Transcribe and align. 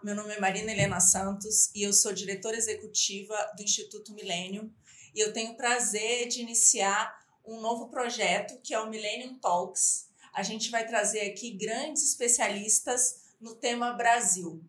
Meu 0.00 0.14
nome 0.14 0.32
é 0.32 0.38
Marina 0.38 0.70
Helena 0.70 1.00
Santos 1.00 1.70
e 1.74 1.82
eu 1.82 1.92
sou 1.92 2.12
diretora 2.12 2.56
executiva 2.56 3.34
do 3.56 3.64
Instituto 3.64 4.12
Milênio 4.12 4.72
e 5.12 5.18
eu 5.18 5.32
tenho 5.32 5.52
o 5.52 5.56
prazer 5.56 6.28
de 6.28 6.40
iniciar 6.40 7.18
um 7.44 7.60
novo 7.60 7.88
projeto 7.88 8.60
que 8.62 8.72
é 8.72 8.78
o 8.78 8.88
Millennium 8.88 9.36
Talks. 9.40 10.06
A 10.32 10.44
gente 10.44 10.70
vai 10.70 10.86
trazer 10.86 11.22
aqui 11.22 11.50
grandes 11.50 12.04
especialistas 12.04 13.22
no 13.40 13.56
tema 13.56 13.92
Brasil. 13.92 14.62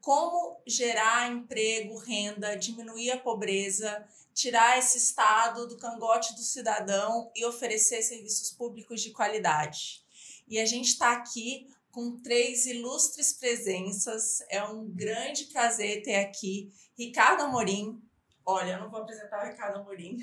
Como 0.00 0.60
gerar 0.66 1.30
emprego, 1.30 1.96
renda, 1.96 2.56
diminuir 2.56 3.12
a 3.12 3.20
pobreza, 3.20 4.04
tirar 4.34 4.76
esse 4.76 4.98
estado 4.98 5.68
do 5.68 5.76
cangote 5.76 6.34
do 6.34 6.42
cidadão 6.42 7.30
e 7.36 7.44
oferecer 7.44 8.02
serviços 8.02 8.50
públicos 8.50 9.00
de 9.00 9.12
qualidade. 9.12 10.04
E 10.48 10.58
a 10.58 10.66
gente 10.66 10.88
está 10.88 11.12
aqui 11.12 11.68
com 11.94 12.20
três 12.20 12.66
ilustres 12.66 13.32
presenças. 13.32 14.42
É 14.50 14.62
um 14.64 14.90
grande 14.90 15.44
prazer 15.44 16.02
ter 16.02 16.16
aqui 16.16 16.72
Ricardo 16.98 17.44
Amorim. 17.44 18.02
Olha, 18.44 18.72
eu 18.72 18.80
não 18.80 18.90
vou 18.90 19.00
apresentar 19.00 19.42
o 19.42 19.48
Ricardo 19.48 19.78
Amorim, 19.78 20.18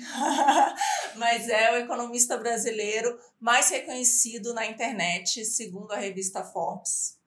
mas 1.16 1.48
é 1.48 1.72
o 1.72 1.76
economista 1.76 2.36
brasileiro 2.36 3.18
mais 3.40 3.70
reconhecido 3.70 4.54
na 4.54 4.64
internet, 4.66 5.44
segundo 5.44 5.90
a 5.90 5.96
revista 5.96 6.44
Forbes. 6.44 7.18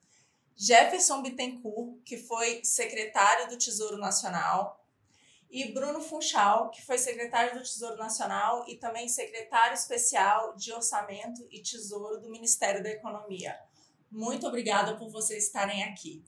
Jefferson 0.56 1.20
Bittencourt, 1.20 2.00
que 2.02 2.16
foi 2.16 2.64
secretário 2.64 3.50
do 3.50 3.58
Tesouro 3.58 3.98
Nacional, 3.98 4.82
e 5.50 5.72
Bruno 5.72 6.00
Funchal, 6.00 6.70
que 6.70 6.84
foi 6.84 6.98
secretário 6.98 7.54
do 7.54 7.62
Tesouro 7.62 7.96
Nacional 7.96 8.64
e 8.66 8.76
também 8.76 9.08
secretário 9.08 9.74
especial 9.74 10.56
de 10.56 10.72
Orçamento 10.72 11.46
e 11.50 11.60
Tesouro 11.60 12.20
do 12.20 12.30
Ministério 12.30 12.82
da 12.82 12.90
Economia. 12.90 13.56
Muito 14.10 14.46
obrigada 14.46 14.96
por 14.96 15.10
vocês 15.10 15.44
estarem 15.44 15.84
aqui. 15.84 16.24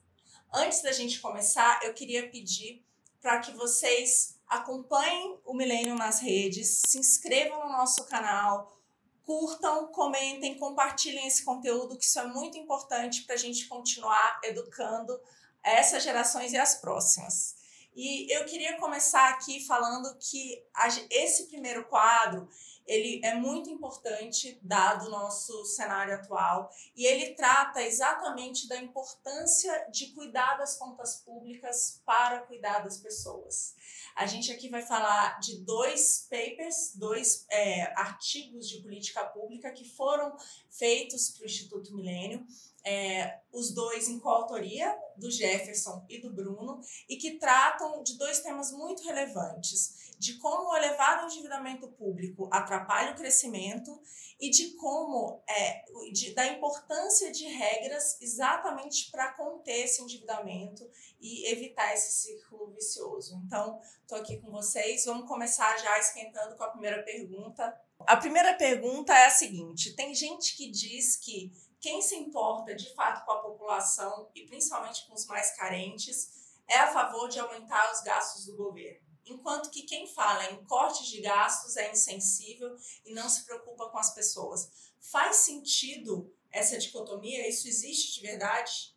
Antes 0.53 0.83
da 0.83 0.93
gente 0.93 1.21
começar, 1.21 1.81
eu 1.85 1.93
queria 1.95 2.29
pedir 2.31 2.85
para 3.21 3.41
que 3.41 3.53
vocês 3.53 4.39
acompanhem 4.47 5.39
o 5.45 5.53
Milênio 5.53 5.95
nas 5.95 6.21
redes, 6.21 6.83
se 6.87 6.99
inscrevam 6.99 7.67
no 7.67 7.73
nosso 7.73 8.05
canal, 8.07 8.79
curtam, 9.25 9.89
comentem, 9.89 10.59
compartilhem 10.59 11.27
esse 11.27 11.45
conteúdo, 11.45 11.99
que 11.99 12.05
isso 12.05 12.19
é 12.19 12.27
muito 12.27 12.57
importante 12.57 13.25
para 13.25 13.35
a 13.35 13.39
gente 13.39 13.69
continuar 13.69 14.41
educando 14.43 15.21
essas 15.63 16.03
gerações 16.03 16.53
e 16.53 16.57
as 16.57 16.77
próximas. 16.77 17.58
E 18.01 18.33
eu 18.33 18.45
queria 18.45 18.77
começar 18.77 19.29
aqui 19.31 19.67
falando 19.67 20.17
que 20.21 20.65
esse 21.11 21.49
primeiro 21.49 21.85
quadro 21.87 22.49
ele 22.87 23.21
é 23.25 23.35
muito 23.35 23.69
importante 23.69 24.57
dado 24.63 25.09
o 25.09 25.11
nosso 25.11 25.65
cenário 25.65 26.15
atual 26.15 26.71
e 26.95 27.05
ele 27.05 27.35
trata 27.35 27.83
exatamente 27.83 28.69
da 28.69 28.77
importância 28.77 29.89
de 29.91 30.13
cuidar 30.13 30.59
das 30.59 30.79
contas 30.79 31.17
públicas 31.17 32.01
para 32.07 32.43
cuidar 32.43 32.85
das 32.85 32.99
pessoas. 32.99 33.75
A 34.15 34.27
gente 34.27 34.53
aqui 34.53 34.69
vai 34.69 34.83
falar 34.83 35.41
de 35.41 35.59
dois 35.65 36.25
papers, 36.31 36.93
dois 36.95 37.47
é, 37.51 37.93
artigos 38.01 38.69
de 38.69 38.81
política 38.81 39.25
pública 39.25 39.73
que 39.73 39.85
foram 39.85 40.37
feitos 40.71 41.31
para 41.31 41.43
o 41.43 41.47
Instituto 41.47 41.93
Milênio 41.93 42.47
é, 42.89 43.41
os 43.53 43.73
dois 43.75 44.09
em 44.09 44.19
coautoria, 44.19 44.97
do 45.17 45.31
Jefferson 45.31 46.07
e 46.09 46.21
do 46.21 46.33
Bruno, 46.33 46.81
e 47.09 47.17
que 47.17 47.39
tratam 47.39 48.03
de 48.03 48.17
dois 48.17 48.41
temas 48.41 48.73
muito 48.73 49.03
relevantes: 49.03 50.15
de 50.19 50.39
como 50.39 50.71
o 50.71 50.77
elevado 50.77 51.27
endividamento 51.27 51.89
público 51.89 52.49
atrapalha 52.51 53.13
o 53.13 53.17
crescimento 53.17 54.01
e 54.41 54.51
de 54.51 54.75
como 54.75 55.43
é, 55.49 55.85
de, 56.13 56.33
da 56.33 56.47
importância 56.47 57.31
de 57.31 57.45
regras 57.45 58.21
exatamente 58.21 59.11
para 59.11 59.33
conter 59.33 59.85
esse 59.85 60.01
endividamento 60.01 60.89
e 61.21 61.51
evitar 61.53 61.93
esse 61.93 62.13
círculo 62.13 62.73
vicioso. 62.73 63.41
Então, 63.45 63.81
estou 64.01 64.19
aqui 64.19 64.39
com 64.39 64.51
vocês. 64.51 65.05
Vamos 65.05 65.29
começar 65.29 65.77
já 65.79 65.99
esquentando 65.99 66.57
com 66.57 66.65
a 66.65 66.71
primeira 66.71 67.03
pergunta. 67.03 67.77
A 68.01 68.17
primeira 68.17 68.55
pergunta 68.55 69.13
é 69.13 69.27
a 69.27 69.31
seguinte: 69.31 69.95
tem 69.95 70.15
gente 70.15 70.57
que 70.57 70.71
diz 70.71 71.17
que 71.17 71.53
quem 71.81 72.03
se 72.03 72.15
importa 72.17 72.75
de 72.75 72.93
fato 72.95 73.25
com 73.25 73.33
a 73.33 73.39
população 73.39 74.29
e 74.35 74.43
principalmente 74.47 75.07
com 75.07 75.15
os 75.15 75.27
mais 75.27 75.57
carentes 75.57 76.31
é 76.69 76.79
a 76.79 76.93
favor 76.93 77.29
de 77.29 77.39
aumentar 77.39 77.93
os 77.93 78.03
gastos 78.03 78.47
do 78.47 78.57
governo. 78.57 79.07
Enquanto 79.27 79.71
que 79.71 79.83
quem 79.83 80.07
fala 80.07 80.51
em 80.51 80.65
cortes 80.65 81.07
de 81.07 81.21
gastos 81.21 81.77
é 81.77 81.91
insensível 81.91 82.75
e 83.05 83.13
não 83.13 83.29
se 83.29 83.45
preocupa 83.45 83.89
com 83.91 83.99
as 83.99 84.15
pessoas. 84.15 84.71
Faz 84.99 85.37
sentido 85.37 86.33
essa 86.51 86.79
dicotomia? 86.79 87.49
Isso 87.49 87.69
existe 87.69 88.21
de 88.21 88.27
verdade? 88.27 88.95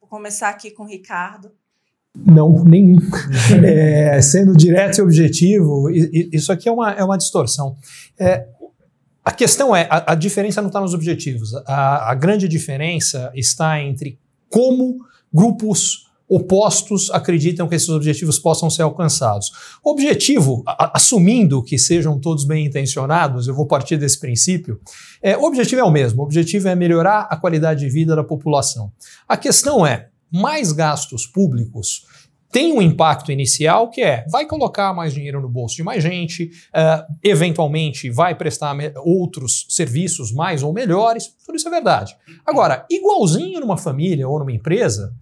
Vou 0.00 0.08
começar 0.08 0.48
aqui 0.48 0.70
com 0.70 0.84
o 0.84 0.86
Ricardo. 0.86 1.54
Não, 2.14 2.64
nenhum. 2.64 2.96
é, 3.64 4.20
sendo 4.20 4.56
direto 4.56 4.98
e 4.98 5.02
objetivo, 5.02 5.90
isso 5.90 6.50
aqui 6.50 6.68
é 6.68 6.72
uma, 6.72 6.92
é 6.92 7.04
uma 7.04 7.18
distorção. 7.18 7.76
É, 8.18 8.48
a 9.30 9.32
questão 9.32 9.76
é, 9.76 9.86
a, 9.88 10.12
a 10.12 10.14
diferença 10.16 10.60
não 10.60 10.66
está 10.66 10.80
nos 10.80 10.92
objetivos. 10.92 11.54
A, 11.64 12.10
a, 12.10 12.14
grande 12.16 12.48
diferença 12.48 13.30
está 13.32 13.80
entre 13.80 14.18
como 14.48 14.98
grupos 15.32 16.10
opostos 16.28 17.10
acreditam 17.12 17.68
que 17.68 17.76
esses 17.76 17.88
objetivos 17.88 18.40
possam 18.40 18.68
ser 18.68 18.82
alcançados. 18.82 19.52
O 19.84 19.90
objetivo, 19.92 20.64
a, 20.66 20.96
assumindo 20.96 21.62
que 21.62 21.78
sejam 21.78 22.18
todos 22.18 22.44
bem 22.44 22.66
intencionados, 22.66 23.46
eu 23.46 23.54
vou 23.54 23.66
partir 23.66 23.96
desse 23.96 24.18
princípio, 24.18 24.80
é, 25.22 25.36
o 25.36 25.44
objetivo 25.44 25.80
é 25.80 25.84
o 25.84 25.92
mesmo. 25.92 26.22
O 26.22 26.24
objetivo 26.24 26.66
é 26.66 26.74
melhorar 26.74 27.28
a 27.30 27.36
qualidade 27.36 27.80
de 27.80 27.88
vida 27.88 28.16
da 28.16 28.24
população. 28.24 28.90
A 29.28 29.36
questão 29.36 29.86
é, 29.86 30.08
mais 30.28 30.72
gastos 30.72 31.24
públicos 31.24 32.04
tem 32.50 32.72
um 32.72 32.82
impacto 32.82 33.30
inicial 33.30 33.90
que 33.90 34.02
é 34.02 34.24
vai 34.28 34.46
colocar 34.46 34.92
mais 34.92 35.14
dinheiro 35.14 35.40
no 35.40 35.48
bolso 35.48 35.76
de 35.76 35.82
mais 35.82 36.02
gente, 36.02 36.50
uh, 36.74 37.14
eventualmente 37.22 38.10
vai 38.10 38.34
prestar 38.34 38.76
outros 39.04 39.66
serviços 39.68 40.32
mais 40.32 40.62
ou 40.62 40.72
melhores, 40.72 41.28
tudo 41.44 41.56
isso 41.56 41.68
é 41.68 41.70
verdade. 41.70 42.16
Agora, 42.44 42.84
igualzinho 42.90 43.60
numa 43.60 43.76
família 43.76 44.28
ou 44.28 44.38
numa 44.38 44.52
empresa, 44.52 45.14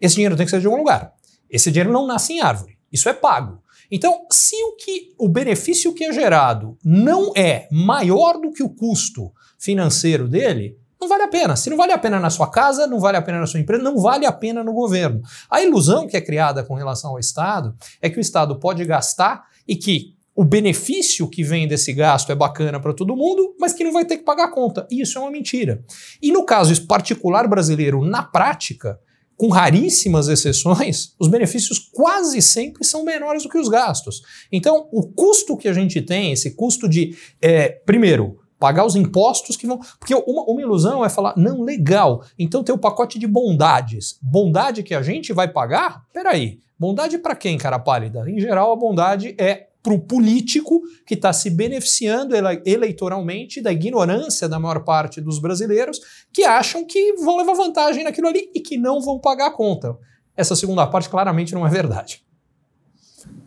esse 0.00 0.14
dinheiro 0.14 0.36
tem 0.36 0.46
que 0.46 0.50
ser 0.50 0.60
de 0.60 0.66
algum 0.66 0.78
lugar. 0.78 1.12
Esse 1.50 1.70
dinheiro 1.70 1.92
não 1.92 2.06
nasce 2.06 2.34
em 2.34 2.40
árvore, 2.40 2.78
isso 2.92 3.08
é 3.08 3.12
pago. 3.12 3.60
Então, 3.90 4.26
se 4.30 4.54
o 4.64 4.76
que 4.76 5.14
o 5.18 5.28
benefício 5.28 5.94
que 5.94 6.04
é 6.04 6.12
gerado 6.12 6.76
não 6.84 7.32
é 7.34 7.66
maior 7.72 8.38
do 8.38 8.52
que 8.52 8.62
o 8.62 8.68
custo 8.68 9.32
financeiro 9.58 10.28
dele, 10.28 10.76
não 11.00 11.08
vale 11.08 11.22
a 11.22 11.28
pena. 11.28 11.56
Se 11.56 11.70
não 11.70 11.76
vale 11.76 11.92
a 11.92 11.98
pena 11.98 12.18
na 12.18 12.30
sua 12.30 12.50
casa, 12.50 12.86
não 12.86 12.98
vale 12.98 13.16
a 13.16 13.22
pena 13.22 13.40
na 13.40 13.46
sua 13.46 13.60
empresa, 13.60 13.82
não 13.82 13.98
vale 13.98 14.26
a 14.26 14.32
pena 14.32 14.64
no 14.64 14.72
governo. 14.72 15.22
A 15.50 15.62
ilusão 15.62 16.06
que 16.06 16.16
é 16.16 16.20
criada 16.20 16.64
com 16.64 16.74
relação 16.74 17.10
ao 17.10 17.18
Estado 17.18 17.74
é 18.00 18.10
que 18.10 18.18
o 18.18 18.20
Estado 18.20 18.58
pode 18.58 18.84
gastar 18.84 19.44
e 19.66 19.76
que 19.76 20.14
o 20.34 20.44
benefício 20.44 21.28
que 21.28 21.42
vem 21.42 21.66
desse 21.66 21.92
gasto 21.92 22.30
é 22.30 22.34
bacana 22.34 22.78
para 22.78 22.94
todo 22.94 23.16
mundo, 23.16 23.56
mas 23.58 23.72
que 23.72 23.82
não 23.82 23.92
vai 23.92 24.04
ter 24.04 24.18
que 24.18 24.22
pagar 24.22 24.44
a 24.44 24.50
conta. 24.52 24.86
E 24.88 25.00
isso 25.00 25.18
é 25.18 25.20
uma 25.20 25.32
mentira. 25.32 25.82
E 26.22 26.30
no 26.30 26.44
caso 26.44 26.86
particular 26.86 27.48
brasileiro, 27.48 28.04
na 28.04 28.22
prática, 28.22 29.00
com 29.36 29.48
raríssimas 29.48 30.28
exceções, 30.28 31.12
os 31.18 31.26
benefícios 31.26 31.78
quase 31.78 32.40
sempre 32.40 32.84
são 32.84 33.04
menores 33.04 33.42
do 33.42 33.48
que 33.48 33.58
os 33.58 33.68
gastos. 33.68 34.22
Então, 34.52 34.88
o 34.92 35.02
custo 35.08 35.56
que 35.56 35.68
a 35.68 35.72
gente 35.72 36.00
tem, 36.02 36.32
esse 36.32 36.52
custo 36.52 36.88
de, 36.88 37.16
é, 37.42 37.68
primeiro, 37.68 38.38
pagar 38.58 38.84
os 38.84 38.96
impostos 38.96 39.56
que 39.56 39.66
vão. 39.66 39.78
Porque 39.98 40.14
uma, 40.14 40.42
uma, 40.44 40.60
ilusão 40.60 41.04
é 41.04 41.08
falar, 41.08 41.34
não, 41.36 41.62
legal, 41.62 42.22
então 42.38 42.62
tem 42.62 42.74
o 42.74 42.78
pacote 42.78 43.18
de 43.18 43.26
bondades. 43.26 44.18
Bondade 44.22 44.82
que 44.82 44.94
a 44.94 45.02
gente 45.02 45.32
vai 45.32 45.48
pagar? 45.48 46.02
Peraí, 46.12 46.58
bondade 46.78 47.18
para 47.18 47.36
quem, 47.36 47.56
cara 47.56 47.78
pálida? 47.78 48.28
Em 48.28 48.40
geral, 48.40 48.72
a 48.72 48.76
bondade 48.76 49.34
é 49.38 49.68
para 49.82 49.94
o 49.94 50.00
político 50.00 50.82
que 51.06 51.14
está 51.14 51.32
se 51.32 51.48
beneficiando 51.50 52.34
ele, 52.34 52.62
eleitoralmente 52.66 53.60
da 53.60 53.72
ignorância 53.72 54.48
da 54.48 54.58
maior 54.58 54.84
parte 54.84 55.20
dos 55.20 55.38
brasileiros 55.38 56.00
que 56.32 56.44
acham 56.44 56.84
que 56.84 57.14
vão 57.14 57.38
levar 57.38 57.54
vantagem 57.54 58.04
naquilo 58.04 58.28
ali 58.28 58.50
e 58.54 58.60
que 58.60 58.76
não 58.76 59.00
vão 59.00 59.18
pagar 59.18 59.46
a 59.46 59.52
conta. 59.52 59.96
Essa 60.36 60.54
segunda 60.54 60.86
parte 60.86 61.08
claramente 61.08 61.54
não 61.54 61.66
é 61.66 61.70
verdade. 61.70 62.22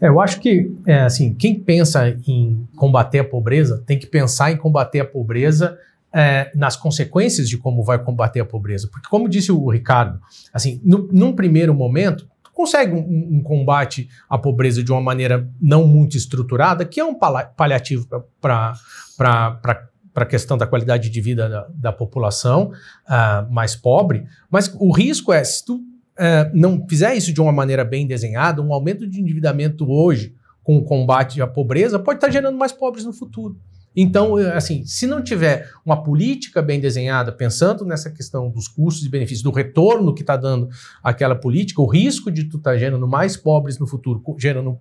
É, 0.01 0.07
eu 0.07 0.19
acho 0.19 0.39
que, 0.39 0.73
é, 0.87 1.01
assim, 1.01 1.33
quem 1.35 1.59
pensa 1.59 2.09
em 2.27 2.67
combater 2.75 3.19
a 3.19 3.23
pobreza 3.23 3.83
tem 3.85 3.99
que 3.99 4.07
pensar 4.07 4.51
em 4.51 4.57
combater 4.57 5.01
a 5.01 5.05
pobreza 5.05 5.77
é, 6.11 6.51
nas 6.55 6.75
consequências 6.75 7.47
de 7.47 7.57
como 7.57 7.83
vai 7.83 8.03
combater 8.03 8.39
a 8.39 8.45
pobreza. 8.45 8.89
Porque, 8.91 9.07
como 9.07 9.29
disse 9.29 9.51
o 9.51 9.69
Ricardo, 9.69 10.19
assim, 10.51 10.81
no, 10.83 11.07
num 11.11 11.33
primeiro 11.33 11.73
momento, 11.73 12.27
consegue 12.51 12.93
um, 12.93 13.37
um, 13.37 13.43
combate 13.43 14.09
à 14.29 14.37
pobreza 14.37 14.83
de 14.83 14.91
uma 14.91 15.01
maneira 15.01 15.47
não 15.61 15.87
muito 15.87 16.17
estruturada, 16.17 16.83
que 16.83 16.99
é 16.99 17.05
um 17.05 17.15
paliativo 17.15 18.07
para 18.41 18.73
a 20.15 20.25
questão 20.25 20.57
da 20.57 20.67
qualidade 20.67 21.09
de 21.09 21.21
vida 21.21 21.47
da, 21.47 21.67
da 21.73 21.93
população 21.93 22.71
uh, 23.07 23.51
mais 23.51 23.75
pobre, 23.75 24.25
mas 24.49 24.73
o 24.79 24.91
risco 24.91 25.31
é, 25.31 25.43
se 25.43 25.65
tu 25.65 25.79
é, 26.17 26.51
não 26.53 26.85
fizer 26.87 27.15
isso 27.15 27.33
de 27.33 27.41
uma 27.41 27.51
maneira 27.51 27.83
bem 27.83 28.05
desenhada, 28.05 28.61
um 28.61 28.73
aumento 28.73 29.07
de 29.07 29.19
endividamento 29.19 29.89
hoje 29.89 30.33
com 30.63 30.77
o 30.77 30.83
combate 30.83 31.41
à 31.41 31.47
pobreza 31.47 31.97
pode 31.97 32.17
estar 32.17 32.29
gerando 32.29 32.57
mais 32.57 32.71
pobres 32.71 33.05
no 33.05 33.13
futuro. 33.13 33.57
Então, 33.95 34.39
eh, 34.39 34.55
assim, 34.55 34.85
se 34.85 35.05
não 35.05 35.21
tiver 35.21 35.69
uma 35.85 36.01
política 36.01 36.61
bem 36.61 36.79
desenhada, 36.79 37.31
pensando 37.31 37.83
nessa 37.83 38.09
questão 38.09 38.49
dos 38.49 38.67
custos 38.67 39.05
e 39.05 39.09
benefícios, 39.09 39.43
do 39.43 39.51
retorno 39.51 40.13
que 40.13 40.21
está 40.21 40.37
dando 40.37 40.69
aquela 41.03 41.35
política, 41.35 41.81
o 41.81 41.85
risco 41.85 42.31
de 42.31 42.45
tu 42.45 42.57
estar 42.57 42.71
tá 42.71 42.77
gerando 42.77 43.05
mais 43.07 43.35
pobres 43.35 43.77
no 43.77 43.85
futuro, 43.85 44.23
gerando 44.37 44.79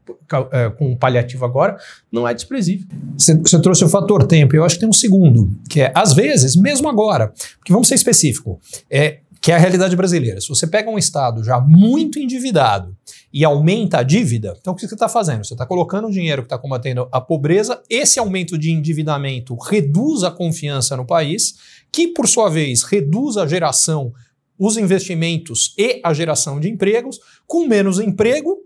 é, 0.53 0.71
com 0.71 0.93
um 0.93 0.97
paliativo 0.97 1.45
agora, 1.45 1.77
não 2.11 2.27
é 2.27 2.33
desprezível. 2.33 2.87
Você 3.17 3.61
trouxe 3.61 3.85
o 3.85 3.89
fator 3.89 4.25
tempo, 4.27 4.55
eu 4.55 4.65
acho 4.65 4.77
que 4.77 4.81
tem 4.81 4.89
um 4.89 4.93
segundo, 4.93 5.51
que 5.69 5.81
é, 5.81 5.93
às 5.95 6.13
vezes, 6.13 6.55
mesmo 6.55 6.89
agora, 6.89 7.33
porque 7.59 7.73
vamos 7.73 7.89
ser 7.89 7.97
específico, 7.97 8.61
é, 8.89 9.21
que 9.41 9.51
é 9.51 9.55
a 9.55 9.59
realidade 9.59 9.97
brasileira. 9.97 10.41
Se 10.41 10.49
você 10.49 10.67
pega 10.67 10.91
um 10.91 10.99
Estado 10.99 11.43
já 11.43 11.61
muito 11.61 12.19
endividado 12.19 12.95
e 13.33 13.45
aumenta 13.45 13.99
a 13.99 14.03
dívida, 14.03 14.57
então 14.61 14.73
o 14.73 14.77
que 14.77 14.87
você 14.87 14.95
está 14.95 15.09
fazendo? 15.09 15.45
Você 15.45 15.55
está 15.55 15.65
colocando 15.65 16.09
o 16.09 16.11
dinheiro 16.11 16.43
que 16.43 16.47
está 16.47 16.59
combatendo 16.59 17.09
a 17.11 17.21
pobreza, 17.21 17.83
esse 17.89 18.19
aumento 18.19 18.59
de 18.59 18.71
endividamento 18.71 19.55
reduz 19.57 20.25
a 20.25 20.31
confiança 20.31 20.97
no 20.97 21.07
país, 21.07 21.55
que 21.91 22.09
por 22.09 22.29
sua 22.29 22.51
vez 22.51 22.83
reduz 22.83 23.37
a 23.39 23.47
geração, 23.47 24.13
os 24.59 24.77
investimentos 24.77 25.75
e 25.79 26.01
a 26.05 26.13
geração 26.13 26.61
de 26.61 26.69
empregos. 26.69 27.19
Com 27.47 27.67
menos 27.67 27.99
emprego, 27.99 28.59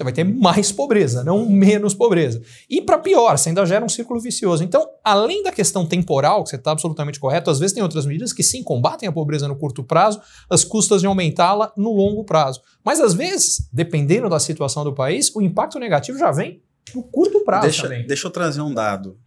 você 0.00 0.04
vai 0.04 0.12
ter 0.14 0.24
mais 0.24 0.72
pobreza, 0.72 1.22
não 1.22 1.46
menos 1.46 1.92
pobreza. 1.92 2.40
E 2.68 2.80
para 2.80 2.98
pior, 2.98 3.36
você 3.36 3.50
ainda 3.50 3.66
gera 3.66 3.84
um 3.84 3.88
círculo 3.88 4.18
vicioso. 4.18 4.64
Então, 4.64 4.88
além 5.04 5.42
da 5.42 5.52
questão 5.52 5.84
temporal, 5.84 6.42
que 6.42 6.50
você 6.50 6.56
está 6.56 6.72
absolutamente 6.72 7.20
correto, 7.20 7.50
às 7.50 7.58
vezes 7.58 7.74
tem 7.74 7.82
outras 7.82 8.06
medidas 8.06 8.32
que 8.32 8.42
sim 8.42 8.62
combatem 8.62 9.06
a 9.08 9.12
pobreza 9.12 9.46
no 9.46 9.56
curto 9.56 9.84
prazo, 9.84 10.20
as 10.48 10.64
custas 10.64 11.02
de 11.02 11.06
aumentá-la 11.06 11.72
no 11.76 11.92
longo 11.92 12.24
prazo. 12.24 12.62
Mas 12.82 12.98
às 12.98 13.12
vezes, 13.12 13.68
dependendo 13.70 14.28
da 14.28 14.40
situação 14.40 14.84
do 14.84 14.94
país, 14.94 15.34
o 15.34 15.42
impacto 15.42 15.78
negativo 15.78 16.18
já 16.18 16.30
vem 16.30 16.62
no 16.94 17.02
curto 17.02 17.44
prazo 17.44 17.64
deixa, 17.64 17.82
também. 17.82 18.06
Deixa 18.06 18.26
eu 18.26 18.30
trazer 18.30 18.62
um 18.62 18.72
dado. 18.72 19.18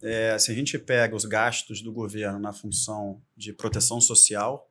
É, 0.00 0.38
se 0.38 0.52
a 0.52 0.54
gente 0.54 0.78
pega 0.78 1.16
os 1.16 1.24
gastos 1.24 1.82
do 1.82 1.92
governo 1.92 2.38
na 2.38 2.52
função 2.52 3.20
de 3.36 3.52
proteção 3.52 4.00
social, 4.00 4.70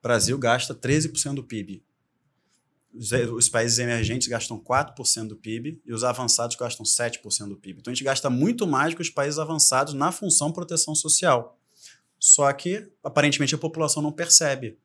o 0.00 0.02
Brasil 0.02 0.36
gasta 0.36 0.74
13% 0.74 1.34
do 1.34 1.42
PIB 1.42 1.82
os, 2.96 3.12
os 3.12 3.48
países 3.48 3.78
emergentes 3.78 4.28
gastam 4.28 4.58
4% 4.58 5.28
do 5.28 5.36
PIB 5.36 5.80
e 5.84 5.92
os 5.92 6.02
avançados 6.02 6.56
gastam 6.56 6.84
7% 6.84 7.48
do 7.48 7.56
PIB. 7.56 7.80
Então 7.80 7.90
a 7.90 7.94
gente 7.94 8.04
gasta 8.04 8.30
muito 8.30 8.66
mais 8.66 8.94
que 8.94 9.02
os 9.02 9.10
países 9.10 9.38
avançados 9.38 9.94
na 9.94 10.10
função 10.10 10.52
proteção 10.52 10.94
social. 10.94 11.58
Só 12.18 12.50
que, 12.52 12.90
aparentemente, 13.04 13.54
a 13.54 13.58
população 13.58 14.02
não 14.02 14.10
percebe. 14.10 14.78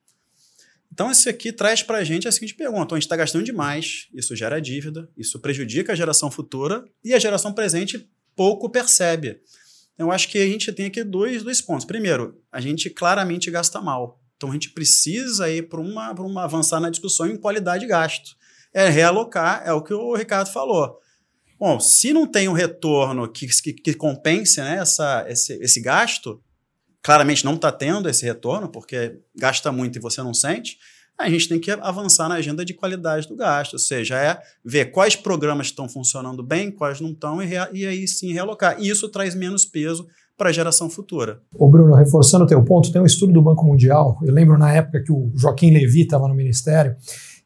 Então, 0.92 1.10
isso 1.10 1.30
aqui 1.30 1.54
traz 1.54 1.81
para 1.81 2.00
a 2.00 2.04
gente 2.04 2.28
a 2.28 2.31
seguinte 2.31 2.54
pergunta: 2.54 2.84
então, 2.84 2.96
a 2.96 3.00
gente 3.00 3.06
está 3.06 3.16
gastando 3.16 3.46
demais, 3.46 4.10
isso 4.13 4.36
gera 4.36 4.60
dívida, 4.60 5.10
isso 5.18 5.40
prejudica 5.40 5.94
a 5.94 5.96
geração 5.96 6.30
futura 6.30 6.84
e 7.04 7.13
a 7.13 7.19
geração 7.19 7.54
presente 7.54 8.10
pouco 8.36 8.69
percebe. 8.69 9.42
Então, 9.94 10.08
eu 10.08 10.12
acho 10.12 10.28
que 10.28 10.38
a 10.38 10.46
gente 10.46 10.72
tem 10.74 10.88
aqui 10.88 11.04
dois, 11.04 11.44
dois 11.44 11.62
pontos. 11.62 11.86
Primeiro, 11.86 12.42
a 12.52 12.60
gente 12.60 12.90
claramente 12.90 13.50
gasta 13.50 13.80
mal. 13.80 14.20
Então 14.41 14.49
a 14.49 14.53
gente 14.53 14.71
precisa 14.71 15.51
ir 15.51 15.69
para 15.69 15.79
uma, 15.79 16.11
uma 16.13 16.45
avançar 16.45 16.79
na 16.79 16.89
discussão 16.89 17.27
em 17.27 17.38
qualidade 17.38 17.81
de 17.81 17.88
gasto. 17.88 18.35
É 18.73 18.89
realocar, 18.89 19.61
é 19.63 19.71
o 19.71 19.83
que 19.83 19.93
o 19.93 20.15
Ricardo 20.15 20.51
falou. 20.51 20.97
Bom, 21.59 21.79
se 21.79 22.11
não 22.11 22.25
tem 22.25 22.47
um 22.49 22.53
retorno 22.53 23.31
que, 23.31 23.45
que, 23.61 23.71
que 23.71 23.93
compense 23.93 24.59
né, 24.59 24.77
essa, 24.77 25.25
esse, 25.29 25.53
esse 25.61 25.79
gasto, 25.79 26.41
claramente 27.03 27.45
não 27.45 27.53
está 27.53 27.71
tendo 27.71 28.09
esse 28.09 28.25
retorno, 28.25 28.67
porque 28.67 29.19
gasta 29.38 29.71
muito 29.71 29.99
e 29.99 30.01
você 30.01 30.23
não 30.23 30.33
sente, 30.33 30.79
a 31.19 31.29
gente 31.29 31.47
tem 31.47 31.59
que 31.59 31.69
avançar 31.69 32.27
na 32.27 32.33
agenda 32.33 32.65
de 32.65 32.73
qualidade 32.73 33.27
do 33.27 33.35
gasto, 33.35 33.73
ou 33.73 33.79
seja, 33.79 34.17
é 34.17 34.41
ver 34.65 34.85
quais 34.85 35.15
programas 35.15 35.67
estão 35.67 35.88
funcionando 35.88 36.41
bem, 36.41 36.71
quais 36.71 36.99
não 36.99 37.11
estão, 37.11 37.43
e, 37.43 37.51
e 37.73 37.85
aí 37.85 38.07
sim 38.07 38.33
realocar. 38.33 38.81
E 38.81 38.89
isso 38.89 39.07
traz 39.07 39.35
menos 39.35 39.65
peso 39.65 40.07
para 40.41 40.49
a 40.49 40.51
geração 40.51 40.89
futura. 40.89 41.39
Ô 41.55 41.69
Bruno, 41.69 41.93
reforçando 41.93 42.45
o 42.45 42.47
teu 42.47 42.63
ponto, 42.63 42.91
tem 42.91 42.99
um 42.99 43.05
estudo 43.05 43.31
do 43.31 43.43
Banco 43.43 43.63
Mundial, 43.63 44.17
eu 44.23 44.33
lembro 44.33 44.57
na 44.57 44.73
época 44.73 45.03
que 45.03 45.11
o 45.11 45.31
Joaquim 45.35 45.69
Levy 45.69 46.01
estava 46.01 46.27
no 46.27 46.33
Ministério, 46.33 46.95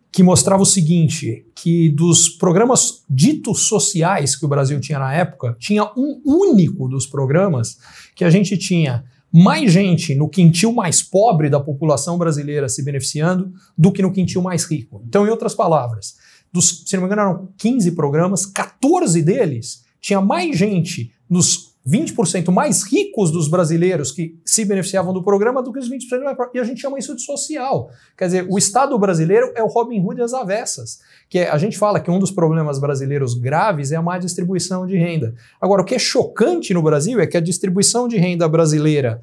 que 0.10 0.24
mostrava 0.24 0.64
o 0.64 0.66
seguinte, 0.66 1.46
que 1.54 1.90
dos 1.90 2.30
programas 2.30 3.04
ditos 3.10 3.68
sociais 3.68 4.34
que 4.34 4.46
o 4.46 4.48
Brasil 4.48 4.80
tinha 4.80 4.98
na 4.98 5.14
época, 5.14 5.58
tinha 5.60 5.84
um 5.98 6.22
único 6.26 6.88
dos 6.88 7.06
programas 7.06 7.78
que 8.16 8.24
a 8.24 8.30
gente 8.30 8.58
tinha 8.58 9.04
mais 9.30 9.74
gente 9.74 10.16
no 10.16 10.30
quintil 10.30 10.72
mais 10.72 11.04
pobre 11.04 11.50
da 11.50 11.60
população 11.60 12.18
brasileira 12.18 12.70
se 12.70 12.82
beneficiando 12.82 13.52
do 13.78 13.92
que 13.92 14.02
no 14.02 14.14
quintil 14.14 14.42
mais 14.42 14.64
rico. 14.64 15.04
Então, 15.06 15.28
em 15.28 15.30
outras 15.30 15.54
palavras, 15.54 16.16
dos, 16.50 16.84
se 16.86 16.96
não 16.96 17.04
me 17.04 17.08
engano, 17.08 17.22
eram 17.24 17.50
15 17.58 17.92
programas, 17.92 18.46
14 18.46 19.22
deles 19.22 19.84
tinha 20.00 20.22
mais 20.22 20.58
gente 20.58 21.12
nos 21.30 21.75
20% 21.88 22.52
mais 22.52 22.84
ricos 22.84 23.30
dos 23.30 23.48
brasileiros 23.48 24.12
que 24.12 24.40
se 24.44 24.66
beneficiavam 24.66 25.14
do 25.14 25.24
programa 25.24 25.62
do 25.62 25.72
que 25.72 25.78
os 25.78 25.90
20% 25.90 26.24
mais 26.24 26.38
E 26.54 26.60
a 26.60 26.64
gente 26.64 26.82
chama 26.82 26.98
isso 26.98 27.16
de 27.16 27.22
social. 27.22 27.92
Quer 28.18 28.26
dizer, 28.26 28.48
o 28.50 28.58
Estado 28.58 28.98
brasileiro 28.98 29.52
é 29.56 29.62
o 29.62 29.68
Robin 29.68 30.00
Hood 30.00 30.22
às 30.22 30.34
avessas. 30.34 31.00
Que 31.30 31.40
é, 31.40 31.50
a 31.50 31.58
gente 31.58 31.78
fala 31.78 32.00
que 32.00 32.10
um 32.10 32.18
dos 32.18 32.32
problemas 32.32 32.80
brasileiros 32.80 33.36
graves 33.36 33.92
é 33.92 33.96
a 33.96 34.02
má 34.02 34.18
distribuição 34.18 34.88
de 34.88 34.98
renda. 34.98 35.36
Agora, 35.62 35.84
o 35.84 35.86
que 35.86 35.94
é 35.94 36.00
chocante 36.00 36.74
no 36.74 36.82
Brasil 36.82 37.20
é 37.20 37.28
que 37.28 37.38
a 37.38 37.42
distribuição 37.42 38.08
de 38.08 38.18
renda 38.18 38.48
brasileira 38.50 39.22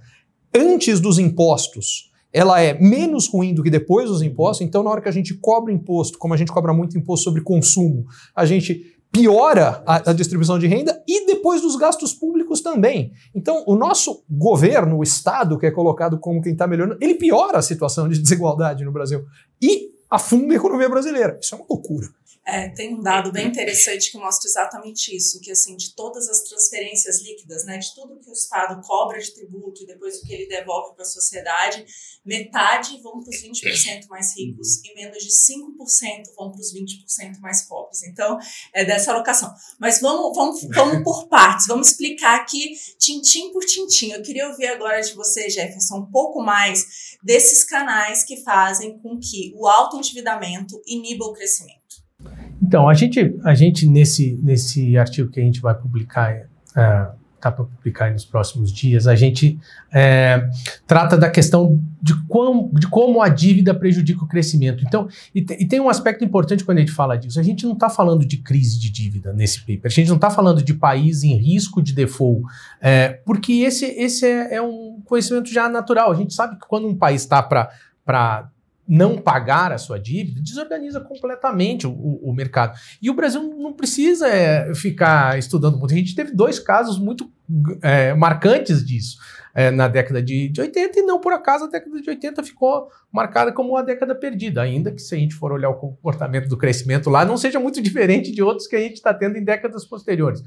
antes 0.54 1.00
dos 1.00 1.18
impostos 1.18 2.12
ela 2.32 2.62
é 2.62 2.78
menos 2.80 3.28
ruim 3.28 3.52
do 3.52 3.62
que 3.62 3.68
depois 3.68 4.08
dos 4.08 4.22
impostos, 4.22 4.66
então 4.66 4.82
na 4.82 4.90
hora 4.90 5.02
que 5.02 5.08
a 5.08 5.12
gente 5.12 5.34
cobra 5.34 5.70
imposto, 5.70 6.16
como 6.16 6.32
a 6.32 6.36
gente 6.36 6.50
cobra 6.50 6.72
muito 6.72 6.96
imposto 6.96 7.24
sobre 7.24 7.42
consumo, 7.42 8.06
a 8.34 8.46
gente 8.46 8.96
piora 9.12 9.82
a, 9.86 10.10
a, 10.10 10.12
distribuição 10.14 10.58
de 10.58 10.66
renda 10.66 11.00
e 11.06 11.26
depois 11.26 11.60
dos 11.60 11.76
gastos 11.76 12.14
públicos 12.14 12.62
também. 12.62 13.12
Então, 13.34 13.62
o 13.66 13.76
nosso 13.76 14.24
governo, 14.28 14.96
o 14.96 15.02
Estado, 15.02 15.58
que 15.58 15.66
é 15.66 15.70
colocado 15.70 16.18
como 16.18 16.40
quem 16.40 16.52
está 16.52 16.66
melhorando, 16.66 16.98
ele 17.00 17.14
piora 17.14 17.58
a 17.58 17.62
situação 17.62 18.08
de 18.08 18.18
desigualdade 18.18 18.84
no 18.84 18.90
Brasil 18.90 19.24
e 19.60 19.90
afunda 20.10 20.54
a 20.54 20.56
economia 20.56 20.88
brasileira. 20.88 21.38
Isso 21.40 21.54
é 21.54 21.58
uma 21.58 21.66
loucura. 21.68 22.08
É, 22.44 22.68
tem 22.70 22.92
um 22.92 23.00
dado 23.00 23.30
bem 23.30 23.46
interessante 23.46 24.10
que 24.10 24.18
mostra 24.18 24.48
exatamente 24.48 25.14
isso, 25.16 25.40
que 25.40 25.52
assim, 25.52 25.76
de 25.76 25.94
todas 25.94 26.28
as 26.28 26.40
transferências 26.40 27.22
líquidas, 27.22 27.64
né, 27.64 27.78
de 27.78 27.94
tudo 27.94 28.18
que 28.18 28.28
o 28.28 28.32
Estado 28.32 28.84
cobra 28.84 29.20
de 29.20 29.32
tributo 29.32 29.82
e 29.82 29.86
depois 29.86 30.18
o 30.18 30.26
que 30.26 30.32
ele 30.32 30.48
devolve 30.48 30.94
para 30.94 31.04
a 31.04 31.08
sociedade, 31.08 31.86
metade 32.24 33.00
vão 33.00 33.20
para 33.20 33.30
os 33.30 33.42
20% 33.42 34.08
mais 34.08 34.36
ricos 34.36 34.82
e 34.84 34.92
menos 34.94 35.22
de 35.22 35.30
5% 35.30 36.34
vão 36.36 36.50
para 36.50 36.60
os 36.60 36.74
20% 36.74 37.38
mais 37.38 37.62
pobres. 37.62 38.02
Então, 38.02 38.36
é 38.74 38.84
dessa 38.84 39.12
alocação. 39.12 39.54
Mas 39.78 40.00
vamos, 40.00 40.36
vamos, 40.36 40.62
vamos 40.74 41.04
por 41.04 41.28
partes, 41.30 41.68
vamos 41.68 41.90
explicar 41.90 42.40
aqui 42.40 42.76
tintim 42.98 43.52
por 43.52 43.64
tintim. 43.64 44.10
Eu 44.10 44.22
queria 44.22 44.48
ouvir 44.48 44.66
agora 44.66 45.00
de 45.00 45.14
você, 45.14 45.48
Jefferson, 45.48 45.98
um 45.98 46.10
pouco 46.10 46.42
mais 46.42 47.16
desses 47.22 47.62
canais 47.62 48.24
que 48.24 48.42
fazem 48.42 48.98
com 48.98 49.20
que 49.20 49.52
o 49.54 49.68
alto 49.68 49.96
endividamento 49.96 50.82
iniba 50.84 51.24
o 51.24 51.32
crescimento. 51.32 51.81
Então, 52.62 52.88
a 52.88 52.94
gente, 52.94 53.36
a 53.42 53.54
gente 53.54 53.88
nesse, 53.88 54.38
nesse 54.40 54.96
artigo 54.96 55.30
que 55.30 55.40
a 55.40 55.42
gente 55.42 55.60
vai 55.60 55.74
publicar, 55.74 56.46
está 56.64 57.48
é, 57.48 57.50
para 57.50 57.64
publicar 57.64 58.12
nos 58.12 58.24
próximos 58.24 58.72
dias, 58.72 59.08
a 59.08 59.16
gente 59.16 59.58
é, 59.92 60.48
trata 60.86 61.18
da 61.18 61.28
questão 61.28 61.80
de, 62.00 62.14
quam, 62.28 62.70
de 62.72 62.86
como 62.86 63.20
a 63.20 63.28
dívida 63.28 63.74
prejudica 63.74 64.22
o 64.22 64.28
crescimento. 64.28 64.84
Então, 64.86 65.08
e, 65.34 65.42
te, 65.42 65.54
e, 65.54 65.66
tem 65.66 65.80
um 65.80 65.88
aspecto 65.88 66.24
importante 66.24 66.64
quando 66.64 66.78
a 66.78 66.80
gente 66.82 66.92
fala 66.92 67.18
disso. 67.18 67.40
A 67.40 67.42
gente 67.42 67.64
não 67.66 67.72
está 67.72 67.90
falando 67.90 68.24
de 68.24 68.36
crise 68.36 68.78
de 68.78 68.90
dívida 68.90 69.32
nesse 69.32 69.60
paper. 69.60 69.86
A 69.86 69.88
gente 69.88 70.08
não 70.08 70.16
está 70.16 70.30
falando 70.30 70.62
de 70.62 70.72
país 70.72 71.24
em 71.24 71.36
risco 71.36 71.82
de 71.82 71.92
default, 71.92 72.44
é, 72.80 73.08
porque 73.24 73.54
esse, 73.54 73.86
esse 73.86 74.24
é, 74.24 74.54
é 74.54 74.62
um 74.62 75.02
conhecimento 75.04 75.52
já 75.52 75.68
natural. 75.68 76.12
A 76.12 76.14
gente 76.14 76.32
sabe 76.32 76.56
que 76.60 76.66
quando 76.68 76.86
um 76.86 76.94
país 76.94 77.22
está 77.22 77.42
para 77.42 78.48
não 78.86 79.16
pagar 79.16 79.72
a 79.72 79.78
sua 79.78 79.98
dívida, 79.98 80.40
desorganiza 80.40 81.00
completamente 81.00 81.86
o, 81.86 81.92
o, 81.92 82.32
mercado. 82.34 82.78
E 83.00 83.08
o 83.08 83.14
Brasil 83.14 83.42
não 83.58 83.72
precisa 83.72 84.28
é, 84.28 84.74
ficar 84.74 85.38
estudando 85.38 85.78
muito. 85.78 85.94
A 85.94 85.96
gente 85.96 86.14
teve 86.14 86.32
dois 86.32 86.58
casos 86.58 86.98
muito 86.98 87.30
é, 87.80 88.12
marcantes 88.14 88.84
disso 88.84 89.18
é, 89.54 89.70
na 89.70 89.86
década 89.86 90.22
de, 90.22 90.48
de 90.48 90.60
80, 90.60 90.98
e 90.98 91.02
não 91.02 91.20
por 91.20 91.32
acaso 91.32 91.64
a 91.64 91.68
década 91.68 92.00
de 92.00 92.08
80 92.08 92.42
ficou 92.42 92.88
marcada 93.10 93.52
como 93.52 93.70
uma 93.70 93.82
década 93.82 94.14
perdida, 94.14 94.62
ainda 94.62 94.90
que 94.90 95.00
se 95.00 95.14
a 95.14 95.18
gente 95.18 95.34
for 95.34 95.52
olhar 95.52 95.68
o 95.68 95.74
comportamento 95.74 96.48
do 96.48 96.56
crescimento 96.56 97.10
lá, 97.10 97.24
não 97.24 97.36
seja 97.36 97.60
muito 97.60 97.80
diferente 97.82 98.32
de 98.32 98.42
outros 98.42 98.66
que 98.66 98.76
a 98.76 98.80
gente 98.80 98.94
está 98.94 99.12
tendo 99.12 99.36
em 99.36 99.44
décadas 99.44 99.84
posteriores. 99.84 100.42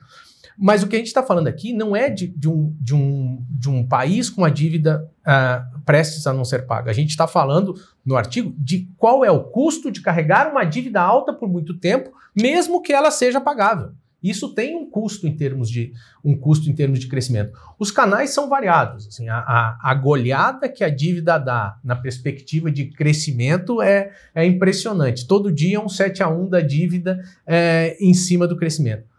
Mas 0.58 0.84
o 0.84 0.88
que 0.88 0.96
a 0.96 1.00
gente 1.00 1.08
está 1.08 1.24
falando 1.24 1.48
aqui 1.48 1.74
não 1.74 1.96
é 1.96 2.10
de, 2.10 2.28
de, 2.28 2.50
um, 2.50 2.76
de, 2.80 2.96
um, 2.96 3.46
de 3.50 3.70
um 3.70 3.86
país 3.86 4.30
com 4.30 4.46
a 4.46 4.50
dívida 4.50 5.10
uh, 5.22 5.80
prestes 5.82 6.26
a 6.26 6.34
não 6.34 6.46
ser 6.46 6.66
paga. 6.66 6.90
A 6.90 6.94
gente 6.94 7.10
está 7.10 7.28
falando 7.28 7.76
no 8.06 8.16
artigo 8.16 8.54
de 8.58 8.90
qual 8.98 9.26
é 9.26 9.32
o 9.32 9.44
custo 9.44 9.92
de 9.92 10.02
carregar 10.02 10.50
uma 10.52 10.64
dívida 10.64 11.02
alta 11.02 11.34
por 11.34 11.50
muito 11.50 11.78
tempo, 11.78 12.12
mesmo 12.36 12.82
que 12.82 12.94
ela 12.94 13.12
seja 13.12 13.42
pagável. 13.42 13.92
Isso 14.24 14.56
tem 14.56 14.76
um 14.76 14.90
custo 14.90 15.28
em 15.28 15.36
termos 15.36 15.70
de 15.70 15.94
um 16.24 16.36
custo 16.36 16.68
em 16.68 16.74
termos 16.74 17.00
de 17.00 17.08
crescimento. 17.08 17.56
Os 17.78 17.92
canais 17.92 18.32
são 18.32 18.50
variados. 18.50 19.08
Assim, 19.08 19.30
a, 19.30 19.38
a, 19.38 19.78
a 19.84 19.94
goleada 19.94 20.68
que 20.68 20.84
a 20.84 20.90
dívida 20.90 21.38
dá 21.38 21.78
na 21.84 21.96
perspectiva 21.96 22.72
de 22.72 22.86
crescimento 22.86 23.84
é, 23.84 24.14
é 24.34 24.44
impressionante. 24.44 25.28
Todo 25.28 25.52
dia 25.52 25.78
é 25.78 25.80
um 25.80 25.90
7 25.90 26.24
a 26.24 26.30
1 26.30 26.50
da 26.50 26.62
dívida 26.62 27.22
é, 27.46 27.96
em 28.00 28.16
cima 28.16 28.48
do 28.48 28.58
crescimento 28.58 29.15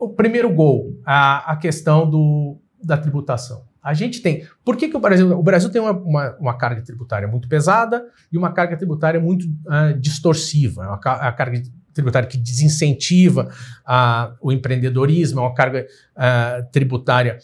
o 0.00 0.08
primeiro 0.08 0.52
gol, 0.52 0.98
a, 1.04 1.52
a 1.52 1.56
questão 1.56 2.08
do, 2.08 2.58
da 2.82 2.96
tributação. 2.96 3.68
A 3.82 3.94
gente 3.94 4.20
tem. 4.20 4.46
Por 4.64 4.76
que, 4.76 4.88
que 4.88 4.96
o 4.96 5.00
Brasil. 5.00 5.38
O 5.38 5.42
Brasil 5.42 5.70
tem 5.70 5.80
uma, 5.80 5.92
uma, 5.92 6.36
uma 6.38 6.58
carga 6.58 6.82
tributária 6.82 7.28
muito 7.28 7.48
pesada 7.48 8.04
e 8.30 8.36
uma 8.36 8.52
carga 8.52 8.76
tributária 8.76 9.20
muito 9.20 9.44
uh, 9.44 9.98
distorsiva. 9.98 10.84
É 10.84 10.86
uma, 10.86 10.96
a 10.96 11.32
carga 11.32 11.62
tributária 11.92 12.28
que 12.28 12.38
desincentiva 12.38 13.50
uh, 13.86 14.36
o 14.40 14.52
empreendedorismo, 14.52 15.40
é 15.40 15.42
uma 15.42 15.54
carga 15.54 15.86
uh, 16.16 16.70
tributária 16.70 17.38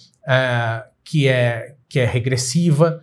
que, 1.04 1.28
é, 1.28 1.76
que 1.88 2.00
é 2.00 2.04
regressiva. 2.04 3.00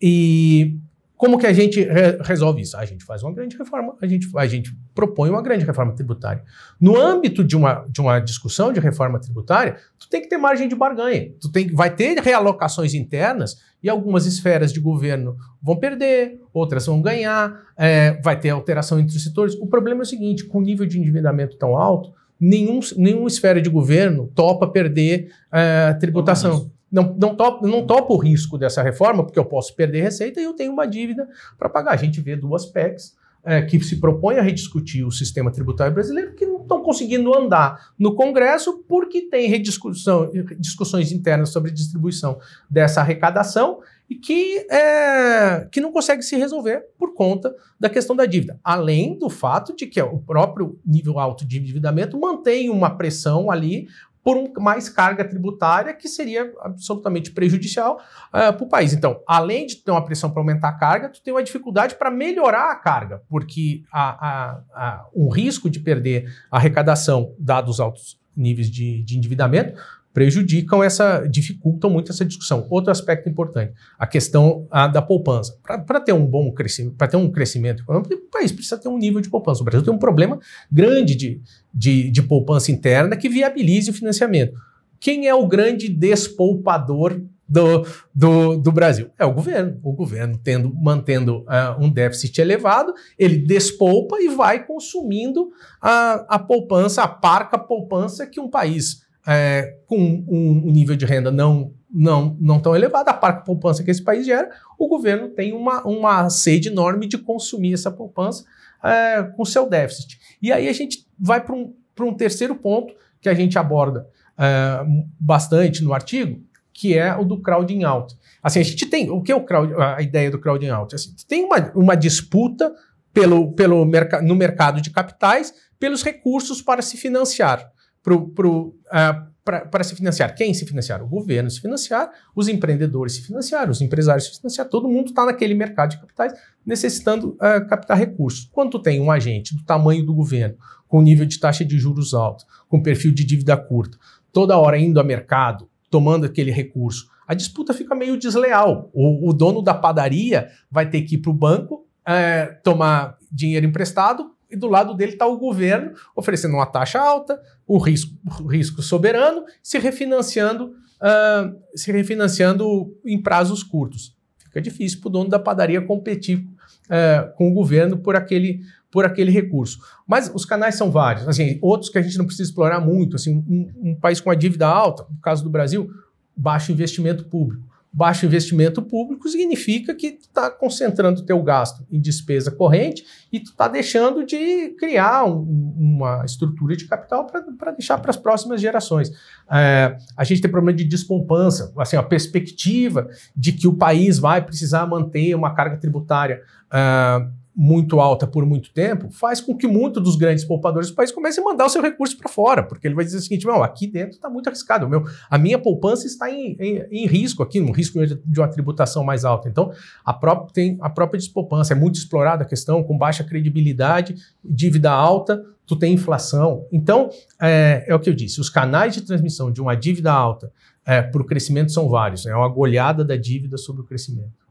e 0.00 0.78
como 1.22 1.38
que 1.38 1.46
a 1.46 1.52
gente 1.52 1.80
re 1.80 2.18
resolve 2.20 2.62
isso? 2.62 2.76
A 2.76 2.84
gente 2.84 3.04
faz 3.04 3.22
uma 3.22 3.32
grande 3.32 3.56
reforma, 3.56 3.94
a 4.02 4.06
gente, 4.08 4.28
a 4.34 4.44
gente 4.44 4.76
propõe 4.92 5.30
uma 5.30 5.40
grande 5.40 5.64
reforma 5.64 5.94
tributária. 5.94 6.42
No 6.80 6.96
âmbito 7.00 7.44
de 7.44 7.56
uma, 7.56 7.84
de 7.88 8.00
uma 8.00 8.18
discussão 8.18 8.72
de 8.72 8.80
reforma 8.80 9.20
tributária, 9.20 9.76
tu 10.00 10.08
tem 10.10 10.20
que 10.20 10.28
ter 10.28 10.36
margem 10.36 10.66
de 10.66 10.74
barganha. 10.74 11.30
Tu 11.40 11.48
tem, 11.52 11.72
vai 11.72 11.94
ter 11.94 12.18
realocações 12.18 12.92
internas 12.92 13.56
e 13.80 13.88
algumas 13.88 14.26
esferas 14.26 14.72
de 14.72 14.80
governo 14.80 15.36
vão 15.62 15.76
perder, 15.76 16.40
outras 16.52 16.86
vão 16.86 17.00
ganhar, 17.00 17.56
é, 17.76 18.20
vai 18.20 18.36
ter 18.36 18.50
alteração 18.50 18.98
entre 18.98 19.16
os 19.16 19.22
setores. 19.22 19.54
O 19.54 19.68
problema 19.68 20.00
é 20.00 20.02
o 20.02 20.06
seguinte: 20.06 20.44
com 20.44 20.58
o 20.58 20.62
nível 20.62 20.86
de 20.86 20.98
endividamento 20.98 21.56
tão 21.56 21.76
alto, 21.76 22.12
nenhum, 22.40 22.80
nenhuma 22.96 23.28
esfera 23.28 23.62
de 23.62 23.70
governo 23.70 24.28
topa 24.34 24.66
perder 24.66 25.32
é, 25.52 25.94
tributação 26.00 26.68
não, 26.92 27.16
não, 27.18 27.34
topo, 27.34 27.66
não 27.66 27.86
topo 27.86 28.14
o 28.14 28.18
risco 28.18 28.58
dessa 28.58 28.82
reforma, 28.82 29.24
porque 29.24 29.38
eu 29.38 29.44
posso 29.46 29.74
perder 29.74 30.02
receita 30.02 30.40
e 30.40 30.44
eu 30.44 30.52
tenho 30.52 30.72
uma 30.72 30.86
dívida 30.86 31.26
para 31.58 31.70
pagar. 31.70 31.92
A 31.92 31.96
gente 31.96 32.20
vê 32.20 32.36
duas 32.36 32.66
PECs 32.66 33.16
é, 33.44 33.62
que 33.62 33.80
se 33.80 33.98
propõem 33.98 34.38
a 34.38 34.42
rediscutir 34.42 35.04
o 35.04 35.10
sistema 35.10 35.50
tributário 35.50 35.92
brasileiro 35.92 36.34
que 36.34 36.46
não 36.46 36.62
estão 36.62 36.82
conseguindo 36.82 37.34
andar 37.34 37.92
no 37.98 38.14
Congresso 38.14 38.84
porque 38.86 39.22
tem 39.22 39.48
rediscussão, 39.48 40.30
discussões 40.58 41.10
internas 41.10 41.48
sobre 41.48 41.70
distribuição 41.70 42.38
dessa 42.70 43.00
arrecadação 43.00 43.80
e 44.08 44.14
que, 44.14 44.58
é, 44.70 45.66
que 45.72 45.80
não 45.80 45.90
consegue 45.90 46.22
se 46.22 46.36
resolver 46.36 46.84
por 46.98 47.14
conta 47.14 47.54
da 47.80 47.88
questão 47.88 48.14
da 48.14 48.26
dívida. 48.26 48.60
Além 48.62 49.18
do 49.18 49.30
fato 49.30 49.74
de 49.74 49.86
que 49.86 50.00
o 50.02 50.18
próprio 50.18 50.78
nível 50.84 51.18
alto 51.18 51.46
de 51.46 51.58
endividamento 51.58 52.20
mantém 52.20 52.68
uma 52.68 52.90
pressão 52.90 53.50
ali 53.50 53.88
por 54.22 54.36
um, 54.36 54.52
mais 54.58 54.88
carga 54.88 55.24
tributária 55.24 55.92
que 55.92 56.08
seria 56.08 56.52
absolutamente 56.60 57.32
prejudicial 57.32 58.00
uh, 58.28 58.52
para 58.52 58.62
o 58.62 58.68
país. 58.68 58.92
Então, 58.92 59.20
além 59.26 59.66
de 59.66 59.76
ter 59.76 59.90
uma 59.90 60.04
pressão 60.04 60.30
para 60.30 60.40
aumentar 60.40 60.68
a 60.68 60.78
carga, 60.78 61.08
tu 61.08 61.22
tem 61.22 61.34
uma 61.34 61.42
dificuldade 61.42 61.96
para 61.96 62.10
melhorar 62.10 62.70
a 62.70 62.76
carga, 62.76 63.22
porque 63.28 63.82
a, 63.92 64.28
a, 64.28 64.62
a, 64.74 65.06
um 65.14 65.28
risco 65.28 65.68
de 65.68 65.80
perder 65.80 66.32
a 66.50 66.56
arrecadação, 66.56 67.34
dados 67.38 67.80
altos 67.80 68.20
níveis 68.36 68.70
de, 68.70 69.02
de 69.02 69.16
endividamento, 69.16 69.74
prejudicam 70.12 70.82
essa, 70.82 71.26
dificultam 71.26 71.90
muito 71.90 72.12
essa 72.12 72.24
discussão. 72.24 72.66
Outro 72.70 72.90
aspecto 72.90 73.28
importante, 73.28 73.72
a 73.98 74.06
questão 74.06 74.66
a, 74.70 74.86
da 74.86 75.00
poupança. 75.00 75.56
Para 75.62 76.00
ter 76.00 76.12
um 76.12 76.26
bom 76.26 76.52
crescimento, 76.52 76.96
para 76.96 77.08
ter 77.08 77.16
um 77.16 77.30
crescimento 77.30 77.82
econômico, 77.82 78.14
o 78.14 78.30
país 78.30 78.52
precisa 78.52 78.78
ter 78.78 78.88
um 78.88 78.98
nível 78.98 79.20
de 79.20 79.30
poupança. 79.30 79.62
O 79.62 79.64
Brasil 79.64 79.82
tem 79.82 79.92
um 79.92 79.98
problema 79.98 80.38
grande 80.70 81.14
de, 81.14 81.40
de, 81.72 82.10
de 82.10 82.22
poupança 82.22 82.70
interna 82.70 83.16
que 83.16 83.28
viabilize 83.28 83.90
o 83.90 83.94
financiamento. 83.94 84.52
Quem 85.00 85.26
é 85.26 85.34
o 85.34 85.48
grande 85.48 85.88
despoupador 85.88 87.20
do, 87.48 87.84
do, 88.14 88.56
do, 88.56 88.70
Brasil? 88.70 89.10
É 89.18 89.24
o 89.24 89.32
governo. 89.32 89.80
O 89.82 89.92
governo 89.92 90.38
tendo, 90.42 90.72
mantendo 90.74 91.40
uh, 91.40 91.82
um 91.84 91.90
déficit 91.90 92.40
elevado, 92.40 92.94
ele 93.18 93.38
despoupa 93.38 94.20
e 94.20 94.28
vai 94.28 94.64
consumindo 94.64 95.50
a, 95.80 96.36
a 96.36 96.38
poupança, 96.38 97.02
a 97.02 97.08
parca 97.08 97.58
poupança 97.58 98.26
que 98.26 98.38
um 98.38 98.48
país 98.48 99.02
é, 99.26 99.78
com 99.86 100.24
um, 100.28 100.70
nível 100.70 100.96
de 100.96 101.04
renda 101.04 101.30
não, 101.30 101.72
não, 101.90 102.36
não 102.40 102.60
tão 102.60 102.74
elevado, 102.74 103.08
a 103.08 103.14
parte 103.14 103.44
poupança 103.44 103.82
que 103.82 103.90
esse 103.90 104.02
país 104.02 104.26
gera, 104.26 104.50
o 104.78 104.88
governo 104.88 105.28
tem 105.28 105.52
uma, 105.52 105.82
uma 105.86 106.28
sede 106.28 106.68
enorme 106.68 107.06
de 107.06 107.18
consumir 107.18 107.74
essa 107.74 107.90
poupança 107.90 108.44
é, 108.82 109.22
com 109.22 109.44
seu 109.44 109.68
déficit. 109.68 110.18
E 110.40 110.52
aí 110.52 110.68
a 110.68 110.72
gente 110.72 111.06
vai 111.18 111.42
para 111.44 111.54
um, 111.54 111.74
um 112.00 112.14
terceiro 112.14 112.54
ponto 112.56 112.94
que 113.20 113.28
a 113.28 113.34
gente 113.34 113.58
aborda 113.58 114.06
é, 114.36 114.84
bastante 115.18 115.84
no 115.84 115.94
artigo, 115.94 116.40
que 116.72 116.98
é 116.98 117.14
o 117.14 117.24
do 117.24 117.40
crowding 117.40 117.84
out. 117.84 118.16
Assim, 118.42 118.58
a 118.58 118.64
gente 118.64 118.86
tem. 118.86 119.08
O 119.08 119.22
que 119.22 119.30
é 119.30 119.36
o 119.36 119.44
crowd, 119.44 119.72
a 119.74 120.02
ideia 120.02 120.30
do 120.30 120.40
crowding 120.40 120.70
out? 120.70 120.94
Assim, 120.94 121.14
tem 121.28 121.44
uma, 121.44 121.70
uma 121.76 121.94
disputa 121.94 122.74
pelo, 123.12 123.52
pelo 123.52 123.84
merc 123.84 124.20
no 124.22 124.34
mercado 124.34 124.80
de 124.80 124.90
capitais 124.90 125.54
pelos 125.78 126.02
recursos 126.02 126.62
para 126.62 126.82
se 126.82 126.96
financiar 126.96 127.70
para 128.02 129.84
se 129.84 129.94
financiar. 129.94 130.34
Quem 130.34 130.52
se 130.52 130.66
financiar? 130.66 131.02
O 131.02 131.08
governo 131.08 131.50
se 131.50 131.60
financiar, 131.60 132.10
os 132.34 132.48
empreendedores 132.48 133.14
se 133.14 133.22
financiar, 133.22 133.70
os 133.70 133.80
empresários 133.80 134.26
se 134.26 134.36
financiar, 134.38 134.68
todo 134.68 134.88
mundo 134.88 135.08
está 135.08 135.24
naquele 135.24 135.54
mercado 135.54 135.90
de 135.90 136.00
capitais 136.00 136.32
necessitando 136.64 137.36
uh, 137.36 137.66
captar 137.68 137.98
recursos. 137.98 138.48
Quando 138.52 138.80
tem 138.80 139.00
um 139.00 139.10
agente 139.10 139.56
do 139.56 139.64
tamanho 139.64 140.04
do 140.04 140.14
governo, 140.14 140.56
com 140.86 141.00
nível 141.00 141.26
de 141.26 141.40
taxa 141.40 141.64
de 141.64 141.78
juros 141.78 142.14
alto, 142.14 142.44
com 142.68 142.82
perfil 142.82 143.12
de 143.12 143.24
dívida 143.24 143.56
curta, 143.56 143.98
toda 144.32 144.58
hora 144.58 144.78
indo 144.78 145.00
ao 145.00 145.06
mercado, 145.06 145.68
tomando 145.90 146.26
aquele 146.26 146.50
recurso, 146.50 147.10
a 147.26 147.34
disputa 147.34 147.72
fica 147.72 147.94
meio 147.94 148.18
desleal. 148.18 148.90
O, 148.92 149.30
o 149.30 149.32
dono 149.32 149.62
da 149.62 149.74
padaria 149.74 150.48
vai 150.70 150.88
ter 150.88 151.02
que 151.02 151.14
ir 151.14 151.18
para 151.18 151.30
o 151.30 151.34
banco 151.34 151.86
uh, 152.06 152.62
tomar 152.62 153.16
dinheiro 153.30 153.66
emprestado, 153.66 154.32
e 154.52 154.56
do 154.56 154.68
lado 154.68 154.94
dele 154.94 155.12
está 155.12 155.26
o 155.26 155.38
governo 155.38 155.92
oferecendo 156.14 156.54
uma 156.54 156.66
taxa 156.66 157.00
alta, 157.00 157.40
o 157.66 157.78
risco, 157.78 158.14
o 158.40 158.46
risco 158.46 158.82
soberano, 158.82 159.44
se 159.62 159.78
refinanciando, 159.78 160.74
uh, 161.00 161.58
se 161.74 161.90
refinanciando 161.90 162.94
em 163.04 163.20
prazos 163.20 163.62
curtos. 163.62 164.14
Fica 164.44 164.60
difícil 164.60 165.00
para 165.00 165.08
o 165.08 165.12
dono 165.12 165.30
da 165.30 165.38
padaria 165.38 165.80
competir 165.80 166.38
uh, 166.38 167.34
com 167.36 167.50
o 167.50 167.54
governo 167.54 167.96
por 167.96 168.14
aquele, 168.14 168.60
por 168.90 169.06
aquele 169.06 169.30
recurso. 169.30 169.78
Mas 170.06 170.30
os 170.34 170.44
canais 170.44 170.74
são 170.74 170.90
vários. 170.90 171.26
Assim, 171.26 171.58
outros 171.62 171.90
que 171.90 171.96
a 171.96 172.02
gente 172.02 172.18
não 172.18 172.26
precisa 172.26 172.50
explorar 172.50 172.78
muito. 172.78 173.16
Assim, 173.16 173.42
um, 173.48 173.90
um 173.90 173.94
país 173.94 174.20
com 174.20 174.30
a 174.30 174.34
dívida 174.34 174.66
alta, 174.66 175.06
no 175.10 175.18
caso 175.20 175.42
do 175.42 175.48
Brasil, 175.48 175.90
baixo 176.36 176.70
investimento 176.70 177.24
público 177.24 177.71
baixo 177.92 178.24
investimento 178.24 178.80
público 178.80 179.28
significa 179.28 179.94
que 179.94 180.12
tu 180.12 180.22
está 180.22 180.50
concentrando 180.50 181.20
o 181.20 181.24
teu 181.24 181.42
gasto 181.42 181.86
em 181.90 182.00
despesa 182.00 182.50
corrente 182.50 183.04
e 183.30 183.38
tu 183.38 183.50
está 183.50 183.68
deixando 183.68 184.24
de 184.24 184.70
criar 184.78 185.24
um, 185.24 185.74
uma 185.76 186.24
estrutura 186.24 186.74
de 186.74 186.86
capital 186.86 187.26
para 187.26 187.72
deixar 187.72 187.98
para 187.98 188.10
as 188.10 188.16
próximas 188.16 188.60
gerações. 188.62 189.12
É, 189.50 189.96
a 190.16 190.24
gente 190.24 190.40
tem 190.40 190.50
problema 190.50 190.74
de 190.76 190.84
despoupança, 190.84 191.70
assim, 191.76 191.96
a 191.96 192.02
perspectiva 192.02 193.08
de 193.36 193.52
que 193.52 193.68
o 193.68 193.76
país 193.76 194.18
vai 194.18 194.42
precisar 194.42 194.86
manter 194.86 195.34
uma 195.34 195.54
carga 195.54 195.76
tributária 195.76 196.40
uh, 196.72 197.41
muito 197.54 198.00
alta 198.00 198.26
por 198.26 198.46
muito 198.46 198.72
tempo, 198.72 199.10
faz 199.10 199.40
com 199.40 199.54
que 199.56 199.66
muitos 199.66 200.02
dos 200.02 200.16
grandes 200.16 200.44
poupadores 200.44 200.88
do 200.88 200.94
país 200.94 201.12
comecem 201.12 201.44
a 201.44 201.46
mandar 201.46 201.66
o 201.66 201.68
seu 201.68 201.82
recurso 201.82 202.16
para 202.16 202.28
fora, 202.28 202.62
porque 202.62 202.86
ele 202.86 202.94
vai 202.94 203.04
dizer 203.04 203.18
o 203.18 203.20
seguinte: 203.20 203.46
não, 203.46 203.62
aqui 203.62 203.86
dentro 203.86 204.12
está 204.12 204.30
muito 204.30 204.46
arriscado, 204.46 204.88
meu, 204.88 205.04
a 205.28 205.36
minha 205.36 205.58
poupança 205.58 206.06
está 206.06 206.30
em, 206.30 206.56
em, 206.58 206.86
em 206.90 207.06
risco 207.06 207.42
aqui, 207.42 207.60
um 207.60 207.70
risco 207.70 207.98
de 208.06 208.40
uma 208.40 208.48
tributação 208.48 209.04
mais 209.04 209.24
alta. 209.24 209.48
Então, 209.48 209.70
a 210.04 210.14
própria, 210.14 210.52
tem 210.52 210.78
a 210.80 210.88
própria 210.88 211.18
despoupança, 211.18 211.74
é 211.74 211.76
muito 211.76 211.96
explorada 211.96 212.42
a 212.42 212.46
questão, 212.46 212.82
com 212.82 212.96
baixa 212.96 213.22
credibilidade, 213.22 214.16
dívida 214.42 214.90
alta, 214.90 215.44
tu 215.66 215.76
tem 215.76 215.92
inflação. 215.92 216.66
Então, 216.72 217.10
é, 217.40 217.84
é 217.86 217.94
o 217.94 218.00
que 218.00 218.08
eu 218.08 218.14
disse: 218.14 218.40
os 218.40 218.48
canais 218.48 218.94
de 218.94 219.02
transmissão 219.02 219.52
de 219.52 219.60
uma 219.60 219.74
dívida 219.74 220.10
alta 220.10 220.50
é, 220.86 221.02
para 221.02 221.20
o 221.20 221.24
crescimento 221.24 221.70
são 221.70 221.88
vários, 221.88 222.24
é 222.24 222.34
uma 222.34 222.48
goleada 222.48 223.04
da 223.04 223.16
dívida 223.16 223.58
sobre 223.58 223.82
o 223.82 223.84
crescimento. 223.84 224.41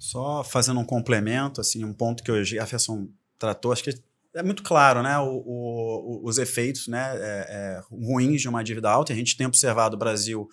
Só 0.00 0.42
fazendo 0.42 0.80
um 0.80 0.84
complemento, 0.84 1.60
assim, 1.60 1.84
um 1.84 1.92
ponto 1.92 2.24
que 2.24 2.32
hoje 2.32 2.58
a 2.58 2.62
Jefferson 2.62 3.06
tratou, 3.38 3.70
acho 3.70 3.84
que 3.84 3.94
é 4.34 4.42
muito 4.42 4.62
claro, 4.62 5.02
né, 5.02 5.18
o, 5.18 5.42
o, 5.44 6.20
os 6.24 6.38
efeitos, 6.38 6.88
né, 6.88 7.12
é, 7.16 7.46
é, 7.48 7.80
ruins 7.90 8.40
de 8.40 8.48
uma 8.48 8.64
dívida 8.64 8.88
alta. 8.88 9.12
A 9.12 9.16
gente 9.16 9.36
tem 9.36 9.46
observado 9.46 9.96
o 9.96 9.98
Brasil 9.98 10.48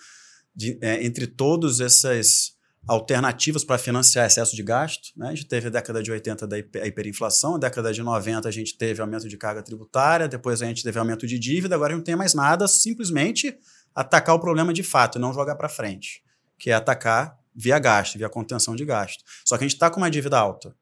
de, 0.54 0.78
é, 0.82 1.02
entre 1.06 1.26
todas 1.26 1.80
essas 1.80 2.58
alternativas 2.86 3.64
para 3.64 3.78
financiar 3.78 4.28
excesso 4.28 4.54
de 4.54 4.64
gasto. 4.64 5.14
Né? 5.16 5.30
A 5.30 5.36
gente 5.36 5.48
teve 5.48 5.68
a 5.68 5.70
década 5.70 6.04
de 6.04 6.12
80 6.12 6.46
da 6.46 6.58
hiperinflação, 6.58 7.56
a 7.56 7.58
década 7.58 7.94
de 7.94 8.04
90 8.04 8.50
a 8.50 8.52
gente 8.52 8.78
teve 8.78 9.02
aumento 9.02 9.30
de 9.30 9.38
carga 9.38 9.64
tributária, 9.64 10.28
depois 10.28 10.62
a 10.62 10.66
gente 10.66 10.84
teve 10.84 11.00
aumento 11.00 11.26
de 11.26 11.40
dívida, 11.40 11.76
agora 11.76 11.94
a 11.94 11.96
gente 11.96 12.00
não 12.00 12.06
tem 12.06 12.18
mais 12.18 12.34
nada, 12.34 12.68
simplesmente 12.68 13.58
atacar 13.96 14.36
o 14.36 14.40
problema 14.40 14.74
de 14.74 14.84
fato, 14.84 15.18
não 15.18 15.34
jogar 15.34 15.56
para 15.56 15.70
frente, 15.70 16.22
que 16.60 16.70
é 16.70 16.74
atacar 16.74 17.37
via 17.58 17.80
gasto, 17.80 18.18
via 18.20 18.30
contenção 18.30 18.76
de 18.76 18.86
gasto. 18.86 19.24
Só 19.44 19.58
que 19.58 19.64
a 19.64 19.68
gente 19.68 19.74
está 19.74 19.90
com 19.90 20.00
uma 20.00 20.12
dívida 20.12 20.38
alta. 20.38 20.76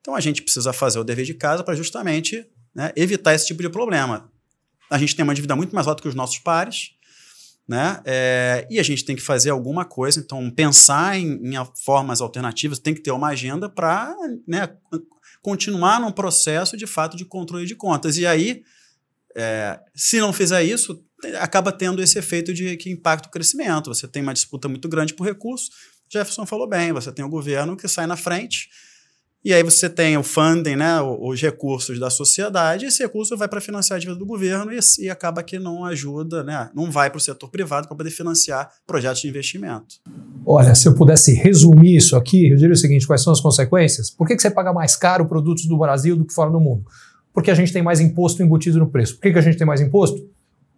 Então 0.00 0.14
a 0.14 0.20
gente 0.20 0.40
precisa 0.40 0.72
fazer 0.72 1.00
o 1.00 1.04
dever 1.04 1.24
de 1.24 1.34
casa 1.34 1.64
para 1.64 1.74
justamente 1.74 2.46
né, 2.72 2.92
evitar 2.94 3.34
esse 3.34 3.46
tipo 3.46 3.60
de 3.60 3.68
problema. 3.68 4.30
A 4.88 4.98
gente 4.98 5.16
tem 5.16 5.24
uma 5.24 5.34
dívida 5.34 5.56
muito 5.56 5.74
mais 5.74 5.88
alta 5.88 6.00
que 6.00 6.08
os 6.08 6.14
nossos 6.14 6.38
pares, 6.38 6.92
né? 7.66 8.00
É, 8.04 8.66
e 8.70 8.78
a 8.78 8.82
gente 8.82 9.04
tem 9.04 9.16
que 9.16 9.22
fazer 9.22 9.50
alguma 9.50 9.84
coisa, 9.84 10.20
então 10.20 10.50
pensar 10.50 11.18
em, 11.18 11.40
em 11.44 11.54
formas 11.84 12.20
alternativas, 12.20 12.78
tem 12.78 12.94
que 12.94 13.00
ter 13.00 13.10
uma 13.10 13.28
agenda 13.28 13.68
para 13.68 14.14
né, 14.46 14.68
continuar 15.40 16.00
num 16.00 16.12
processo 16.12 16.76
de 16.76 16.86
fato 16.86 17.16
de 17.16 17.24
controle 17.24 17.66
de 17.66 17.74
contas. 17.74 18.16
E 18.16 18.26
aí 18.26 18.62
É, 19.34 19.80
se 19.94 20.20
não 20.20 20.30
fizer 20.30 20.62
isso, 20.62 21.02
acaba 21.40 21.72
tendo 21.72 22.02
esse 22.02 22.18
efeito 22.18 22.52
de 22.52 22.76
que 22.76 22.90
impacta 22.90 23.28
o 23.28 23.30
crescimento. 23.30 23.88
Você 23.88 24.06
tem 24.06 24.22
uma 24.22 24.34
disputa 24.34 24.68
muito 24.68 24.88
grande 24.90 25.14
por 25.14 25.24
recursos. 25.24 25.70
Jefferson 26.12 26.44
falou 26.44 26.68
bem, 26.68 26.92
você 26.92 27.10
tem 27.10 27.24
o 27.24 27.28
governo 27.28 27.74
que 27.74 27.88
sai 27.88 28.06
na 28.06 28.16
frente 28.16 28.68
e 29.44 29.52
aí 29.52 29.62
você 29.62 29.88
tem 29.88 30.16
o 30.16 30.22
funding, 30.22 30.76
né, 30.76 31.00
os 31.00 31.40
recursos 31.40 31.98
da 31.98 32.10
sociedade, 32.10 32.84
e 32.84 32.88
esse 32.88 33.02
recurso 33.02 33.36
vai 33.36 33.48
para 33.48 33.60
financiar 33.60 33.96
a 33.96 34.00
dívida 34.00 34.16
do 34.16 34.24
governo 34.24 34.70
e, 34.72 34.78
e, 35.00 35.10
acaba 35.10 35.42
que 35.42 35.58
não 35.58 35.84
ajuda, 35.84 36.44
né, 36.44 36.70
não 36.74 36.92
vai 36.92 37.10
para 37.10 37.16
o 37.16 37.20
setor 37.20 37.48
privado 37.48 37.88
para 37.88 37.96
poder 37.96 38.10
financiar 38.10 38.70
projetos 38.86 39.20
de 39.22 39.28
investimento. 39.28 39.96
Olha, 40.46 40.76
se 40.76 40.86
eu 40.86 40.94
pudesse 40.94 41.34
resumir 41.34 41.96
isso 41.96 42.14
aqui, 42.14 42.50
eu 42.50 42.56
diria 42.56 42.74
o 42.74 42.76
seguinte: 42.76 43.06
quais 43.06 43.22
são 43.22 43.32
as 43.32 43.40
consequências? 43.40 44.10
Por 44.10 44.28
que, 44.28 44.36
que 44.36 44.42
você 44.42 44.50
paga 44.50 44.72
mais 44.72 44.94
caro 44.94 45.26
produtos 45.26 45.66
do 45.66 45.76
Brasil 45.76 46.14
do 46.14 46.24
que 46.24 46.34
fora 46.34 46.50
do 46.50 46.60
mundo? 46.60 46.84
Porque 47.32 47.50
a 47.50 47.54
gente 47.54 47.72
tem 47.72 47.82
mais 47.82 47.98
imposto 47.98 48.42
embutido 48.42 48.78
no 48.78 48.90
preço. 48.90 49.14
Por 49.14 49.22
que, 49.22 49.32
que 49.32 49.38
a 49.38 49.42
gente 49.42 49.56
tem 49.56 49.66
mais 49.66 49.80
imposto? 49.80 50.22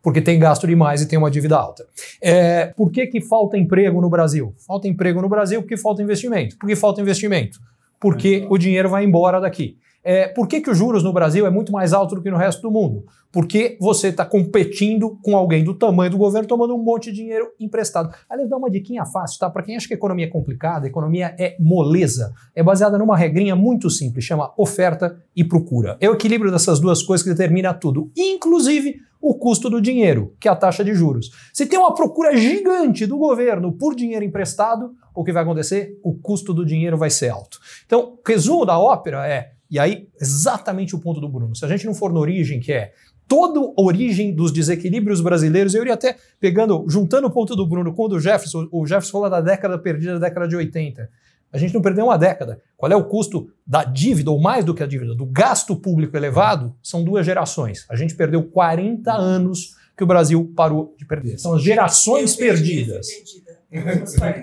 Porque 0.05 0.21
tem 0.21 0.39
gasto 0.39 0.67
demais 0.67 1.03
e 1.03 1.09
tem 1.09 1.19
uma 1.19 1.31
dívida 1.31 1.57
alta. 1.57 1.85
É, 2.21 2.67
por 2.77 2.93
que, 2.93 3.07
que 3.09 3.21
falta 3.21 3.59
emprego 3.59 4.01
no 4.01 4.09
Brasil? 4.09 4.55
Falta 4.65 4.87
emprego 4.87 5.21
no 5.21 5.29
Brasil 5.29 5.61
porque 5.63 5.77
falta 5.77 6.01
investimento. 6.03 6.57
Por 6.59 6.69
que 6.69 6.77
falta 6.77 7.01
investimento? 7.01 7.59
porque 8.05 8.47
o 8.51 8.59
dinheiro 8.59 8.91
vai 8.91 9.03
embora 9.03 9.41
daqui. 9.41 9.79
É, 10.05 10.29
por 10.29 10.47
que, 10.47 10.61
que 10.61 10.71
os 10.71 10.77
juros 10.77 11.03
no 11.03 11.13
Brasil 11.13 11.47
é 11.47 11.51
muito 11.51 11.73
mais 11.73 11.95
alto 11.95 12.15
do 12.15 12.23
que 12.23 12.31
no 12.31 12.37
resto 12.37 12.61
do 12.61 12.71
mundo? 12.71 13.07
Porque 13.33 13.79
você 13.81 14.09
está 14.09 14.25
competindo 14.25 15.19
com 15.23 15.37
alguém 15.37 15.65
do 15.65 15.75
tamanho 15.75 16.11
do 16.11 16.19
governo 16.19 16.47
tomando 16.47 16.75
um 16.75 16.83
monte 16.83 17.11
de 17.11 17.17
dinheiro 17.17 17.51
emprestado. 17.59 18.15
Aliás, 18.29 18.51
dá 18.51 18.57
uma 18.57 18.71
diquinha 18.71 19.05
fácil, 19.07 19.39
tá? 19.41 19.49
Para 19.49 19.63
quem 19.63 19.77
acha 19.77 19.89
que 19.89 19.95
a 19.95 19.97
economia 19.97 20.27
é 20.27 20.29
complicada, 20.29 20.87
a 20.87 20.89
economia 20.89 21.35
é 21.39 21.57
moleza. 21.59 22.33
É 22.55 22.63
baseada 22.63 22.99
numa 22.99 23.17
regrinha 23.17 23.57
muito 23.57 23.89
simples, 23.89 24.25
chama 24.25 24.53
oferta 24.59 25.17
e 25.35 25.43
procura. 25.43 25.97
É 26.01 26.09
o 26.09 26.15
equilíbrio 26.15 26.53
dessas 26.53 26.79
duas 26.79 27.03
coisas 27.03 27.25
que 27.25 27.31
determina 27.31 27.73
tudo, 27.73 28.11
inclusive 28.17 29.01
o 29.25 29.35
custo 29.35 29.71
do 29.71 29.81
dinheiro, 29.81 30.35
que 30.39 30.47
é 30.47 30.51
a 30.51 30.57
taxa 30.57 30.85
de 30.85 30.95
juros. 30.95 31.31
Se 31.51 31.65
tem 31.65 31.79
uma 31.79 31.95
procura 31.95 32.37
gigante 32.37 33.07
do 33.07 33.17
governo 33.17 33.73
por 33.73 33.95
dinheiro 33.95 34.23
emprestado, 34.23 34.93
o 35.15 35.25
que 35.25 35.33
vai 35.33 35.43
acontecer? 35.43 35.99
O 36.05 36.13
custo 36.13 36.53
do 36.53 36.63
dinheiro 36.63 36.99
vai 36.99 37.09
ser 37.09 37.31
alto. 37.31 37.59
Então, 37.87 38.19
resumo 38.27 38.67
da 38.67 38.79
ópera 38.79 39.27
é, 39.27 39.54
e 39.71 39.79
aí 39.79 40.09
exatamente 40.21 40.95
o 40.95 40.99
ponto 40.99 41.21
do 41.21 41.29
Bruno, 41.29 41.55
se 41.55 41.65
a 41.65 41.69
gente 41.69 41.87
não 41.87 41.95
for 41.95 42.13
na 42.13 42.21
origem, 42.21 42.61
que 42.61 42.73
é 42.73 42.93
toda 43.27 43.61
a 43.61 43.83
origem 43.83 44.35
dos 44.35 44.53
desequilíbrios 44.53 45.21
brasileiros, 45.21 45.75
eu 45.75 45.83
iria 45.83 45.95
até 45.95 46.17
pegando, 46.39 46.85
juntando 46.89 47.27
o 47.27 47.31
ponto 47.31 47.57
do 47.57 47.67
Bruno 47.67 47.93
com 47.95 48.05
o 48.05 48.09
do 48.09 48.21
Jefferson, 48.21 48.69
o 48.71 48.87
Jefferson 48.87 49.13
falou 49.13 49.31
da 49.31 49.41
década 49.41 49.79
perdida, 49.79 50.19
da 50.19 50.29
década 50.29 50.47
de 50.47 50.57
80. 50.57 51.09
A 51.53 51.59
gente 51.59 51.73
não 51.73 51.81
perdeu 51.81 52.07
uma 52.07 52.19
década. 52.19 52.61
Qual 52.77 52.91
é 52.91 52.97
o 52.97 53.05
custo 53.05 53.49
da 53.65 53.85
dívida, 53.85 54.29
ou 54.29 54.41
mais 54.41 54.65
do 54.65 54.75
que 54.75 54.83
a 54.83 54.87
dívida, 54.87 55.15
do 55.15 55.25
gasto 55.25 55.77
público 55.77 56.17
elevado? 56.17 56.75
São 56.83 57.05
duas 57.05 57.25
gerações. 57.25 57.87
A 57.89 57.95
gente 57.95 58.17
perdeu 58.17 58.43
40 58.43 59.13
anos 59.13 59.77
que 59.97 60.03
o 60.03 60.07
Brasil 60.07 60.53
parou 60.57 60.95
de 60.99 61.07
perder. 61.07 61.39
São 61.39 61.55
as 61.55 61.63
gerações 61.63 62.35
perdidas. 62.35 63.07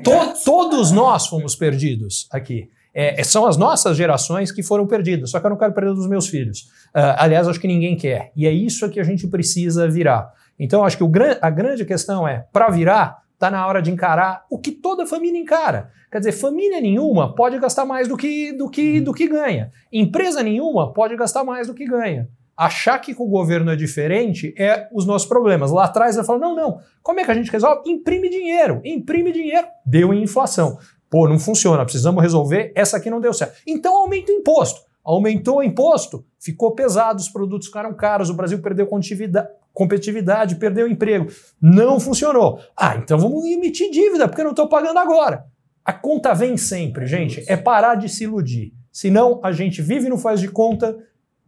To 0.03 0.41
todos 0.43 0.91
nós 0.91 1.27
fomos 1.27 1.53
perdidos 1.53 2.27
aqui. 2.31 2.69
É, 2.93 3.23
são 3.23 3.45
as 3.45 3.57
nossas 3.57 3.95
gerações 3.95 4.51
que 4.51 4.61
foram 4.61 4.85
perdidas, 4.85 5.29
só 5.31 5.39
que 5.39 5.45
eu 5.45 5.49
não 5.49 5.57
quero 5.57 5.73
perder 5.73 5.93
dos 5.93 6.07
meus 6.07 6.27
filhos. 6.27 6.63
Uh, 6.95 7.15
aliás, 7.17 7.47
acho 7.47 7.59
que 7.59 7.67
ninguém 7.67 7.95
quer. 7.95 8.31
E 8.35 8.45
é 8.45 8.51
isso 8.51 8.89
que 8.89 8.99
a 8.99 9.03
gente 9.03 9.27
precisa 9.27 9.87
virar. 9.87 10.31
Então, 10.59 10.83
acho 10.83 10.97
que 10.97 11.03
o, 11.03 11.11
a 11.41 11.49
grande 11.49 11.85
questão 11.85 12.27
é, 12.27 12.45
para 12.51 12.69
virar, 12.69 13.21
está 13.33 13.49
na 13.49 13.65
hora 13.65 13.81
de 13.81 13.89
encarar 13.89 14.45
o 14.51 14.59
que 14.59 14.71
toda 14.71 15.07
família 15.07 15.39
encara. 15.39 15.89
Quer 16.11 16.19
dizer, 16.19 16.33
família 16.33 16.79
nenhuma 16.79 17.33
pode 17.33 17.57
gastar 17.57 17.85
mais 17.85 18.07
do 18.07 18.15
que, 18.15 18.51
do 18.51 18.69
que, 18.69 18.99
do 18.99 19.13
que 19.13 19.27
ganha. 19.27 19.71
Empresa 19.91 20.43
nenhuma 20.43 20.93
pode 20.93 21.15
gastar 21.15 21.43
mais 21.43 21.67
do 21.67 21.73
que 21.73 21.85
ganha 21.85 22.29
achar 22.61 22.99
que 22.99 23.15
o 23.17 23.25
governo 23.25 23.71
é 23.71 23.75
diferente 23.75 24.53
é 24.55 24.87
os 24.93 25.03
nossos 25.03 25.27
problemas. 25.27 25.71
Lá 25.71 25.85
atrás 25.85 26.15
ele 26.15 26.25
falou: 26.25 26.39
não, 26.39 26.55
não, 26.55 26.79
como 27.01 27.19
é 27.19 27.25
que 27.25 27.31
a 27.31 27.33
gente 27.33 27.51
resolve? 27.51 27.89
Imprime 27.89 28.29
dinheiro, 28.29 28.79
imprime 28.85 29.31
dinheiro, 29.31 29.65
deu 29.83 30.13
inflação. 30.13 30.77
Pô, 31.11 31.27
não 31.27 31.37
funciona, 31.37 31.83
precisamos 31.83 32.23
resolver, 32.23 32.71
essa 32.73 32.95
aqui 32.95 33.09
não 33.09 33.19
deu 33.19 33.33
certo. 33.33 33.61
Então 33.67 33.93
aumenta 33.97 34.31
o 34.31 34.35
imposto. 34.35 34.79
Aumentou 35.03 35.57
o 35.57 35.63
imposto, 35.63 36.23
ficou 36.39 36.73
pesado, 36.73 37.19
os 37.19 37.27
produtos 37.27 37.67
ficaram 37.67 37.93
caros, 37.93 38.29
o 38.29 38.33
Brasil 38.33 38.61
perdeu 38.61 38.87
competitividade, 39.73 40.55
perdeu 40.55 40.87
emprego. 40.87 41.27
Não 41.61 41.99
funcionou. 41.99 42.59
Ah, 42.77 42.95
então 42.95 43.19
vamos 43.19 43.43
emitir 43.45 43.91
dívida, 43.91 44.25
porque 44.25 44.43
não 44.43 44.51
estou 44.51 44.69
pagando 44.69 44.99
agora. 44.99 45.45
A 45.83 45.91
conta 45.91 46.33
vem 46.33 46.55
sempre, 46.55 47.05
gente. 47.05 47.43
É 47.45 47.57
parar 47.57 47.95
de 47.95 48.07
se 48.07 48.23
iludir. 48.23 48.73
Senão 48.89 49.41
a 49.43 49.51
gente 49.51 49.81
vive 49.81 50.07
no 50.07 50.17
faz 50.17 50.39
de 50.39 50.47
conta 50.47 50.97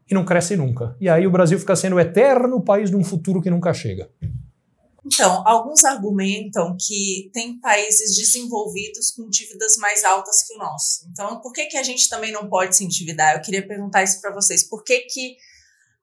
e 0.09 0.13
não 0.13 0.25
cresce 0.25 0.57
nunca. 0.57 0.95
E 0.99 1.07
aí 1.07 1.25
o 1.25 1.31
Brasil 1.31 1.57
fica 1.57 1.75
sendo 1.75 1.95
o 1.95 1.99
eterno 1.99 2.61
país 2.61 2.89
de 2.89 2.97
um 2.97 3.03
futuro 3.03 3.41
que 3.41 3.49
nunca 3.49 3.73
chega. 3.73 4.09
Então, 5.05 5.45
alguns 5.45 5.83
argumentam 5.83 6.77
que 6.79 7.29
tem 7.33 7.59
países 7.59 8.15
desenvolvidos 8.15 9.11
com 9.11 9.29
dívidas 9.29 9.75
mais 9.77 10.03
altas 10.03 10.47
que 10.47 10.53
o 10.55 10.57
nosso. 10.57 11.05
Então, 11.11 11.41
por 11.41 11.51
que, 11.51 11.65
que 11.65 11.77
a 11.77 11.83
gente 11.83 12.09
também 12.09 12.31
não 12.31 12.47
pode 12.47 12.75
se 12.75 12.85
endividar? 12.85 13.35
Eu 13.35 13.41
queria 13.41 13.65
perguntar 13.65 14.03
isso 14.03 14.21
para 14.21 14.33
vocês. 14.33 14.63
Por 14.63 14.83
que, 14.83 15.01
que 15.01 15.35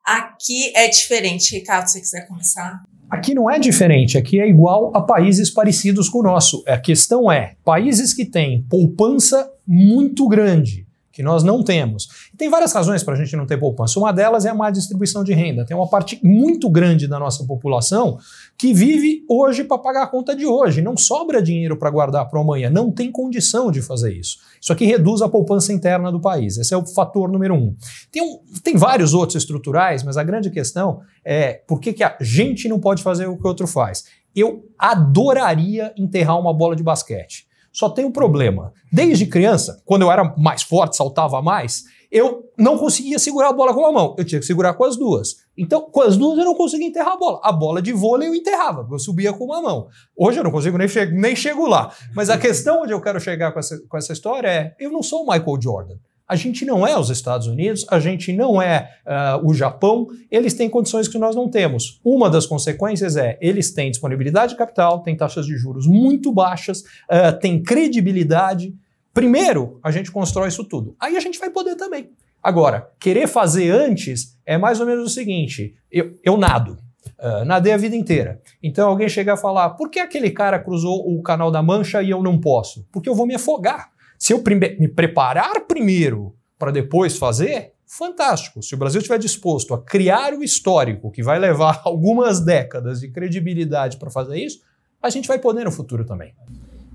aqui 0.05 0.73
é 0.77 0.89
diferente? 0.89 1.57
Ricardo, 1.57 1.87
se 1.87 1.95
você 1.95 2.01
quiser 2.01 2.29
começar. 2.29 2.83
Aqui 3.11 3.35
não 3.35 3.51
é 3.51 3.59
diferente, 3.59 4.17
aqui 4.17 4.41
é 4.41 4.49
igual 4.49 4.93
a 4.95 5.03
países 5.03 5.51
parecidos 5.51 6.09
com 6.09 6.19
o 6.19 6.23
nosso. 6.23 6.63
A 6.67 6.79
questão 6.79 7.33
é: 7.33 7.57
países 7.65 8.15
que 8.15 8.25
têm 8.25 8.65
poupança 8.69 9.51
muito 9.67 10.29
grande, 10.29 10.87
que 11.13 11.23
nós 11.23 11.43
não 11.43 11.63
temos. 11.63 12.09
E 12.33 12.37
tem 12.37 12.49
várias 12.49 12.73
razões 12.73 13.03
para 13.03 13.15
a 13.15 13.17
gente 13.17 13.35
não 13.37 13.47
ter 13.47 13.59
poupança. 13.59 13.99
Uma 13.99 14.13
delas 14.13 14.45
é 14.45 14.51
a 14.51 14.55
má 14.55 14.71
distribuição 14.71 15.25
de 15.25 15.33
renda. 15.33 15.65
Tem 15.65 15.77
uma 15.77 15.89
parte 15.89 16.21
muito 16.23 16.71
grande 16.71 17.09
da 17.09 17.19
nossa 17.19 17.45
população 17.45 18.19
que 18.57 18.73
vive 18.73 19.25
hoje 19.29 19.65
para 19.65 19.79
pagar 19.79 20.05
a 20.05 20.07
conta 20.07 20.37
de 20.37 20.47
hoje. 20.47 20.81
Não 20.81 20.97
sobra 20.97 21.43
dinheiro 21.43 21.77
para 21.77 21.91
guardar 21.91 22.29
para 22.29 22.41
amanhã. 22.41 22.71
Não 22.71 22.93
tem 22.93 23.11
condição 23.11 23.71
de 23.71 23.83
fazer 23.83 24.13
isso. 24.13 24.39
Isso 24.61 24.73
aqui 24.73 24.85
reduz 24.85 25.21
a 25.21 25.29
poupança 25.29 25.73
interna 25.73 26.13
do 26.13 26.21
país. 26.21 26.59
Esse 26.59 26.75
é 26.75 26.77
o 26.77 26.87
fator 26.87 27.29
número 27.29 27.55
um. 27.55 27.75
Tem, 28.13 28.23
um, 28.23 28.39
tem 28.63 28.77
vários 28.77 29.13
outros 29.13 29.37
estruturais, 29.37 30.03
mas 30.05 30.17
a 30.17 30.23
grande 30.23 30.51
questão 30.51 31.01
é 31.25 31.55
por 31.67 31.81
que, 31.81 31.93
que 31.93 32.05
a 32.05 32.17
gente 32.21 32.69
não 32.69 32.79
pode 32.79 33.03
fazer 33.03 33.27
o 33.27 33.37
que 33.37 33.45
o 33.45 33.49
outro 33.49 33.67
faz. 33.67 34.05
Eu 34.35 34.65
adoraria 34.79 35.93
enterrar 35.97 36.39
uma 36.39 36.55
bola 36.55 36.77
de 36.77 36.83
basquete. 36.83 37.50
Só 37.73 37.89
tem 37.89 38.05
um 38.05 38.13
problema. 38.13 38.73
Desde 38.93 39.27
criança, 39.27 39.81
quando 39.85 40.03
eu 40.03 40.11
era 40.11 40.35
mais 40.37 40.63
forte, 40.63 40.97
saltava 40.97 41.41
mais, 41.41 41.85
eu 42.11 42.51
não 42.59 42.77
conseguia 42.77 43.19
segurar 43.19 43.51
a 43.51 43.53
bola 43.53 43.73
com 43.73 43.81
uma 43.81 43.93
mão. 43.93 44.17
Eu 44.19 44.25
tinha 44.25 44.41
que 44.41 44.47
segurar 44.47 44.75
com 44.75 44.85
as 44.85 44.97
duas. 44.97 45.37
Então, 45.57 45.83
com 45.83 46.01
as 46.01 46.17
duas 46.17 46.39
eu 46.39 46.45
não 46.45 46.55
conseguia 46.55 46.89
enterrar 46.89 47.13
a 47.13 47.17
bola. 47.17 47.41
A 47.43 47.53
bola 47.53 47.81
de 47.81 47.93
vôlei 47.93 48.29
eu 48.29 48.35
enterrava, 48.35 48.87
eu 48.91 48.99
subia 48.99 49.33
com 49.33 49.45
uma 49.45 49.63
mão. 49.63 49.89
Hoje 50.17 50.41
eu 50.41 50.45
não 50.45 50.51
consigo 50.51 50.77
nem, 50.77 50.89
che 50.89 51.07
nem 51.07 51.37
chego 51.37 51.67
lá. 51.67 51.95
Mas 52.15 52.29
a 52.29 52.37
questão 52.37 52.83
onde 52.83 52.93
eu 52.93 53.01
quero 53.01 53.21
chegar 53.21 53.53
com 53.53 53.61
essa, 53.61 53.79
com 53.89 53.97
essa 53.97 54.13
história 54.13 54.49
é: 54.49 54.75
eu 54.81 54.91
não 54.91 55.03
sou 55.03 55.23
o 55.23 55.31
Michael 55.31 55.61
Jordan. 55.61 55.97
A 56.31 56.37
gente 56.37 56.65
não 56.65 56.87
é 56.87 56.97
os 56.97 57.11
Estados 57.11 57.49
Unidos, 57.49 57.85
a 57.91 57.99
gente 57.99 58.33
não 58.33 58.63
é 58.63 58.89
uh, 59.05 59.45
o 59.45 59.53
Japão, 59.53 60.07
eles 60.31 60.55
têm 60.55 60.71
condições 60.71 61.09
que 61.09 61.19
nós 61.19 61.35
não 61.35 61.51
temos. 61.51 62.01
Uma 62.05 62.31
das 62.31 62.47
consequências 62.47 63.17
é 63.17 63.37
eles 63.41 63.73
têm 63.73 63.91
disponibilidade 63.91 64.53
de 64.53 64.59
capital, 64.59 65.03
têm 65.03 65.17
taxas 65.17 65.45
de 65.45 65.57
juros 65.57 65.89
muito 65.89 66.31
baixas, 66.33 66.83
uh, 66.83 67.37
têm 67.41 67.61
credibilidade. 67.61 68.73
Primeiro, 69.13 69.81
a 69.83 69.91
gente 69.91 70.13
constrói 70.13 70.47
isso 70.47 70.63
tudo. 70.63 70.95
Aí 71.01 71.17
a 71.17 71.21
gente 71.21 71.37
vai 71.37 71.51
poder 71.51 71.75
também. 71.75 72.11
Agora, 72.41 72.89
querer 73.01 73.27
fazer 73.27 73.73
antes 73.73 74.39
é 74.47 74.57
mais 74.57 74.79
ou 74.79 74.87
menos 74.87 75.11
o 75.11 75.13
seguinte: 75.13 75.75
eu, 75.91 76.15
eu 76.23 76.37
nado. 76.37 76.79
Uh, 77.19 77.45
nadei 77.45 77.73
a 77.73 77.77
vida 77.77 77.97
inteira. 77.97 78.41
Então 78.63 78.89
alguém 78.89 79.09
chegar 79.09 79.33
a 79.33 79.37
falar: 79.37 79.71
por 79.71 79.91
que 79.91 79.99
aquele 79.99 80.31
cara 80.31 80.61
cruzou 80.61 81.13
o 81.13 81.21
canal 81.25 81.51
da 81.51 81.61
Mancha 81.61 82.01
e 82.01 82.11
eu 82.11 82.23
não 82.23 82.39
posso? 82.39 82.87
Porque 82.93 83.09
eu 83.09 83.17
vou 83.17 83.27
me 83.27 83.35
afogar. 83.35 83.91
Se 84.21 84.35
eu 84.35 84.45
me 84.79 84.87
preparar 84.87 85.63
primeiro 85.67 86.37
para 86.59 86.71
depois 86.71 87.17
fazer, 87.17 87.73
fantástico. 87.87 88.63
Se 88.63 88.75
o 88.75 88.79
Brasil 88.79 88.99
estiver 88.99 89.19
disposto 89.19 89.73
a 89.73 89.83
criar 89.83 90.35
o 90.35 90.45
histórico 90.45 91.11
que 91.11 91.23
vai 91.23 91.39
levar 91.39 91.81
algumas 91.87 92.39
décadas 92.39 93.01
de 93.01 93.09
credibilidade 93.09 93.97
para 93.97 94.11
fazer 94.11 94.37
isso, 94.37 94.61
a 95.03 95.09
gente 95.09 95.27
vai 95.27 95.39
poder 95.39 95.65
no 95.65 95.73
futuro 95.73 96.05
também. 96.05 96.35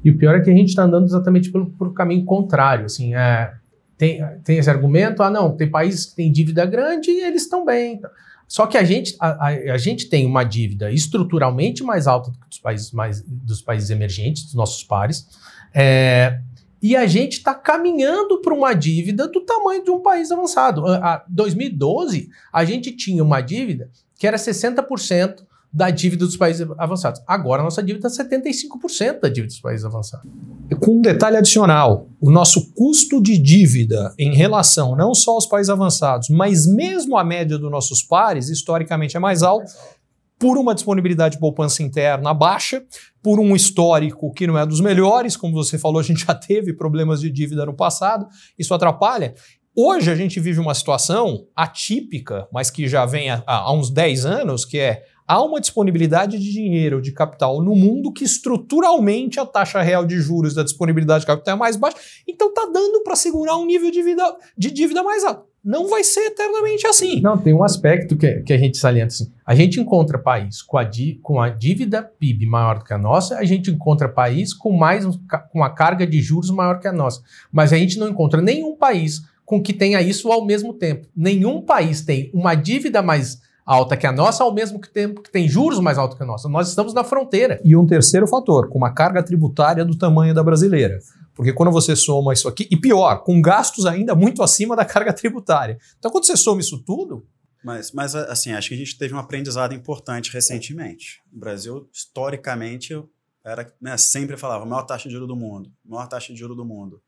E 0.03 0.11
o 0.11 0.17
pior 0.19 0.35
é 0.35 0.41
que 0.41 0.51
a 0.51 0.53
gente 0.53 0.69
está 0.69 0.83
andando 0.83 1.05
exatamente 1.05 1.51
pelo, 1.51 1.71
pelo 1.71 1.95
caminho 1.95 2.23
contrário. 2.25 2.85
Assim, 2.85 3.15
é, 3.15 3.51
tem, 3.97 4.23
tem 4.43 4.59
esse 4.59 4.69
argumento, 4.69 5.23
ah 5.23 5.31
não, 5.31 5.57
tem 5.57 5.67
países 5.67 6.05
que 6.05 6.15
têm 6.15 6.31
dívida 6.31 6.63
grande 6.63 7.09
e 7.09 7.21
eles 7.21 7.41
estão 7.41 7.65
bem. 7.65 7.99
Só 8.47 8.67
que 8.67 8.77
a 8.77 8.83
gente, 8.83 9.15
a, 9.19 9.47
a, 9.47 9.77
gente 9.79 10.07
tem 10.07 10.27
uma 10.27 10.43
dívida 10.43 10.91
estruturalmente 10.91 11.83
mais 11.83 12.05
alta 12.05 12.29
do 12.29 12.37
que 12.37 12.47
dos 12.47 12.59
países, 12.59 12.91
mais, 12.91 13.23
dos 13.23 13.63
países 13.63 13.89
emergentes, 13.89 14.43
dos 14.43 14.53
nossos 14.53 14.83
pares. 14.83 15.27
É, 15.73 16.39
e 16.85 16.95
a 16.95 17.07
gente 17.07 17.39
está 17.39 17.55
caminhando 17.55 18.39
para 18.41 18.53
uma 18.53 18.71
dívida 18.71 19.27
do 19.27 19.41
tamanho 19.41 19.83
de 19.83 19.89
um 19.89 20.03
país 20.03 20.31
avançado. 20.31 20.83
Em 20.85 20.99
2012, 21.27 22.29
a 22.53 22.63
gente 22.63 22.91
tinha 22.91 23.23
uma 23.23 23.41
dívida 23.41 23.89
que 24.15 24.27
era 24.27 24.37
60% 24.37 25.37
da 25.73 25.89
dívida 25.89 26.27
dos 26.27 26.37
países 26.37 26.65
avançados. 26.77 27.23
Agora 27.25 27.63
a 27.63 27.65
nossa 27.65 27.81
dívida 27.81 28.07
é 28.07 28.11
75% 28.11 29.19
da 29.19 29.29
dívida 29.29 29.47
dos 29.47 29.59
países 29.59 29.83
avançados. 29.83 30.29
Com 30.79 30.99
um 30.99 31.01
detalhe 31.01 31.37
adicional, 31.37 32.07
o 32.21 32.29
nosso 32.29 32.71
custo 32.73 33.19
de 33.19 33.39
dívida 33.39 34.13
em 34.19 34.35
relação 34.35 34.95
não 34.95 35.15
só 35.15 35.31
aos 35.31 35.47
países 35.47 35.71
avançados, 35.71 36.29
mas 36.29 36.67
mesmo 36.67 37.17
à 37.17 37.23
média 37.23 37.57
dos 37.57 37.71
nossos 37.71 38.03
pares, 38.03 38.47
historicamente 38.47 39.17
é 39.17 39.19
mais 39.19 39.41
alto, 39.41 39.71
por 40.39 40.57
uma 40.57 40.75
disponibilidade 40.75 41.35
de 41.35 41.39
poupança 41.39 41.81
interna 41.81 42.33
baixa, 42.33 42.83
por 43.23 43.39
um 43.39 43.55
histórico 43.55 44.31
que 44.33 44.45
não 44.45 44.57
é 44.57 44.65
dos 44.65 44.81
melhores, 44.81 45.37
como 45.37 45.53
você 45.53 45.77
falou, 45.77 45.99
a 45.99 46.03
gente 46.03 46.25
já 46.25 46.35
teve 46.35 46.73
problemas 46.73 47.21
de 47.21 47.29
dívida 47.29 47.65
no 47.65 47.73
passado, 47.73 48.27
isso 48.57 48.73
atrapalha. 48.73 49.33
Hoje 49.77 50.09
a 50.09 50.15
gente 50.15 50.39
vive 50.39 50.59
uma 50.59 50.73
situação 50.73 51.47
atípica, 51.53 52.47
mas 52.51 52.69
que 52.69 52.87
já 52.87 53.05
vem 53.05 53.27
há, 53.29 53.73
uns 53.73 53.89
10 53.89 54.25
anos, 54.25 54.63
que 54.63 54.77
é 54.77 55.03
há 55.27 55.43
uma 55.43 55.59
disponibilidade 55.59 56.39
de 56.39 56.51
dinheiro, 56.51 57.01
de 57.01 57.11
capital 57.11 57.61
no 57.61 57.75
mundo 57.75 58.13
que 58.13 58.23
estruturalmente 58.23 59.37
a 59.37 59.45
taxa 59.45 59.81
real 59.81 60.05
de 60.05 60.17
juros 60.21 60.53
da 60.53 60.63
disponibilidade 60.63 61.21
de 61.21 61.27
capital 61.27 61.55
é 61.55 61.57
mais 61.57 61.75
baixa, 61.75 61.97
então 62.25 62.49
está 62.49 62.69
dando 62.71 63.03
para 63.03 63.17
segurar 63.17 63.57
um 63.57 63.65
nível 63.65 63.91
de, 63.91 64.01
vida, 64.01 64.23
de 64.57 64.71
dívida 64.71 65.03
mais 65.03 65.25
alto. 65.25 65.45
Não 65.65 65.89
vai 65.89 66.03
ser 66.03 66.27
eternamente 66.27 66.85
assim. 66.85 67.19
Não, 67.21 67.35
tem 67.35 67.51
um 67.51 67.63
aspecto 67.63 68.15
que, 68.15 68.41
que 68.41 68.53
a 68.53 68.57
gente 68.57 68.77
salienta 68.77 69.07
assim. 69.07 69.31
A 69.43 69.55
gente 69.55 69.79
encontra 69.79 70.19
país 70.19 70.61
com 70.61 70.77
a, 70.77 70.83
di, 70.83 71.19
com 71.23 71.41
a 71.41 71.49
dívida 71.49 72.03
PIB 72.03 72.45
maior 72.45 72.77
do 72.77 72.85
que 72.85 72.93
a 72.93 72.97
nossa, 72.99 73.39
a 73.39 73.43
gente 73.43 73.71
encontra 73.71 74.07
país 74.07 74.53
com 74.53 74.71
mais 74.71 75.05
com 75.51 75.63
a 75.63 75.69
carga 75.71 76.05
de 76.05 76.21
juros 76.21 76.51
maior 76.51 76.79
que 76.79 76.87
a 76.87 76.93
nossa. 76.93 77.23
Mas 77.51 77.73
a 77.73 77.77
gente 77.77 77.97
não 77.97 78.07
encontra 78.07 78.43
nenhum 78.43 78.75
país 78.75 79.23
com 79.43 79.59
que 79.59 79.73
tenha 79.73 79.99
isso 80.01 80.31
ao 80.31 80.45
mesmo 80.45 80.71
tempo. 80.71 81.07
Nenhum 81.17 81.59
país 81.61 82.01
tem 82.01 82.29
uma 82.31 82.53
dívida 82.53 83.01
mais 83.01 83.41
alta 83.65 83.97
que 83.97 84.05
a 84.05 84.11
nossa, 84.11 84.43
ao 84.43 84.53
mesmo 84.53 84.79
tempo 84.79 85.21
que 85.21 85.31
tem 85.31 85.47
juros 85.47 85.79
mais 85.79 85.97
altos 85.97 86.15
que 86.15 86.23
a 86.23 86.27
nossa. 86.27 86.47
Nós 86.47 86.69
estamos 86.69 86.93
na 86.93 87.03
fronteira. 87.03 87.59
E 87.63 87.75
um 87.75 87.85
terceiro 87.85 88.27
fator, 88.27 88.69
com 88.69 88.77
uma 88.77 88.93
carga 88.93 89.23
tributária 89.23 89.83
do 89.83 89.97
tamanho 89.97 90.33
da 90.33 90.43
brasileira. 90.43 90.99
Porque 91.35 91.51
quando 91.51 91.71
você 91.71 91.95
soma 91.95 92.31
isso 92.31 92.47
aqui, 92.47 92.65
e 92.71 92.77
pior, 92.77 93.17
com 93.17 93.41
gastos 93.41 93.85
ainda 93.85 94.15
muito 94.15 94.41
acima 94.41 94.75
da 94.75 94.85
carga 94.85 95.11
tributária. 95.13 95.77
Então, 95.99 96.09
quando 96.09 96.25
você 96.25 96.37
soma 96.37 96.61
isso 96.61 96.79
tudo. 96.79 97.27
Mas, 97.63 97.91
mas 97.91 98.15
assim, 98.15 98.53
acho 98.53 98.69
que 98.69 98.75
a 98.75 98.77
gente 98.77 98.97
teve 98.97 99.13
um 99.13 99.19
aprendizado 99.19 99.73
importante 99.73 100.31
recentemente. 100.31 101.21
O 101.33 101.37
Brasil, 101.37 101.89
historicamente, 101.91 102.93
era, 103.43 103.71
né, 103.81 103.97
sempre 103.97 104.37
falava 104.37 104.65
maior 104.65 104.83
taxa 104.83 105.09
de 105.09 105.13
juros 105.13 105.27
do 105.27 105.35
mundo, 105.35 105.71
maior 105.83 106.07
taxa 106.07 106.31
de 106.31 106.39
juros 106.39 106.55
do 106.55 106.65
mundo. 106.65 107.01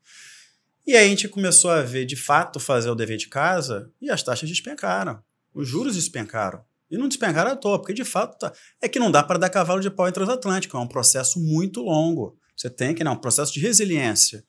E 0.86 0.96
aí 0.96 1.06
a 1.06 1.08
gente 1.08 1.28
começou 1.28 1.70
a 1.70 1.82
ver, 1.82 2.04
de 2.04 2.16
fato, 2.16 2.60
fazer 2.60 2.90
o 2.90 2.94
dever 2.94 3.18
de 3.18 3.28
casa 3.28 3.90
e 4.00 4.10
as 4.10 4.22
taxas 4.22 4.48
despencaram. 4.48 5.22
Os 5.54 5.68
juros 5.68 5.96
despencaram. 5.96 6.62
E 6.90 6.96
não 6.96 7.08
despencaram 7.08 7.50
à 7.50 7.56
toa, 7.56 7.78
porque 7.78 7.92
de 7.92 8.04
fato 8.04 8.38
tá, 8.38 8.52
é 8.80 8.88
que 8.88 8.98
não 8.98 9.10
dá 9.10 9.22
para 9.22 9.38
dar 9.38 9.50
cavalo 9.50 9.80
de 9.80 9.90
pau 9.90 10.08
em 10.08 10.12
transatlântico, 10.12 10.76
é 10.76 10.80
um 10.80 10.86
processo 10.86 11.38
muito 11.38 11.82
longo. 11.82 12.37
Você 12.58 12.68
tem 12.68 12.92
que, 12.92 13.04
não, 13.04 13.12
um 13.12 13.20
processo 13.20 13.52
de 13.52 13.60
resiliência. 13.60 14.44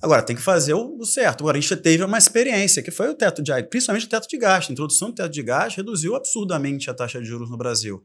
Agora, 0.00 0.22
tem 0.22 0.34
que 0.34 0.40
fazer 0.40 0.74
o, 0.74 1.04
certo. 1.04 1.42
Agora, 1.42 1.58
a 1.58 1.60
gente 1.60 1.76
teve 1.76 2.02
uma 2.02 2.16
experiência, 2.16 2.82
que 2.82 2.90
foi 2.90 3.08
o 3.08 3.14
teto 3.14 3.42
de 3.42 3.52
principalmente 3.64 4.06
o 4.06 4.08
teto 4.08 4.28
de 4.28 4.38
gasto. 4.38 4.70
A 4.70 4.72
introdução 4.72 5.10
do 5.10 5.14
teto 5.14 5.32
de 5.32 5.42
gasto 5.42 5.76
reduziu 5.76 6.14
absurdamente 6.14 6.88
a 6.88 6.94
taxa 6.94 7.20
de 7.20 7.26
juros 7.26 7.50
no 7.50 7.58
Brasil. 7.58 8.02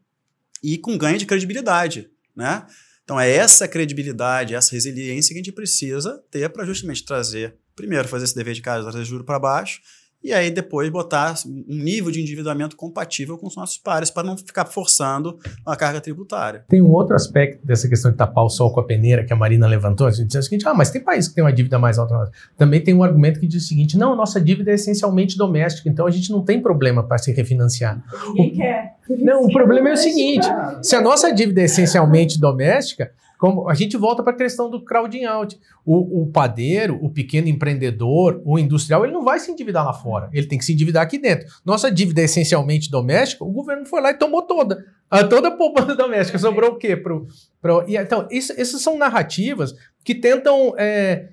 E 0.62 0.78
com 0.78 0.98
ganho 0.98 1.18
de 1.18 1.26
credibilidade, 1.26 2.10
né? 2.36 2.66
Então, 3.04 3.20
é 3.20 3.30
essa 3.30 3.68
credibilidade, 3.68 4.56
essa 4.56 4.72
resiliência 4.72 5.34
que 5.34 5.40
a 5.40 5.44
gente 5.44 5.52
precisa 5.52 6.24
ter 6.32 6.50
para 6.50 6.66
justamente 6.66 7.06
trazer, 7.06 7.56
primeiro, 7.76 8.08
fazer 8.08 8.26
esse 8.26 8.36
dever 8.36 8.54
de 8.54 8.62
casa, 8.62 8.90
trazer 8.90 9.06
juros 9.06 9.26
para 9.26 9.38
baixo, 9.38 9.82
e 10.24 10.32
aí 10.32 10.50
depois 10.50 10.90
botar 10.90 11.36
um 11.46 11.76
nível 11.76 12.12
de 12.12 12.22
endividamento 12.22 12.76
compatível 12.76 13.38
com 13.38 13.48
os 13.48 13.56
nossos 13.56 13.78
pares 13.78 14.10
para 14.10 14.24
não 14.24 14.38
ficar 14.38 14.66
forçando 14.66 15.38
a 15.66 15.76
carga 15.76 16.00
tributária. 16.00 16.64
Tem 16.70 16.82
um 16.82 16.92
outro 16.92 17.16
aspecto 17.16 17.66
dessa 17.66 17.88
questão 17.90 18.12
de 18.12 18.18
tapar 18.18 18.46
o 18.46 18.50
sol 18.50 18.72
com 18.74 18.80
a 18.80 18.84
peneira 18.84 19.26
que 19.26 19.34
a 19.34 19.36
Marina 19.36 19.68
levantou, 19.68 20.08
a 20.08 20.12
gente 20.12 20.28
diz 20.28 20.38
o 20.38 20.44
seguinte, 20.44 20.68
ah, 20.68 20.74
mas 20.74 20.90
tem 20.90 21.04
países 21.04 21.28
que 21.30 21.36
têm 21.36 21.44
uma 21.44 21.52
dívida 21.54 21.78
mais 21.78 21.98
alta. 21.98 22.32
Também 22.58 22.82
tem 22.82 22.94
um 22.94 23.04
argumento 23.04 23.40
que 23.40 23.48
diz 23.48 23.66
o 23.66 23.68
seguinte, 23.68 23.98
não, 23.98 24.16
nossa 24.16 24.40
dívida 24.40 24.72
é 24.72 24.76
essencialmente 24.76 25.38
doméstica, 25.38 25.90
então 25.90 26.06
a 26.06 26.12
gente 26.12 26.32
não 26.32 26.44
tem 26.44 26.62
problema 26.62 27.04
para 27.04 27.18
se 27.18 27.32
refinanciar. 27.32 28.02
Ninguém 28.28 28.52
o, 28.52 28.56
quer. 28.56 28.96
Não, 29.10 29.44
o 29.44 29.52
problema 29.52 29.90
é 29.90 29.94
o 29.94 29.98
seguinte, 29.98 30.48
se 30.82 30.96
a 30.96 31.02
nossa 31.02 31.34
dívida 31.34 31.62
é 31.62 31.66
essencialmente 31.66 32.40
doméstica, 32.40 33.12
como 33.44 33.70
a 33.70 33.74
gente 33.74 33.98
volta 33.98 34.24
para 34.24 34.32
a 34.32 34.38
questão 34.38 34.70
do 34.70 34.86
crowding 34.86 35.26
out. 35.26 35.60
O, 35.86 36.22
o, 36.22 36.28
padeiro, 36.28 36.98
o 37.02 37.10
pequeno 37.10 37.50
empreendedor, 37.50 38.42
o 38.46 38.58
industrial, 38.58 39.04
ele 39.04 39.12
não 39.12 39.22
vai 39.22 39.38
se 39.38 39.52
endividar 39.52 39.84
lá 39.84 39.92
fora. 39.92 40.30
Ele 40.32 40.48
tem 40.48 40.58
que 40.58 40.64
se 40.64 40.72
endividar 40.72 41.04
aqui 41.04 41.18
dentro. 41.18 41.48
Nossa 41.66 41.92
dívida 41.92 42.22
é 42.22 42.24
essencialmente 42.24 42.90
doméstica, 42.90 43.44
o 43.44 43.52
governo 43.52 43.86
foi 43.86 44.00
lá 44.00 44.12
e 44.12 44.14
tomou 44.14 44.44
toda. 44.44 44.86
A 45.12 45.26
toda 45.26 45.50
a 45.50 45.52
poupança 45.52 45.92
doméstica. 45.94 46.40
Sobrou 46.40 46.72
o 46.72 46.76
quê? 46.78 46.96
Pro, 46.96 47.28
pro, 47.62 47.84
e, 47.86 47.98
então, 47.98 48.26
isso, 48.32 48.54
essas 48.54 48.82
são 48.82 48.98
narrativas 48.98 49.76
que 50.06 50.16
tentam 50.16 50.74
é, 50.78 51.28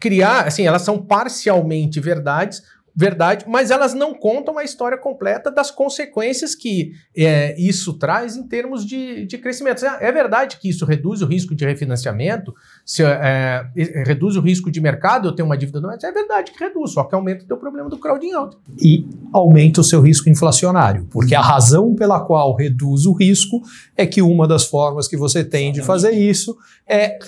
criar, 0.00 0.44
assim, 0.48 0.66
elas 0.66 0.82
são 0.82 0.98
parcialmente 0.98 2.00
verdades, 2.00 2.64
verdade, 2.98 3.44
mas 3.46 3.70
elas 3.70 3.94
não 3.94 4.12
contam 4.12 4.58
a 4.58 4.64
história 4.64 4.98
completa 4.98 5.52
das 5.52 5.70
consequências 5.70 6.56
que 6.56 6.90
é, 7.16 7.54
isso 7.56 7.96
traz 7.96 8.36
em 8.36 8.42
termos 8.42 8.84
de, 8.84 9.24
de 9.24 9.38
crescimento. 9.38 9.86
É 10.00 10.10
verdade 10.10 10.56
que 10.56 10.68
isso 10.68 10.84
reduz 10.84 11.22
o 11.22 11.26
risco 11.26 11.54
de 11.54 11.64
refinanciamento, 11.64 12.52
se, 12.88 13.02
é, 13.02 13.66
reduz 14.06 14.34
o 14.34 14.40
risco 14.40 14.70
de 14.70 14.80
mercado, 14.80 15.28
eu 15.28 15.32
tenho 15.32 15.44
uma 15.44 15.58
dívida 15.58 15.78
doméstica, 15.78 16.08
é 16.08 16.10
verdade 16.10 16.52
que 16.52 16.58
reduz, 16.58 16.92
só 16.92 17.04
que 17.04 17.14
aumenta 17.14 17.44
o 17.44 17.46
teu 17.46 17.58
problema 17.58 17.90
do 17.90 17.98
crowding 17.98 18.32
out. 18.32 18.56
E 18.80 19.06
aumenta 19.30 19.82
o 19.82 19.84
seu 19.84 20.00
risco 20.00 20.30
inflacionário, 20.30 21.06
porque 21.10 21.34
a 21.34 21.42
razão 21.42 21.94
pela 21.94 22.18
qual 22.18 22.56
reduz 22.56 23.04
o 23.04 23.12
risco 23.12 23.60
é 23.94 24.06
que 24.06 24.22
uma 24.22 24.48
das 24.48 24.64
formas 24.64 25.06
que 25.06 25.18
você 25.18 25.44
tem 25.44 25.70
de 25.70 25.82
fazer 25.82 26.12
isso 26.12 26.56
é 26.86 27.18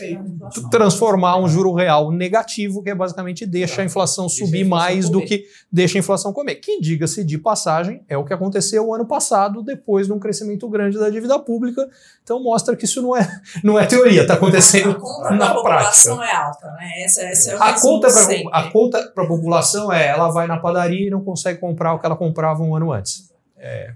transformar 0.71 1.37
um 1.37 1.47
juro 1.47 1.75
real 1.75 2.11
negativo, 2.11 2.83
que 2.83 2.89
é 2.89 2.95
basicamente 2.95 3.45
deixa 3.45 3.83
a 3.83 3.85
inflação 3.85 4.31
subir 4.31 4.65
mais 4.65 5.11
do 5.11 5.21
que 5.21 5.45
deixa 5.71 5.99
a 5.99 6.01
inflação 6.01 6.33
comer. 6.33 6.55
Que, 6.55 6.81
diga-se 6.81 7.23
de 7.23 7.37
passagem, 7.37 8.03
é 8.09 8.17
o 8.17 8.25
que 8.25 8.33
aconteceu 8.33 8.87
o 8.87 8.95
ano 8.95 9.05
passado, 9.05 9.63
depois 9.63 10.07
de 10.07 10.13
um 10.15 10.19
crescimento 10.19 10.67
grande 10.71 10.99
da 10.99 11.11
dívida 11.11 11.39
pública. 11.39 11.87
Então 12.25 12.43
mostra 12.43 12.75
que 12.75 12.87
isso 12.87 13.03
não 13.03 13.15
é, 13.15 13.41
não 13.63 13.79
é 13.79 13.85
teoria, 13.85 14.23
está 14.23 14.35
acontecendo 14.35 14.97
na 15.37 15.50
a 15.51 15.55
população 15.55 16.23
é 16.23 16.35
alta, 16.35 16.71
né? 16.73 17.03
Essa, 17.03 17.23
essa 17.23 17.51
é 17.53 17.57
o 17.57 17.63
a 17.63 17.81
conta 17.81 18.09
pra, 18.11 18.59
A 18.59 18.71
conta 18.71 19.13
para 19.15 19.25
a 19.25 19.27
população 19.27 19.93
é 19.93 20.09
ela 20.09 20.29
vai 20.29 20.47
na 20.47 20.59
padaria 20.59 21.07
e 21.07 21.11
não 21.11 21.23
consegue 21.23 21.59
comprar 21.59 21.95
o 21.95 21.99
que 21.99 22.07
ela 22.07 22.17
comprava 22.17 22.63
um 22.63 22.75
ano 22.75 22.93
antes. 22.93 23.33
É. 23.57 23.93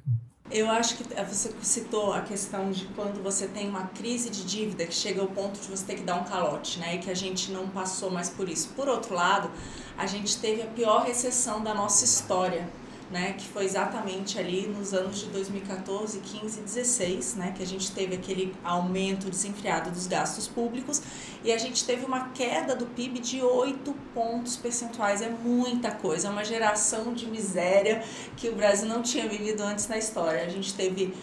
Eu 0.50 0.70
acho 0.70 0.96
que 0.96 1.04
você 1.24 1.50
citou 1.62 2.12
a 2.12 2.20
questão 2.20 2.70
de 2.70 2.84
quando 2.88 3.22
você 3.22 3.46
tem 3.46 3.68
uma 3.68 3.86
crise 3.86 4.28
de 4.28 4.44
dívida 4.44 4.84
que 4.84 4.94
chega 4.94 5.20
ao 5.20 5.26
ponto 5.26 5.58
de 5.58 5.66
você 5.66 5.84
ter 5.84 5.94
que 5.94 6.02
dar 6.02 6.16
um 6.16 6.24
calote, 6.24 6.78
né? 6.78 6.96
E 6.96 6.98
que 6.98 7.10
a 7.10 7.14
gente 7.14 7.50
não 7.50 7.68
passou 7.68 8.10
mais 8.10 8.28
por 8.28 8.48
isso. 8.48 8.68
Por 8.76 8.86
outro 8.86 9.14
lado, 9.14 9.50
a 9.96 10.06
gente 10.06 10.38
teve 10.38 10.62
a 10.62 10.66
pior 10.66 11.04
recessão 11.04 11.62
da 11.62 11.74
nossa 11.74 12.04
história 12.04 12.68
né, 13.14 13.32
que 13.34 13.46
foi 13.46 13.64
exatamente 13.64 14.40
ali 14.40 14.66
nos 14.66 14.92
anos 14.92 15.20
de 15.20 15.26
2014, 15.26 16.18
15 16.18 16.58
e 16.58 16.62
16, 16.64 17.34
né, 17.36 17.54
que 17.56 17.62
a 17.62 17.66
gente 17.66 17.92
teve 17.92 18.16
aquele 18.16 18.52
aumento 18.64 19.30
desenfreado 19.30 19.92
dos 19.92 20.08
gastos 20.08 20.48
públicos 20.48 21.00
e 21.44 21.52
a 21.52 21.56
gente 21.56 21.84
teve 21.84 22.04
uma 22.04 22.30
queda 22.30 22.74
do 22.74 22.86
PIB 22.86 23.20
de 23.20 23.40
8 23.40 23.94
pontos 24.12 24.56
percentuais. 24.56 25.22
É 25.22 25.28
muita 25.28 25.92
coisa, 25.92 26.26
é 26.26 26.30
uma 26.30 26.44
geração 26.44 27.14
de 27.14 27.28
miséria 27.28 28.02
que 28.36 28.48
o 28.48 28.56
Brasil 28.56 28.88
não 28.88 29.00
tinha 29.00 29.28
vivido 29.28 29.60
antes 29.60 29.86
na 29.86 29.96
história. 29.96 30.42
A 30.42 30.48
gente 30.48 30.74
teve 30.74 31.14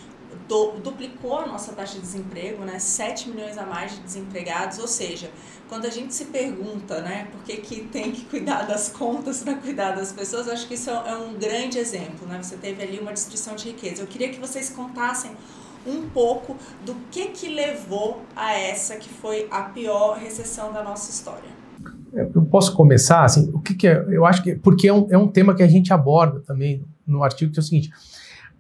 duplicou 0.83 1.39
a 1.39 1.45
nossa 1.45 1.71
taxa 1.71 1.95
de 1.95 2.01
desemprego, 2.01 2.63
né? 2.65 2.77
7 2.77 3.29
milhões 3.29 3.57
a 3.57 3.65
mais 3.65 3.95
de 3.95 4.01
desempregados, 4.01 4.79
ou 4.79 4.87
seja, 4.87 5.31
quando 5.69 5.85
a 5.85 5.89
gente 5.89 6.13
se 6.13 6.25
pergunta, 6.25 7.01
né, 7.01 7.29
por 7.31 7.41
que, 7.43 7.55
que 7.57 7.83
tem 7.85 8.11
que 8.11 8.25
cuidar 8.25 8.63
das 8.63 8.89
contas 8.89 9.41
para 9.41 9.55
cuidar 9.55 9.91
das 9.91 10.11
pessoas, 10.11 10.49
acho 10.49 10.67
que 10.67 10.73
isso 10.73 10.89
é 10.89 11.15
um 11.15 11.33
grande 11.35 11.77
exemplo, 11.77 12.27
né? 12.27 12.37
Você 12.43 12.57
teve 12.57 12.83
ali 12.83 12.99
uma 12.99 13.13
destruição 13.13 13.55
de 13.55 13.69
riqueza. 13.69 14.01
Eu 14.01 14.07
queria 14.07 14.29
que 14.29 14.39
vocês 14.39 14.69
contassem 14.69 15.31
um 15.87 16.09
pouco 16.09 16.57
do 16.85 16.93
que 17.09 17.27
que 17.27 17.47
levou 17.47 18.21
a 18.35 18.53
essa 18.53 18.97
que 18.97 19.07
foi 19.09 19.47
a 19.49 19.61
pior 19.61 20.17
recessão 20.17 20.73
da 20.73 20.83
nossa 20.83 21.09
história. 21.09 21.49
Eu 22.13 22.41
posso 22.43 22.75
começar 22.75 23.23
assim, 23.23 23.49
o 23.53 23.59
que, 23.59 23.73
que 23.73 23.87
é, 23.87 24.05
eu 24.09 24.25
acho 24.25 24.43
que 24.43 24.55
porque 24.55 24.89
é 24.89 24.93
um, 24.93 25.07
é 25.09 25.17
um 25.17 25.27
tema 25.27 25.55
que 25.55 25.63
a 25.63 25.67
gente 25.67 25.93
aborda 25.93 26.41
também 26.41 26.83
no 27.07 27.23
artigo 27.23 27.51
que 27.51 27.59
é 27.59 27.61
o 27.61 27.63
seguinte, 27.63 27.89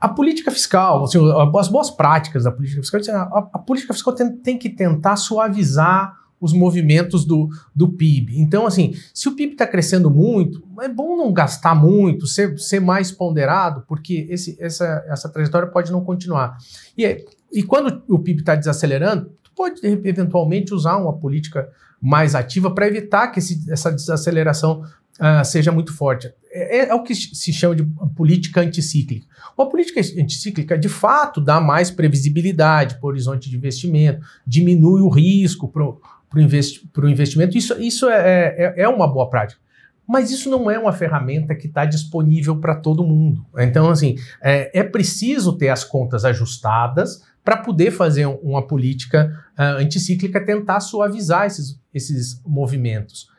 a 0.01 0.09
política 0.09 0.49
fiscal, 0.49 1.03
assim, 1.03 1.19
as 1.57 1.67
boas 1.67 1.91
práticas 1.91 2.43
da 2.43 2.51
política 2.51 2.81
fiscal, 2.81 3.15
a, 3.15 3.49
a 3.53 3.59
política 3.59 3.93
fiscal 3.93 4.13
tem, 4.15 4.35
tem 4.37 4.57
que 4.57 4.67
tentar 4.67 5.15
suavizar 5.15 6.19
os 6.41 6.53
movimentos 6.53 7.23
do, 7.23 7.47
do 7.73 7.87
PIB. 7.87 8.39
Então, 8.39 8.65
assim, 8.65 8.95
se 9.13 9.29
o 9.29 9.35
PIB 9.35 9.51
está 9.51 9.67
crescendo 9.67 10.09
muito, 10.09 10.63
é 10.81 10.89
bom 10.89 11.15
não 11.15 11.31
gastar 11.31 11.75
muito, 11.75 12.25
ser, 12.25 12.57
ser 12.57 12.79
mais 12.79 13.11
ponderado, 13.11 13.83
porque 13.87 14.25
esse, 14.27 14.57
essa, 14.59 15.05
essa 15.07 15.29
trajetória 15.29 15.67
pode 15.67 15.91
não 15.91 16.03
continuar. 16.03 16.57
E, 16.97 17.23
e 17.53 17.61
quando 17.61 18.01
o 18.09 18.17
PIB 18.17 18.39
está 18.39 18.55
desacelerando, 18.55 19.31
pode 19.55 19.85
eventualmente 19.85 20.73
usar 20.73 20.97
uma 20.97 21.13
política 21.13 21.69
mais 22.01 22.33
ativa 22.33 22.73
para 22.73 22.87
evitar 22.87 23.27
que 23.27 23.37
esse, 23.37 23.71
essa 23.71 23.91
desaceleração 23.91 24.83
uh, 25.21 25.45
seja 25.45 25.71
muito 25.71 25.93
forte. 25.93 26.33
É, 26.51 26.79
é, 26.79 26.89
é, 26.89 26.93
o 26.93 27.03
que 27.03 27.13
se 27.13 27.53
chama 27.53 27.75
de 27.75 27.83
política 28.15 28.61
anticíclica. 28.61 29.27
Uma 29.57 29.69
política 29.69 30.01
anticíclica, 30.01 30.77
de 30.77 30.89
fato, 30.89 31.39
dá 31.39 31.61
mais 31.61 31.91
previsibilidade 31.91 32.95
para 32.95 33.05
o 33.05 33.09
horizonte 33.09 33.49
de 33.49 33.55
investimento, 33.55 34.25
diminui 34.45 35.01
o 35.01 35.09
risco 35.09 35.67
para 35.67 35.83
o 35.83 36.01
investi 36.41 36.89
investimento. 37.03 37.57
Isso, 37.57 37.79
isso 37.79 38.09
é, 38.09 38.55
é, 38.57 38.73
é 38.83 38.89
uma 38.89 39.07
boa 39.07 39.29
prática. 39.29 39.61
Mas 40.07 40.29
isso 40.29 40.49
não 40.49 40.69
é 40.69 40.77
uma 40.77 40.91
ferramenta 40.91 41.55
que 41.55 41.67
está 41.67 41.85
disponível 41.85 42.57
para 42.57 42.75
todo 42.75 43.03
mundo. 43.03 43.45
Então, 43.59 43.89
assim, 43.89 44.15
é, 44.41 44.79
é, 44.79 44.83
preciso 44.83 45.57
ter 45.57 45.69
as 45.69 45.85
contas 45.85 46.25
ajustadas 46.25 47.21
para 47.43 47.57
poder 47.57 47.91
fazer 47.91 48.25
uma 48.25 48.67
política 48.67 49.31
uh, 49.57 49.81
anticíclica, 49.81 50.43
tentar 50.45 50.79
suavizar 50.79 51.47
esses, 51.47 51.79
esses 51.93 52.41
movimentos. 52.45 53.30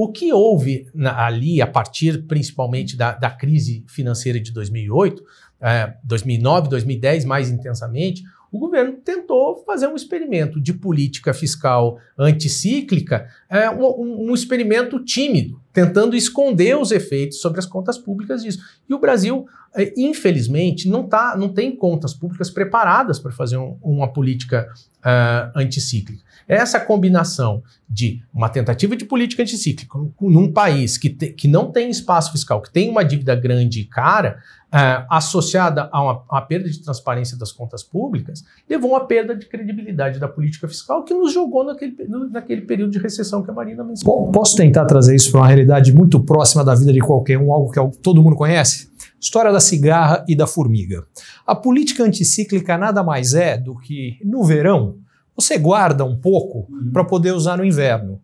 O 0.00 0.12
que 0.12 0.32
houve 0.32 0.86
na, 0.94 1.26
ali, 1.26 1.60
a 1.60 1.66
partir 1.66 2.22
principalmente 2.28 2.96
da, 2.96 3.14
da 3.14 3.32
crise 3.32 3.84
financeira 3.88 4.38
de 4.38 4.52
2008, 4.52 5.18
uh, 5.18 5.24
2009, 6.04 6.68
2010 6.68 7.24
mais 7.24 7.50
intensamente, 7.50 8.22
o 8.52 8.60
governo 8.60 8.92
tentou 8.92 9.64
fazer 9.66 9.88
um 9.88 9.96
experimento 9.96 10.60
de 10.60 10.72
política 10.72 11.34
fiscal 11.34 11.98
anticíclica, 12.16 13.26
é, 13.50 13.68
um, 13.70 14.30
um, 14.30 14.34
experimento 14.34 15.04
tímido, 15.04 15.60
tentando 15.78 16.16
esconder 16.16 16.76
os 16.76 16.90
efeitos 16.90 17.40
sobre 17.40 17.60
as 17.60 17.66
contas 17.66 17.96
públicas 17.96 18.42
disso. 18.42 18.58
E 18.88 18.94
o 18.94 18.98
Brasil, 18.98 19.46
é, 19.76 19.92
infelizmente, 19.96 20.88
não, 20.88 21.04
tá, 21.04 21.36
não 21.36 21.48
tem 21.48 21.74
contas 21.74 22.12
públicas 22.12 22.50
preparadas 22.50 23.20
para 23.20 23.30
fazer 23.30 23.56
um, 23.56 23.76
uma 23.80 24.12
política 24.12 24.68
uh, 24.98 25.58
anticíclica. 25.58 26.26
Essa 26.48 26.80
combinação 26.80 27.62
de 27.88 28.22
uma 28.32 28.48
tentativa 28.48 28.96
de 28.96 29.04
política 29.04 29.42
anticíclica 29.42 29.98
num 30.20 30.50
país 30.50 30.96
que, 30.96 31.10
te, 31.10 31.28
que 31.32 31.46
não 31.46 31.70
tem 31.70 31.90
espaço 31.90 32.32
fiscal, 32.32 32.62
que 32.62 32.72
tem 32.72 32.88
uma 32.88 33.04
dívida 33.04 33.34
grande 33.34 33.80
e 33.80 33.84
cara, 33.84 34.38
uh, 34.68 35.04
associada 35.10 35.88
a 35.92 36.02
uma, 36.02 36.22
uma, 36.30 36.40
perda 36.42 36.70
de 36.70 36.82
transparência 36.82 37.36
das 37.36 37.52
contas 37.52 37.82
públicas, 37.82 38.44
levou 38.68 38.94
a 38.94 38.98
uma 38.98 39.06
perda 39.06 39.36
de 39.36 39.46
credibilidade 39.46 40.18
da 40.18 40.28
política 40.28 40.66
fiscal 40.68 41.04
que 41.04 41.12
nos 41.12 41.32
jogou 41.32 41.64
naquele, 41.64 41.96
naquele 42.30 42.62
período 42.62 42.92
de 42.92 42.98
recessão 42.98 43.42
que 43.42 43.50
a 43.50 43.54
Marina 43.54 43.84
mencionou. 43.84 44.30
Posso 44.32 44.56
tentar 44.56 44.86
trazer 44.86 45.16
isso 45.16 45.30
para 45.30 45.40
uma 45.40 45.48
realidade 45.68 45.92
muito 45.92 46.20
próxima 46.20 46.64
da 46.64 46.74
vida 46.74 46.92
de 46.92 47.00
qualquer 47.00 47.38
um, 47.38 47.52
algo 47.52 47.70
que 47.70 47.98
todo 47.98 48.22
mundo 48.22 48.34
conhece? 48.34 48.88
História 49.20 49.52
da 49.52 49.60
cigarra 49.60 50.24
e 50.26 50.34
da 50.34 50.46
formiga. 50.46 51.04
A 51.46 51.54
política 51.54 52.02
anticíclica 52.02 52.78
nada 52.78 53.02
mais 53.02 53.34
é 53.34 53.58
do 53.58 53.78
que, 53.78 54.18
no 54.24 54.42
verão, 54.44 54.96
você 55.36 55.58
guarda 55.58 56.04
um 56.04 56.16
pouco 56.16 56.66
uhum. 56.70 56.90
para 56.92 57.04
poder 57.04 57.32
usar 57.32 57.58
no 57.58 57.64
inverno. 57.64 58.20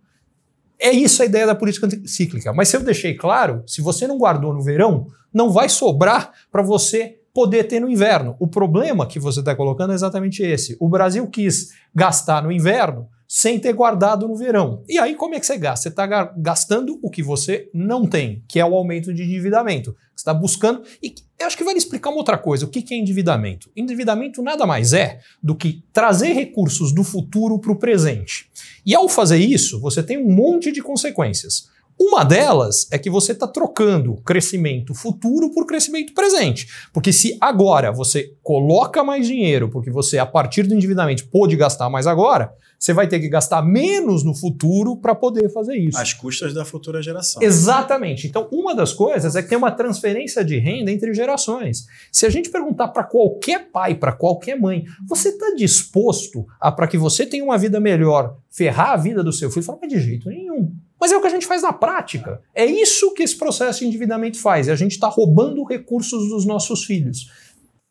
É 0.80 0.90
isso 0.90 1.22
a 1.22 1.26
ideia 1.26 1.46
da 1.46 1.54
política 1.54 1.88
cíclica. 2.06 2.52
Mas 2.52 2.68
se 2.68 2.76
eu 2.76 2.82
deixei 2.82 3.14
claro, 3.14 3.62
se 3.66 3.80
você 3.80 4.06
não 4.06 4.18
guardou 4.18 4.52
no 4.52 4.62
verão, 4.62 5.06
não 5.32 5.50
vai 5.50 5.68
sobrar 5.68 6.32
para 6.50 6.62
você 6.62 7.18
poder 7.32 7.64
ter 7.64 7.80
no 7.80 7.90
inverno. 7.90 8.36
O 8.38 8.46
problema 8.46 9.06
que 9.06 9.18
você 9.18 9.40
está 9.40 9.54
colocando 9.54 9.92
é 9.92 9.94
exatamente 9.94 10.42
esse. 10.42 10.76
O 10.80 10.88
Brasil 10.88 11.26
quis 11.28 11.70
gastar 11.94 12.42
no 12.42 12.52
inverno 12.52 13.08
sem 13.28 13.58
ter 13.58 13.72
guardado 13.72 14.28
no 14.28 14.36
verão. 14.36 14.82
E 14.88 14.98
aí, 14.98 15.14
como 15.14 15.34
é 15.34 15.40
que 15.40 15.46
você 15.46 15.56
gasta? 15.56 15.84
Você 15.84 15.88
está 15.88 16.06
gastando 16.36 16.98
o 17.02 17.10
que 17.10 17.22
você 17.22 17.70
não 17.72 18.06
tem, 18.06 18.44
que 18.48 18.60
é 18.60 18.64
o 18.64 18.74
aumento 18.74 19.12
de 19.12 19.22
endividamento. 19.22 19.94
Você 20.14 20.22
está 20.22 20.34
buscando. 20.34 20.82
E 21.02 21.14
eu 21.38 21.46
acho 21.46 21.56
que 21.56 21.64
vai 21.64 21.74
explicar 21.74 22.10
uma 22.10 22.18
outra 22.18 22.38
coisa. 22.38 22.64
O 22.64 22.68
que 22.68 22.94
é 22.94 22.96
endividamento? 22.96 23.70
Endividamento 23.74 24.42
nada 24.42 24.66
mais 24.66 24.92
é 24.92 25.20
do 25.42 25.54
que 25.54 25.82
trazer 25.92 26.32
recursos 26.32 26.92
do 26.94 27.02
futuro 27.02 27.58
para 27.58 27.72
o 27.72 27.76
presente. 27.76 28.48
E 28.86 28.94
ao 28.94 29.08
fazer 29.08 29.38
isso, 29.38 29.80
você 29.80 30.02
tem 30.02 30.18
um 30.18 30.30
monte 30.30 30.70
de 30.70 30.82
consequências. 30.82 31.72
Uma 31.98 32.24
delas 32.24 32.88
é 32.90 32.98
que 32.98 33.08
você 33.08 33.32
está 33.32 33.46
trocando 33.46 34.16
crescimento 34.24 34.94
futuro 34.94 35.50
por 35.52 35.64
crescimento 35.64 36.12
presente. 36.12 36.66
Porque 36.92 37.12
se 37.12 37.38
agora 37.40 37.92
você 37.92 38.32
coloca 38.42 39.04
mais 39.04 39.26
dinheiro, 39.26 39.68
porque 39.68 39.90
você, 39.90 40.18
a 40.18 40.26
partir 40.26 40.64
do 40.64 40.74
endividamento, 40.74 41.28
pôde 41.28 41.56
gastar 41.56 41.88
mais 41.88 42.08
agora, 42.08 42.52
você 42.78 42.92
vai 42.92 43.08
ter 43.08 43.20
que 43.20 43.28
gastar 43.28 43.62
menos 43.62 44.22
no 44.24 44.34
futuro 44.34 44.96
para 44.96 45.14
poder 45.14 45.50
fazer 45.50 45.76
isso. 45.76 45.98
Às 45.98 46.12
custas 46.12 46.52
da 46.52 46.64
futura 46.64 47.02
geração. 47.02 47.42
Exatamente. 47.42 48.26
Então, 48.26 48.48
uma 48.52 48.74
das 48.74 48.92
coisas 48.92 49.36
é 49.36 49.42
que 49.42 49.48
tem 49.48 49.58
uma 49.58 49.70
transferência 49.70 50.44
de 50.44 50.58
renda 50.58 50.90
entre 50.90 51.12
gerações. 51.14 51.86
Se 52.12 52.26
a 52.26 52.30
gente 52.30 52.50
perguntar 52.50 52.88
para 52.88 53.04
qualquer 53.04 53.70
pai, 53.70 53.94
para 53.94 54.12
qualquer 54.12 54.60
mãe, 54.60 54.84
você 55.08 55.30
está 55.30 55.54
disposto 55.54 56.46
a, 56.60 56.70
para 56.70 56.86
que 56.86 56.98
você 56.98 57.24
tenha 57.24 57.44
uma 57.44 57.58
vida 57.58 57.80
melhor, 57.80 58.36
ferrar 58.50 58.90
a 58.90 58.96
vida 58.96 59.22
do 59.22 59.32
seu 59.32 59.50
filho? 59.50 59.64
Fala, 59.64 59.78
mas 59.82 59.92
de 59.92 60.00
jeito 60.00 60.28
nenhum. 60.28 60.72
Mas 61.00 61.12
é 61.12 61.16
o 61.16 61.20
que 61.20 61.26
a 61.26 61.30
gente 61.30 61.46
faz 61.46 61.62
na 61.62 61.72
prática. 61.72 62.40
É 62.54 62.64
isso 62.64 63.12
que 63.14 63.22
esse 63.22 63.36
processo 63.36 63.80
de 63.80 63.86
endividamento 63.86 64.38
faz. 64.38 64.68
A 64.68 64.76
gente 64.76 64.92
está 64.92 65.08
roubando 65.08 65.64
recursos 65.64 66.28
dos 66.28 66.46
nossos 66.46 66.84
filhos. 66.84 67.30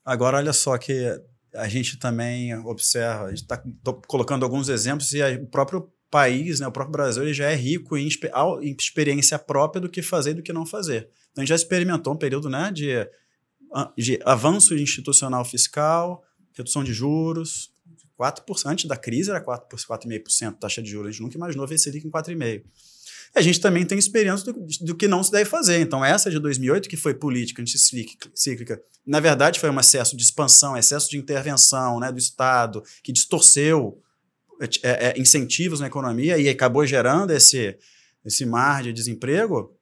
Agora, 0.06 0.38
olha 0.38 0.54
só 0.54 0.78
que 0.78 1.20
a 1.56 1.68
gente 1.68 1.98
também 1.98 2.56
observa, 2.60 3.26
a 3.26 3.30
gente 3.30 3.44
está 3.44 3.58
colocando 4.08 4.44
alguns 4.44 4.70
exemplos 4.70 5.14
e 5.14 5.22
o 5.22 5.48
próprio 5.48 5.92
país, 6.10 6.60
né, 6.60 6.68
o 6.68 6.72
próprio 6.72 6.92
Brasil, 6.92 7.24
ele 7.24 7.34
já 7.34 7.50
é 7.50 7.56
rico 7.56 7.98
em, 7.98 8.08
em, 8.62 8.76
experiência 8.80 9.40
própria 9.40 9.82
do 9.82 9.90
que 9.90 10.02
fazer 10.02 10.32
e 10.32 10.34
do 10.36 10.44
que 10.44 10.54
não 10.54 10.66
fazer. 10.66 11.10
Então, 11.32 11.42
a 11.42 11.46
gente 11.46 11.50
já 11.50 11.56
experimentou 11.56 12.14
um 12.14 12.18
período 12.18 12.50
né, 12.50 12.72
de, 12.72 13.10
de 13.98 14.20
avanço 14.24 14.76
institucional 14.76 15.44
fiscal, 15.44 16.24
redução 16.56 16.84
de 16.84 16.94
juros, 16.94 17.72
4%, 18.20 18.66
antes 18.68 18.86
da 18.86 18.96
crise 18.96 19.32
era 19.32 19.44
4,5% 19.44 20.60
taxa 20.60 20.84
de 20.84 20.90
juros, 20.92 21.08
a 21.08 21.12
gente 21.12 21.22
nunca 21.24 21.36
imaginou 21.36 21.66
ver 21.66 21.78
Selic 21.80 22.06
em 22.06 22.12
4,5%. 22.12 22.64
A 23.36 23.42
gente 23.42 23.60
também 23.60 23.84
tem 23.84 23.98
experiência 23.98 24.54
do, 24.54 24.66
do, 24.82 24.96
que 24.96 25.08
não 25.08 25.24
se 25.24 25.32
deve 25.32 25.50
fazer. 25.50 25.80
Então, 25.80 26.06
essa 26.06 26.30
de 26.30 26.38
2008, 26.38 26.88
que 26.88 26.96
foi 26.96 27.16
política 27.16 27.62
anticíclica, 27.62 28.80
na 29.06 29.20
verdade 29.20 29.60
foi 29.60 29.72
um 29.72 29.80
excesso 29.80 30.16
de 30.16 30.24
expansão, 30.24 30.78
excesso 30.78 31.10
de 31.10 31.18
intervenção 31.18 32.00
né, 32.00 32.12
do 32.12 32.20
Estado, 32.20 32.84
que 33.02 33.12
distorceu 33.12 34.00
é, 34.84 35.10
é, 35.10 35.20
incentivos 35.20 35.80
na 35.80 35.88
economia 35.88 36.38
e 36.38 36.48
acabou 36.48 36.86
gerando 36.86 37.32
esse, 37.32 37.76
esse 38.24 38.46
mar 38.46 38.84
de 38.84 38.94
desemprego. 38.94 39.76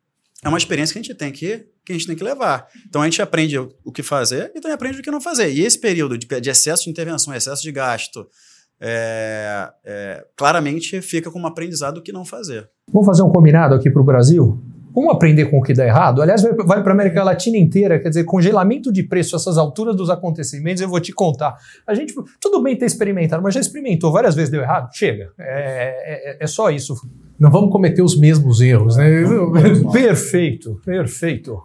É 0.44 0.48
uma 0.48 0.58
experiência 0.58 0.94
que 0.94 1.00
a 1.00 1.02
gente 1.02 1.14
tem 1.14 1.32
que, 1.32 1.68
que, 1.86 1.92
a 1.92 1.94
gente 1.94 2.08
tem 2.08 2.16
que 2.16 2.24
levar. 2.24 2.68
Então, 2.88 3.02
a 3.02 3.06
gente 3.06 3.22
aprende 3.22 3.58
o 3.58 3.92
que 3.92 4.02
fazer 4.02 4.52
e 4.56 4.62
também 4.62 4.74
aprende 4.74 5.00
o 5.00 5.04
que 5.04 5.12
não 5.12 5.20
fazer. 5.20 5.52
E 5.52 5.62
esse 5.62 5.78
período 5.78 6.18
de, 6.18 6.26
de 6.26 6.50
excesso 6.50 6.86
de 6.86 6.90
intervenção, 6.90 7.34
excesso 7.34 7.62
de 7.62 7.72
gasto, 7.72 8.26
é, 8.82 9.70
é, 9.86 10.26
claramente 10.36 11.00
fica 11.02 11.30
como 11.30 11.46
aprendizado 11.46 12.00
o 12.00 12.02
que 12.02 12.12
não 12.12 12.26
fazer. 12.26 12.68
Vamos 12.92 13.06
fazer 13.06 13.22
um 13.22 13.30
combinado 13.30 13.76
aqui 13.76 13.92
para 13.92 14.02
o 14.02 14.06
Brasil? 14.06 14.60
Vamos 14.94 15.14
aprender 15.14 15.46
com 15.46 15.60
o 15.60 15.62
que 15.62 15.74
dá 15.74 15.86
errado? 15.86 16.22
Aliás, 16.22 16.42
vai 16.42 16.84
para 16.84 16.92
a 16.92 16.94
América 16.94 17.24
Latina 17.24 17.58
inteira, 17.58 17.98
quer 18.00 18.10
dizer, 18.10 18.26
congelamento 18.26 18.92
de 18.92 19.04
preço, 19.04 19.36
essas 19.36 19.58
alturas 19.58 19.96
dos 19.96 20.10
acontecimentos, 20.10 20.82
eu 20.82 20.90
vou 20.90 21.00
te 21.00 21.14
contar. 21.14 21.56
A 21.88 21.94
gente, 21.94 22.14
tudo 22.42 22.62
bem 22.62 22.76
ter 22.76 22.88
experimentado, 22.88 23.42
mas 23.42 23.54
já 23.54 23.62
experimentou 23.62 24.12
várias 24.12 24.36
vezes, 24.36 24.50
deu 24.50 24.62
errado? 24.62 24.90
Chega. 24.94 25.30
É, 25.40 26.34
é, 26.34 26.38
é 26.42 26.48
só 26.48 26.70
isso. 26.70 26.96
Não 27.40 27.50
vamos 27.50 27.72
cometer 27.72 28.02
os 28.02 28.20
mesmos 28.20 28.60
erros, 28.60 28.98
né? 28.98 29.06
perfeito, 29.94 30.82
perfeito. 30.84 31.58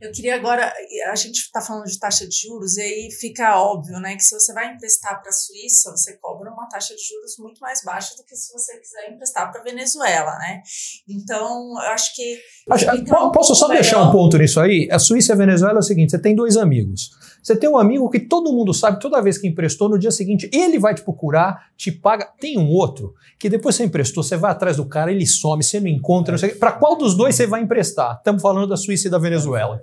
Eu 0.00 0.10
queria 0.12 0.34
agora, 0.34 0.72
a 1.10 1.14
gente 1.14 1.36
está 1.36 1.60
falando 1.60 1.84
de 1.84 1.98
taxa 1.98 2.26
de 2.26 2.34
juros, 2.34 2.76
e 2.78 2.82
aí 2.82 3.10
fica 3.10 3.60
óbvio, 3.60 4.00
né, 4.00 4.16
que 4.16 4.24
se 4.24 4.34
você 4.34 4.52
vai 4.54 4.72
emprestar 4.72 5.20
para 5.20 5.28
a 5.28 5.32
Suíça, 5.32 5.90
você 5.90 6.16
cobra 6.16 6.50
uma 6.50 6.66
taxa 6.68 6.94
de 6.94 7.02
juros 7.02 7.36
muito 7.38 7.60
mais 7.60 7.82
baixa 7.84 8.16
do 8.16 8.24
que 8.24 8.34
se 8.34 8.52
você 8.52 8.78
quiser 8.78 9.12
emprestar 9.12 9.50
para 9.52 9.60
a 9.60 9.64
Venezuela, 9.64 10.38
né? 10.38 10.62
Então, 11.08 11.72
eu 11.82 11.90
acho 11.90 12.14
que. 12.14 12.40
Acho, 12.70 12.86
posso 13.32 13.54
só 13.54 13.68
melhor. 13.68 13.82
deixar 13.82 14.02
um 14.02 14.10
ponto 14.10 14.38
nisso 14.38 14.58
aí? 14.60 14.88
A 14.90 14.98
Suíça 14.98 15.32
e 15.32 15.34
a 15.34 15.38
Venezuela 15.38 15.78
é 15.78 15.80
o 15.80 15.82
seguinte: 15.82 16.12
você 16.12 16.18
tem 16.18 16.34
dois 16.34 16.56
amigos. 16.56 17.10
Você 17.42 17.56
tem 17.56 17.68
um 17.68 17.78
amigo 17.78 18.08
que 18.10 18.20
todo 18.20 18.52
mundo 18.52 18.74
sabe, 18.74 19.00
toda 19.00 19.22
vez 19.22 19.38
que 19.38 19.48
emprestou, 19.48 19.88
no 19.88 19.98
dia 19.98 20.10
seguinte, 20.10 20.50
ele 20.52 20.78
vai 20.78 20.94
te 20.94 21.02
procurar, 21.02 21.70
te 21.76 21.90
paga. 21.90 22.26
Tem 22.38 22.58
um 22.58 22.68
outro 22.68 23.14
que 23.38 23.48
depois 23.48 23.76
você 23.76 23.84
emprestou, 23.84 24.22
você 24.22 24.36
vai 24.36 24.50
atrás 24.50 24.76
do 24.76 24.86
cara, 24.86 25.10
ele 25.10 25.26
some, 25.26 25.62
você 25.62 25.80
não 25.80 25.88
encontra. 25.88 26.36
É. 26.44 26.48
Para 26.54 26.72
qual 26.72 26.96
dos 26.96 27.16
dois 27.16 27.34
você 27.34 27.46
vai 27.46 27.62
emprestar? 27.62 28.18
Estamos 28.18 28.42
falando 28.42 28.68
da 28.68 28.76
Suíça 28.76 29.08
e 29.08 29.10
da 29.10 29.18
Venezuela. 29.18 29.82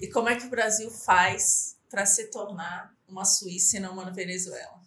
E 0.00 0.06
como 0.08 0.28
é 0.28 0.36
que 0.36 0.46
o 0.46 0.50
Brasil 0.50 0.90
faz 0.90 1.76
para 1.90 2.06
se 2.06 2.30
tornar 2.30 2.90
uma 3.08 3.24
Suíça 3.24 3.78
e 3.78 3.80
não 3.80 3.94
uma 3.94 4.10
Venezuela? 4.10 4.78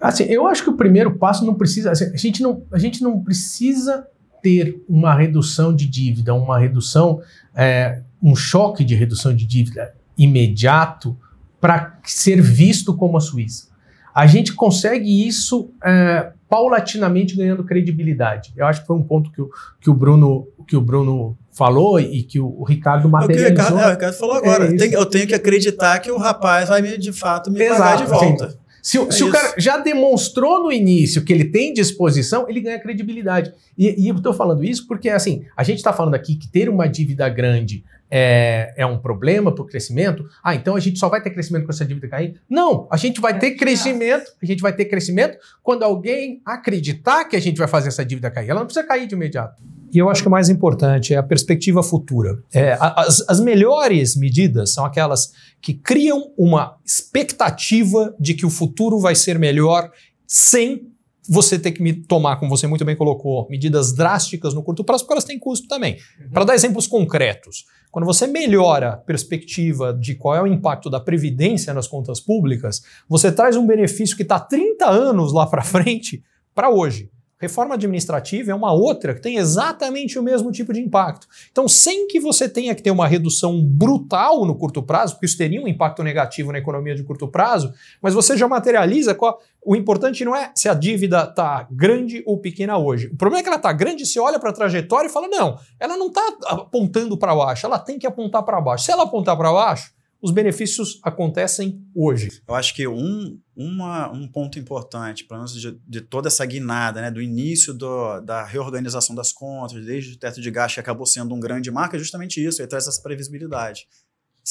Assim, 0.00 0.24
eu 0.24 0.46
acho 0.46 0.64
que 0.64 0.70
o 0.70 0.76
primeiro 0.76 1.18
passo 1.18 1.44
não 1.44 1.54
precisa. 1.54 1.92
Assim, 1.92 2.06
a, 2.06 2.16
gente 2.16 2.42
não, 2.42 2.66
a 2.72 2.78
gente 2.78 3.02
não 3.02 3.22
precisa 3.22 4.08
ter 4.42 4.82
uma 4.88 5.14
redução 5.14 5.74
de 5.74 5.86
dívida, 5.86 6.34
uma 6.34 6.58
redução, 6.58 7.22
é, 7.54 8.02
um 8.22 8.34
choque 8.34 8.82
de 8.82 8.94
redução 8.94 9.36
de 9.36 9.46
dívida 9.46 9.94
imediato 10.22 11.16
para 11.60 11.98
ser 12.04 12.40
visto 12.40 12.94
como 12.96 13.16
a 13.16 13.20
Suíça. 13.20 13.68
A 14.14 14.26
gente 14.26 14.52
consegue 14.54 15.26
isso 15.26 15.70
é, 15.84 16.32
paulatinamente 16.48 17.36
ganhando 17.36 17.64
credibilidade. 17.64 18.52
Eu 18.56 18.66
acho 18.66 18.80
que 18.80 18.86
foi 18.86 18.96
um 18.96 19.02
ponto 19.02 19.30
que 19.30 19.40
o, 19.40 19.50
que 19.80 19.88
o 19.88 19.94
Bruno 19.94 20.48
que 20.66 20.76
o 20.76 20.80
Bruno 20.80 21.36
falou 21.52 21.98
e 21.98 22.22
que 22.22 22.38
o, 22.38 22.62
Ricardo 22.62 23.08
materializou. 23.08 23.72
O, 23.72 23.74
o 23.74 23.78
Ricardo, 23.78 23.80
é, 23.80 23.86
o 23.86 23.90
Ricardo 23.90 24.14
falou 24.14 24.36
agora. 24.36 24.64
É 24.66 24.76
tem, 24.76 24.92
eu 24.92 25.06
tenho 25.06 25.26
que 25.26 25.34
acreditar 25.34 25.98
que 25.98 26.10
o 26.10 26.16
rapaz 26.16 26.68
vai 26.68 26.80
me, 26.80 26.96
de 26.96 27.12
fato 27.12 27.50
me 27.50 27.60
Exato, 27.60 27.80
pagar 27.80 27.96
de 27.96 28.04
volta. 28.04 28.60
Se, 28.82 28.98
é 28.98 29.10
se 29.10 29.24
o 29.24 29.30
cara 29.30 29.54
já 29.58 29.78
demonstrou 29.78 30.62
no 30.62 30.72
início 30.72 31.22
que 31.22 31.32
ele 31.32 31.44
tem 31.44 31.72
disposição, 31.72 32.48
ele 32.48 32.60
ganha 32.60 32.78
credibilidade. 32.78 33.52
E, 33.76 34.04
e 34.04 34.08
eu 34.08 34.16
estou 34.16 34.32
falando 34.32 34.64
isso 34.64 34.86
porque, 34.86 35.08
assim, 35.08 35.44
a 35.56 35.62
gente 35.62 35.78
está 35.78 35.92
falando 35.92 36.14
aqui 36.14 36.36
que 36.36 36.48
ter 36.48 36.68
uma 36.68 36.86
dívida 36.86 37.28
grande 37.28 37.84
é, 38.10 38.74
é 38.76 38.84
um 38.84 38.98
problema 38.98 39.54
para 39.54 39.62
o 39.62 39.66
crescimento. 39.66 40.24
Ah, 40.42 40.54
então 40.54 40.74
a 40.74 40.80
gente 40.80 40.98
só 40.98 41.08
vai 41.08 41.22
ter 41.22 41.30
crescimento 41.30 41.64
com 41.64 41.70
essa 41.70 41.84
dívida 41.84 42.08
cair? 42.08 42.40
Não, 42.48 42.88
a 42.90 42.96
gente 42.96 43.20
vai 43.20 43.38
ter 43.38 43.52
crescimento, 43.52 44.32
a 44.42 44.46
gente 44.46 44.60
vai 44.60 44.72
ter 44.72 44.86
crescimento 44.86 45.38
quando 45.62 45.84
alguém 45.84 46.42
acreditar 46.44 47.24
que 47.26 47.36
a 47.36 47.40
gente 47.40 47.58
vai 47.58 47.68
fazer 47.68 47.88
essa 47.88 48.04
dívida 48.04 48.30
cair. 48.30 48.50
Ela 48.50 48.60
não 48.60 48.66
precisa 48.66 48.86
cair 48.86 49.06
de 49.06 49.14
imediato. 49.14 49.62
E 49.92 49.98
eu 49.98 50.08
acho 50.08 50.22
que 50.22 50.28
o 50.28 50.30
mais 50.30 50.48
importante 50.48 51.12
é 51.12 51.16
a 51.16 51.22
perspectiva 51.22 51.82
futura. 51.82 52.38
É, 52.52 52.76
as, 52.80 53.28
as 53.28 53.40
melhores 53.40 54.16
medidas 54.16 54.72
são 54.72 54.84
aquelas 54.84 55.32
que 55.60 55.74
criam 55.74 56.32
uma 56.38 56.76
expectativa 56.84 58.14
de 58.18 58.34
que 58.34 58.46
o 58.46 58.50
futuro 58.50 59.00
vai 59.00 59.14
ser 59.14 59.38
melhor 59.38 59.90
sem 60.26 60.88
você 61.32 61.56
ter 61.60 61.70
que 61.70 61.92
tomar, 62.08 62.38
como 62.38 62.50
você 62.50 62.66
muito 62.66 62.84
bem 62.84 62.96
colocou, 62.96 63.46
medidas 63.48 63.94
drásticas 63.94 64.52
no 64.52 64.64
curto 64.64 64.82
prazo, 64.82 65.04
porque 65.04 65.14
elas 65.14 65.24
têm 65.24 65.38
custo 65.38 65.68
também. 65.68 65.96
Uhum. 66.20 66.30
Para 66.30 66.44
dar 66.44 66.54
exemplos 66.56 66.88
concretos, 66.88 67.66
quando 67.88 68.04
você 68.04 68.26
melhora 68.26 68.94
a 68.94 68.96
perspectiva 68.96 69.94
de 69.94 70.16
qual 70.16 70.34
é 70.34 70.42
o 70.42 70.46
impacto 70.46 70.90
da 70.90 70.98
previdência 70.98 71.72
nas 71.72 71.86
contas 71.86 72.18
públicas, 72.18 72.82
você 73.08 73.30
traz 73.30 73.56
um 73.56 73.64
benefício 73.64 74.16
que 74.16 74.24
está 74.24 74.40
30 74.40 74.90
anos 74.90 75.32
lá 75.32 75.46
para 75.46 75.62
frente 75.62 76.20
para 76.52 76.68
hoje. 76.68 77.08
Reforma 77.40 77.74
administrativa 77.74 78.50
é 78.50 78.54
uma 78.54 78.70
outra 78.70 79.14
que 79.14 79.22
tem 79.22 79.38
exatamente 79.38 80.18
o 80.18 80.22
mesmo 80.22 80.52
tipo 80.52 80.74
de 80.74 80.80
impacto. 80.80 81.26
Então, 81.50 81.66
sem 81.66 82.06
que 82.06 82.20
você 82.20 82.46
tenha 82.46 82.74
que 82.74 82.82
ter 82.82 82.90
uma 82.90 83.08
redução 83.08 83.64
brutal 83.64 84.44
no 84.44 84.54
curto 84.54 84.82
prazo, 84.82 85.14
porque 85.14 85.24
isso 85.24 85.38
teria 85.38 85.62
um 85.62 85.66
impacto 85.66 86.02
negativo 86.02 86.52
na 86.52 86.58
economia 86.58 86.94
de 86.94 87.02
curto 87.02 87.26
prazo, 87.26 87.72
mas 88.02 88.12
você 88.12 88.36
já 88.36 88.46
materializa 88.46 89.14
qual. 89.14 89.40
O 89.62 89.74
importante 89.74 90.24
não 90.24 90.34
é 90.36 90.52
se 90.54 90.68
a 90.68 90.74
dívida 90.74 91.24
está 91.24 91.66
grande 91.70 92.22
ou 92.26 92.38
pequena 92.38 92.76
hoje. 92.76 93.08
O 93.08 93.16
problema 93.16 93.40
é 93.40 93.42
que 93.42 93.48
ela 93.48 93.56
está 93.56 93.72
grande, 93.72 94.04
você 94.04 94.18
olha 94.18 94.38
para 94.38 94.50
a 94.50 94.54
trajetória 94.54 95.08
e 95.08 95.10
fala: 95.10 95.28
não, 95.28 95.58
ela 95.78 95.96
não 95.96 96.08
está 96.08 96.22
apontando 96.46 97.16
para 97.16 97.34
baixo, 97.34 97.64
ela 97.64 97.78
tem 97.78 97.98
que 97.98 98.06
apontar 98.06 98.42
para 98.42 98.60
baixo. 98.60 98.84
Se 98.84 98.92
ela 98.92 99.04
apontar 99.04 99.36
para 99.36 99.52
baixo, 99.52 99.92
os 100.22 100.30
benefícios 100.30 101.00
acontecem 101.02 101.82
hoje. 101.94 102.42
Eu 102.46 102.54
acho 102.54 102.74
que 102.74 102.86
um, 102.86 103.38
uma, 103.56 104.12
um 104.12 104.28
ponto 104.28 104.58
importante, 104.58 105.24
pelo 105.24 105.40
menos 105.40 105.54
de, 105.54 105.80
de, 105.86 106.00
toda 106.00 106.28
essa 106.28 106.44
guinada, 106.44 107.00
né, 107.00 107.10
do 107.10 107.22
início 107.22 107.72
do, 107.72 108.20
da 108.20 108.44
reorganização 108.44 109.14
das 109.14 109.32
contas, 109.32 109.84
desde 109.84 110.14
o 110.14 110.18
teto 110.18 110.40
de 110.40 110.50
gasto 110.50 110.74
que 110.74 110.80
acabou 110.80 111.06
sendo 111.06 111.34
um 111.34 111.40
grande 111.40 111.70
marco, 111.70 111.96
é 111.96 111.98
justamente 111.98 112.44
isso, 112.44 112.60
ele 112.60 112.68
traz 112.68 112.86
essa 112.86 113.00
previsibilidade. 113.02 113.86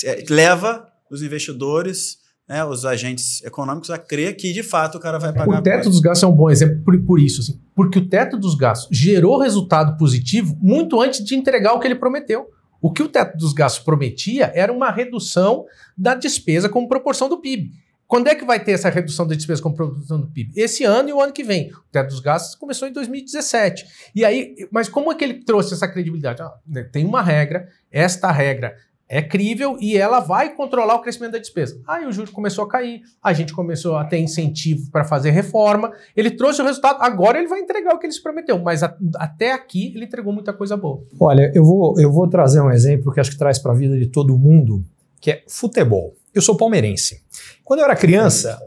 É, 0.03 0.23
leva 0.29 0.87
os 1.09 1.21
investidores, 1.21 2.17
né, 2.47 2.65
os 2.65 2.83
agentes 2.83 3.43
econômicos 3.43 3.91
a 3.91 3.97
crer 3.97 4.35
que, 4.35 4.51
de 4.51 4.63
fato, 4.63 4.97
o 4.97 4.99
cara 4.99 5.19
vai 5.19 5.31
pagar. 5.31 5.59
O 5.59 5.63
teto 5.63 5.89
dos 5.89 5.99
gastos 5.99 6.23
é 6.23 6.27
um 6.27 6.35
bom 6.35 6.49
exemplo 6.49 6.83
por, 6.83 6.99
por 7.03 7.19
isso, 7.19 7.41
assim, 7.41 7.61
porque 7.75 7.99
o 7.99 8.09
teto 8.09 8.37
dos 8.37 8.55
gastos 8.55 8.97
gerou 8.97 9.39
resultado 9.39 9.97
positivo 9.97 10.57
muito 10.59 10.99
antes 10.99 11.23
de 11.23 11.35
entregar 11.35 11.73
o 11.73 11.79
que 11.79 11.87
ele 11.87 11.95
prometeu. 11.95 12.47
O 12.81 12.91
que 12.91 13.03
o 13.03 13.09
teto 13.09 13.37
dos 13.37 13.53
gastos 13.53 13.83
prometia 13.83 14.51
era 14.55 14.71
uma 14.71 14.91
redução 14.91 15.65
da 15.97 16.15
despesa 16.15 16.69
como 16.69 16.87
proporção 16.87 17.27
do 17.27 17.39
PIB. 17.39 17.71
Quando 18.09 18.27
é 18.27 18.33
que 18.33 18.43
vai 18.43 18.59
ter 18.59 18.71
essa 18.71 18.89
redução 18.89 19.27
da 19.27 19.35
despesa 19.35 19.61
como 19.61 19.75
proporção 19.75 20.19
do 20.19 20.25
PIB? 20.25 20.59
Esse 20.59 20.83
ano 20.83 21.09
e 21.09 21.13
o 21.13 21.21
ano 21.21 21.31
que 21.31 21.43
vem. 21.43 21.71
O 21.71 21.91
teto 21.91 22.09
dos 22.09 22.19
gastos 22.19 22.55
começou 22.55 22.87
em 22.87 22.91
2017. 22.91 23.85
E 24.15 24.25
aí, 24.25 24.55
mas 24.71 24.89
como 24.89 25.11
é 25.11 25.15
que 25.15 25.23
ele 25.23 25.43
trouxe 25.43 25.75
essa 25.75 25.87
credibilidade? 25.87 26.41
Ah, 26.41 26.51
tem 26.91 27.05
uma 27.05 27.21
regra, 27.21 27.67
esta 27.91 28.31
regra 28.31 28.75
é 29.09 29.23
crível 29.23 29.75
e 29.81 29.97
ela 29.97 30.19
vai 30.19 30.55
controlar 30.55 30.95
o 30.95 31.01
crescimento 31.01 31.31
da 31.31 31.39
despesa. 31.39 31.81
Aí 31.87 32.05
o 32.05 32.11
juro 32.11 32.31
começou 32.31 32.63
a 32.63 32.69
cair, 32.69 33.01
a 33.23 33.33
gente 33.33 33.51
começou 33.53 33.97
a 33.97 34.05
ter 34.05 34.19
incentivo 34.19 34.91
para 34.91 35.03
fazer 35.03 35.31
reforma, 35.31 35.91
ele 36.15 36.29
trouxe 36.29 36.61
o 36.61 36.65
resultado, 36.65 37.01
agora 37.01 37.39
ele 37.39 37.47
vai 37.47 37.59
entregar 37.59 37.95
o 37.95 37.97
que 37.97 38.05
ele 38.05 38.13
se 38.13 38.21
prometeu, 38.21 38.59
mas 38.59 38.83
a, 38.83 38.95
até 39.15 39.51
aqui 39.51 39.91
ele 39.95 40.05
entregou 40.05 40.31
muita 40.31 40.53
coisa 40.53 40.77
boa. 40.77 41.03
Olha, 41.19 41.51
eu 41.55 41.65
vou, 41.65 41.99
eu 41.99 42.11
vou 42.11 42.27
trazer 42.29 42.61
um 42.61 42.69
exemplo 42.69 43.11
que 43.11 43.19
acho 43.19 43.31
que 43.31 43.37
traz 43.37 43.57
para 43.57 43.71
a 43.71 43.75
vida 43.75 43.97
de 43.97 44.05
todo 44.05 44.37
mundo, 44.37 44.83
que 45.19 45.31
é 45.31 45.43
futebol. 45.47 46.13
Eu 46.33 46.43
sou 46.43 46.55
palmeirense. 46.55 47.23
Quando 47.63 47.79
eu 47.79 47.85
era 47.85 47.95
criança, 47.95 48.59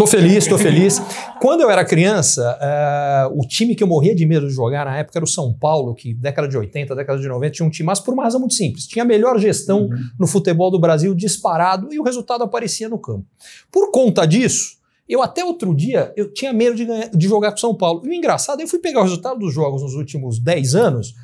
Tô 0.00 0.06
feliz, 0.06 0.46
tô 0.46 0.56
feliz. 0.56 0.98
Quando 1.42 1.60
eu 1.60 1.68
era 1.68 1.84
criança, 1.84 2.58
uh, 2.58 3.38
o 3.38 3.46
time 3.46 3.74
que 3.74 3.82
eu 3.82 3.86
morria 3.86 4.14
de 4.14 4.24
medo 4.24 4.48
de 4.48 4.54
jogar 4.54 4.86
na 4.86 4.96
época 4.96 5.18
era 5.18 5.24
o 5.26 5.28
São 5.28 5.52
Paulo, 5.52 5.94
que 5.94 6.14
década 6.14 6.48
de 6.48 6.56
80, 6.56 6.96
década 6.96 7.20
de 7.20 7.28
90 7.28 7.52
tinha 7.52 7.66
um 7.66 7.70
time, 7.70 7.86
mas 7.86 8.00
por 8.00 8.14
uma 8.14 8.22
razão 8.22 8.40
muito 8.40 8.54
simples. 8.54 8.86
Tinha 8.86 9.02
a 9.02 9.06
melhor 9.06 9.38
gestão 9.38 9.82
uhum. 9.82 9.98
no 10.18 10.26
futebol 10.26 10.70
do 10.70 10.78
Brasil 10.80 11.14
disparado 11.14 11.92
e 11.92 12.00
o 12.00 12.02
resultado 12.02 12.42
aparecia 12.42 12.88
no 12.88 12.98
campo. 12.98 13.26
Por 13.70 13.90
conta 13.90 14.24
disso, 14.24 14.78
eu 15.06 15.22
até 15.22 15.44
outro 15.44 15.74
dia 15.74 16.14
eu 16.16 16.32
tinha 16.32 16.50
medo 16.50 16.76
de, 16.76 16.86
ganhar, 16.86 17.10
de 17.10 17.28
jogar 17.28 17.50
com 17.50 17.58
São 17.58 17.74
Paulo. 17.74 18.00
E 18.06 18.08
o 18.08 18.14
engraçado, 18.14 18.62
eu 18.62 18.68
fui 18.68 18.78
pegar 18.78 19.00
o 19.00 19.02
resultado 19.02 19.38
dos 19.38 19.52
jogos 19.52 19.82
nos 19.82 19.92
últimos 19.92 20.38
10 20.38 20.76
anos. 20.76 21.14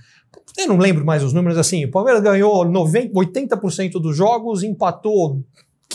Eu 0.59 0.69
não 0.69 0.77
lembro 0.77 1.03
mais 1.03 1.23
os 1.23 1.33
números 1.33 1.57
assim. 1.57 1.87
O 1.87 1.91
Palmeiras 1.91 2.23
ganhou 2.23 2.63
90, 2.63 3.15
80% 3.15 3.93
dos 3.93 4.15
jogos, 4.15 4.63
empatou 4.63 5.43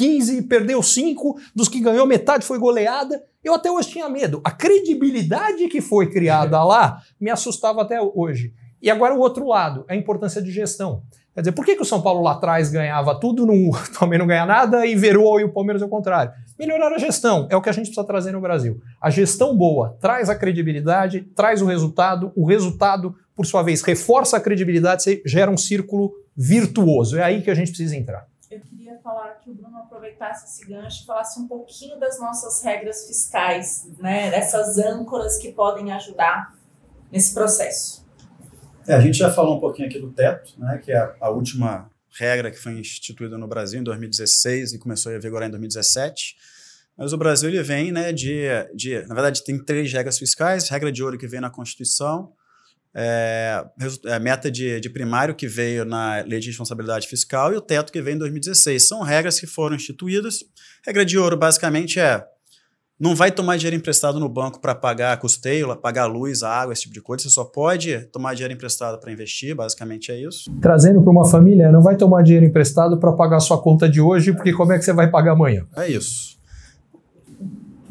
15, 0.01 0.41
perdeu 0.43 0.81
5, 0.81 1.39
dos 1.53 1.69
que 1.69 1.79
ganhou 1.79 2.07
metade 2.07 2.43
foi 2.43 2.57
goleada. 2.57 3.23
Eu 3.43 3.53
até 3.53 3.69
hoje 3.69 3.89
tinha 3.89 4.09
medo. 4.09 4.41
A 4.43 4.49
credibilidade 4.49 5.67
que 5.67 5.79
foi 5.79 6.09
criada 6.09 6.63
lá 6.63 7.03
me 7.19 7.29
assustava 7.29 7.83
até 7.83 8.01
hoje. 8.01 8.51
E 8.81 8.89
agora 8.89 9.13
o 9.13 9.19
outro 9.19 9.47
lado, 9.47 9.85
a 9.87 9.95
importância 9.95 10.41
de 10.41 10.49
gestão. 10.49 11.03
Quer 11.35 11.41
dizer, 11.41 11.51
por 11.51 11.63
que, 11.63 11.75
que 11.75 11.83
o 11.83 11.85
São 11.85 12.01
Paulo 12.01 12.23
lá 12.23 12.31
atrás 12.31 12.71
ganhava 12.71 13.13
tudo, 13.13 13.45
não, 13.45 13.69
também 13.99 14.17
não 14.17 14.25
ganha 14.25 14.43
nada, 14.43 14.87
e 14.87 14.95
verou 14.95 15.39
e 15.39 15.43
o 15.43 15.53
Palmeiras 15.53 15.83
é 15.83 15.85
o 15.85 15.89
contrário? 15.89 16.33
Melhorar 16.57 16.91
a 16.91 16.97
gestão, 16.97 17.47
é 17.51 17.55
o 17.55 17.61
que 17.61 17.69
a 17.69 17.71
gente 17.71 17.85
precisa 17.85 18.03
trazer 18.03 18.31
no 18.31 18.41
Brasil. 18.41 18.81
A 18.99 19.11
gestão 19.11 19.55
boa 19.55 19.95
traz 20.01 20.31
a 20.31 20.35
credibilidade, 20.35 21.21
traz 21.35 21.61
o 21.61 21.67
resultado, 21.67 22.31
o 22.35 22.43
resultado, 22.43 23.15
por 23.35 23.45
sua 23.45 23.61
vez, 23.61 23.83
reforça 23.83 24.37
a 24.37 24.41
credibilidade, 24.41 25.21
gera 25.27 25.51
um 25.51 25.57
círculo 25.57 26.11
virtuoso. 26.35 27.19
É 27.19 27.23
aí 27.23 27.43
que 27.43 27.51
a 27.51 27.55
gente 27.55 27.67
precisa 27.67 27.95
entrar 27.95 28.30
falar 29.01 29.39
que 29.39 29.49
o 29.49 29.53
Bruno 29.53 29.77
aproveitasse 29.77 30.45
esse 30.45 30.69
gancho 30.69 31.03
e 31.03 31.05
falasse 31.05 31.39
um 31.39 31.47
pouquinho 31.47 31.99
das 31.99 32.19
nossas 32.19 32.63
regras 32.63 33.07
fiscais, 33.07 33.87
né? 33.97 34.29
Dessas 34.29 34.77
âncoras 34.77 35.37
que 35.37 35.51
podem 35.51 35.91
ajudar 35.93 36.55
nesse 37.11 37.33
processo. 37.33 38.05
É, 38.87 38.93
a 38.95 38.99
gente 38.99 39.17
já 39.17 39.31
falou 39.31 39.57
um 39.57 39.59
pouquinho 39.59 39.87
aqui 39.87 39.99
do 39.99 40.11
teto, 40.11 40.53
né? 40.59 40.77
Que 40.83 40.91
é 40.91 40.97
a, 40.97 41.15
a 41.21 41.29
última 41.29 41.89
regra 42.17 42.51
que 42.51 42.57
foi 42.57 42.73
instituída 42.73 43.37
no 43.37 43.47
Brasil 43.47 43.79
em 43.79 43.83
2016 43.83 44.73
e 44.73 44.79
começou 44.79 45.13
a 45.13 45.19
vigorar 45.19 45.47
em 45.47 45.51
2017. 45.51 46.35
Mas 46.97 47.13
o 47.13 47.17
Brasil 47.17 47.49
ele 47.49 47.63
vem 47.63 47.91
né, 47.91 48.11
de, 48.11 48.47
de. 48.75 49.01
Na 49.07 49.15
verdade, 49.15 49.43
tem 49.43 49.57
três 49.63 49.91
regras 49.91 50.17
fiscais: 50.17 50.69
regra 50.69 50.91
de 50.91 51.03
ouro 51.03 51.17
que 51.17 51.27
vem 51.27 51.39
na 51.39 51.49
Constituição, 51.49 52.33
é, 52.93 53.65
é, 54.05 54.19
meta 54.19 54.51
de, 54.51 54.79
de, 54.79 54.89
primário 54.89 55.33
que 55.33 55.47
veio 55.47 55.85
na 55.85 56.23
Lei 56.27 56.39
de 56.39 56.47
Responsabilidade 56.47 57.07
Fiscal 57.07 57.53
e 57.53 57.55
o 57.55 57.61
teto 57.61 57.91
que 57.91 58.01
veio 58.01 58.15
em 58.15 58.19
2016. 58.19 58.87
São 58.87 59.01
regras 59.01 59.39
que 59.39 59.47
foram 59.47 59.75
instituídas. 59.75 60.43
Regra 60.85 61.05
de 61.05 61.17
ouro, 61.17 61.37
basicamente, 61.37 61.99
é 61.99 62.23
não 62.99 63.15
vai 63.15 63.31
tomar 63.31 63.57
dinheiro 63.57 63.75
emprestado 63.75 64.19
no 64.19 64.29
banco 64.29 64.61
para 64.61 64.75
pagar 64.75 65.17
custeio, 65.17 65.75
pagar 65.75 66.05
luz, 66.05 66.43
água, 66.43 66.71
esse 66.71 66.83
tipo 66.83 66.93
de 66.93 67.01
coisa. 67.01 67.23
Você 67.23 67.29
só 67.31 67.43
pode 67.43 67.97
tomar 68.11 68.35
dinheiro 68.35 68.53
emprestado 68.53 68.99
para 68.99 69.11
investir, 69.11 69.55
basicamente 69.55 70.11
é 70.11 70.21
isso. 70.21 70.51
Trazendo 70.61 71.01
para 71.01 71.11
uma 71.11 71.27
família, 71.27 71.71
não 71.71 71.81
vai 71.81 71.95
tomar 71.95 72.21
dinheiro 72.21 72.45
emprestado 72.45 72.99
para 72.99 73.11
pagar 73.13 73.39
sua 73.39 73.59
conta 73.59 73.89
de 73.89 73.99
hoje, 73.99 74.31
porque 74.33 74.53
como 74.53 74.71
é 74.71 74.77
que 74.77 74.85
você 74.85 74.93
vai 74.93 75.09
pagar 75.09 75.31
amanhã? 75.31 75.65
É 75.75 75.89
isso 75.89 76.40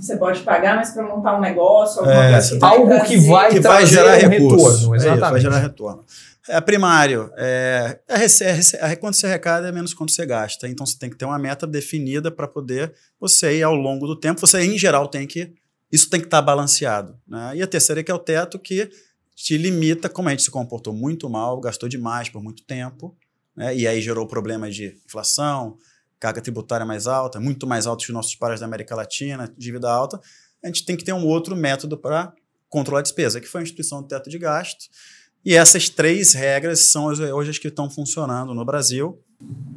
você 0.04 0.16
pode 0.16 0.40
pagar, 0.40 0.76
mas 0.76 0.90
para 0.90 1.02
montar 1.02 1.36
um 1.36 1.40
negócio, 1.40 2.04
é, 2.04 2.40
que 2.40 2.58
algo 2.60 3.04
que 3.04 3.18
vai, 3.18 3.50
que 3.50 3.60
vai 3.60 3.86
gerar 3.86 4.16
um 4.16 4.28
retorno. 4.28 4.94
Exatamente. 4.94 5.18
É 5.18 5.30
vai 5.30 5.40
gerar 5.40 5.58
retorno. 5.58 6.04
É 6.48 6.60
primário. 6.60 7.30
É, 7.36 8.00
é, 8.08 8.24
é, 8.24 8.92
é, 8.92 8.96
quanto 8.96 9.16
você 9.16 9.26
arrecada 9.26 9.68
é 9.68 9.72
menos 9.72 9.94
quanto 9.94 10.12
você 10.12 10.26
gasta. 10.26 10.68
Então 10.68 10.84
você 10.84 10.98
tem 10.98 11.10
que 11.10 11.16
ter 11.16 11.24
uma 11.24 11.38
meta 11.38 11.66
definida 11.66 12.30
para 12.30 12.48
poder 12.48 12.92
você 13.20 13.58
ir 13.58 13.62
ao 13.62 13.74
longo 13.74 14.06
do 14.06 14.18
tempo. 14.18 14.40
Você, 14.40 14.60
em 14.60 14.76
geral, 14.78 15.06
tem 15.06 15.26
que. 15.26 15.52
Isso 15.92 16.08
tem 16.08 16.20
que 16.20 16.26
estar 16.26 16.38
tá 16.38 16.42
balanceado. 16.42 17.16
Né? 17.26 17.52
E 17.56 17.62
a 17.62 17.66
terceira 17.66 18.00
é 18.00 18.04
que 18.04 18.10
é 18.10 18.14
o 18.14 18.18
teto 18.18 18.58
que 18.58 18.90
te 19.34 19.56
limita, 19.56 20.08
como 20.08 20.28
a 20.28 20.32
gente 20.32 20.42
se 20.42 20.50
comportou 20.50 20.92
muito 20.92 21.28
mal, 21.28 21.60
gastou 21.60 21.88
demais 21.88 22.28
por 22.28 22.42
muito 22.42 22.62
tempo, 22.64 23.16
né? 23.56 23.74
e 23.74 23.88
aí 23.88 24.00
gerou 24.00 24.26
problemas 24.26 24.74
de 24.76 24.98
inflação, 25.06 25.78
carga 26.20 26.40
tributária 26.42 26.84
mais 26.84 27.06
alta, 27.06 27.40
muito 27.40 27.66
mais 27.66 27.86
alta 27.86 28.04
que 28.04 28.10
os 28.10 28.14
nossos 28.14 28.36
pares 28.36 28.60
da 28.60 28.66
América 28.66 28.94
Latina, 28.94 29.50
dívida 29.56 29.90
alta, 29.90 30.20
a 30.62 30.66
gente 30.66 30.84
tem 30.84 30.96
que 30.96 31.02
ter 31.02 31.14
um 31.14 31.26
outro 31.26 31.56
método 31.56 31.96
para 31.96 32.32
controlar 32.68 33.00
a 33.00 33.02
despesa, 33.02 33.40
que 33.40 33.48
foi 33.48 33.62
a 33.62 33.64
instituição 33.64 34.02
do 34.02 34.06
teto 34.06 34.28
de 34.28 34.38
gasto. 34.38 34.84
E 35.44 35.54
essas 35.54 35.88
três 35.88 36.34
regras 36.34 36.90
são 36.90 37.06
hoje 37.06 37.50
as 37.50 37.58
que 37.58 37.68
estão 37.68 37.88
funcionando 37.88 38.54
no 38.54 38.64
Brasil. 38.64 39.18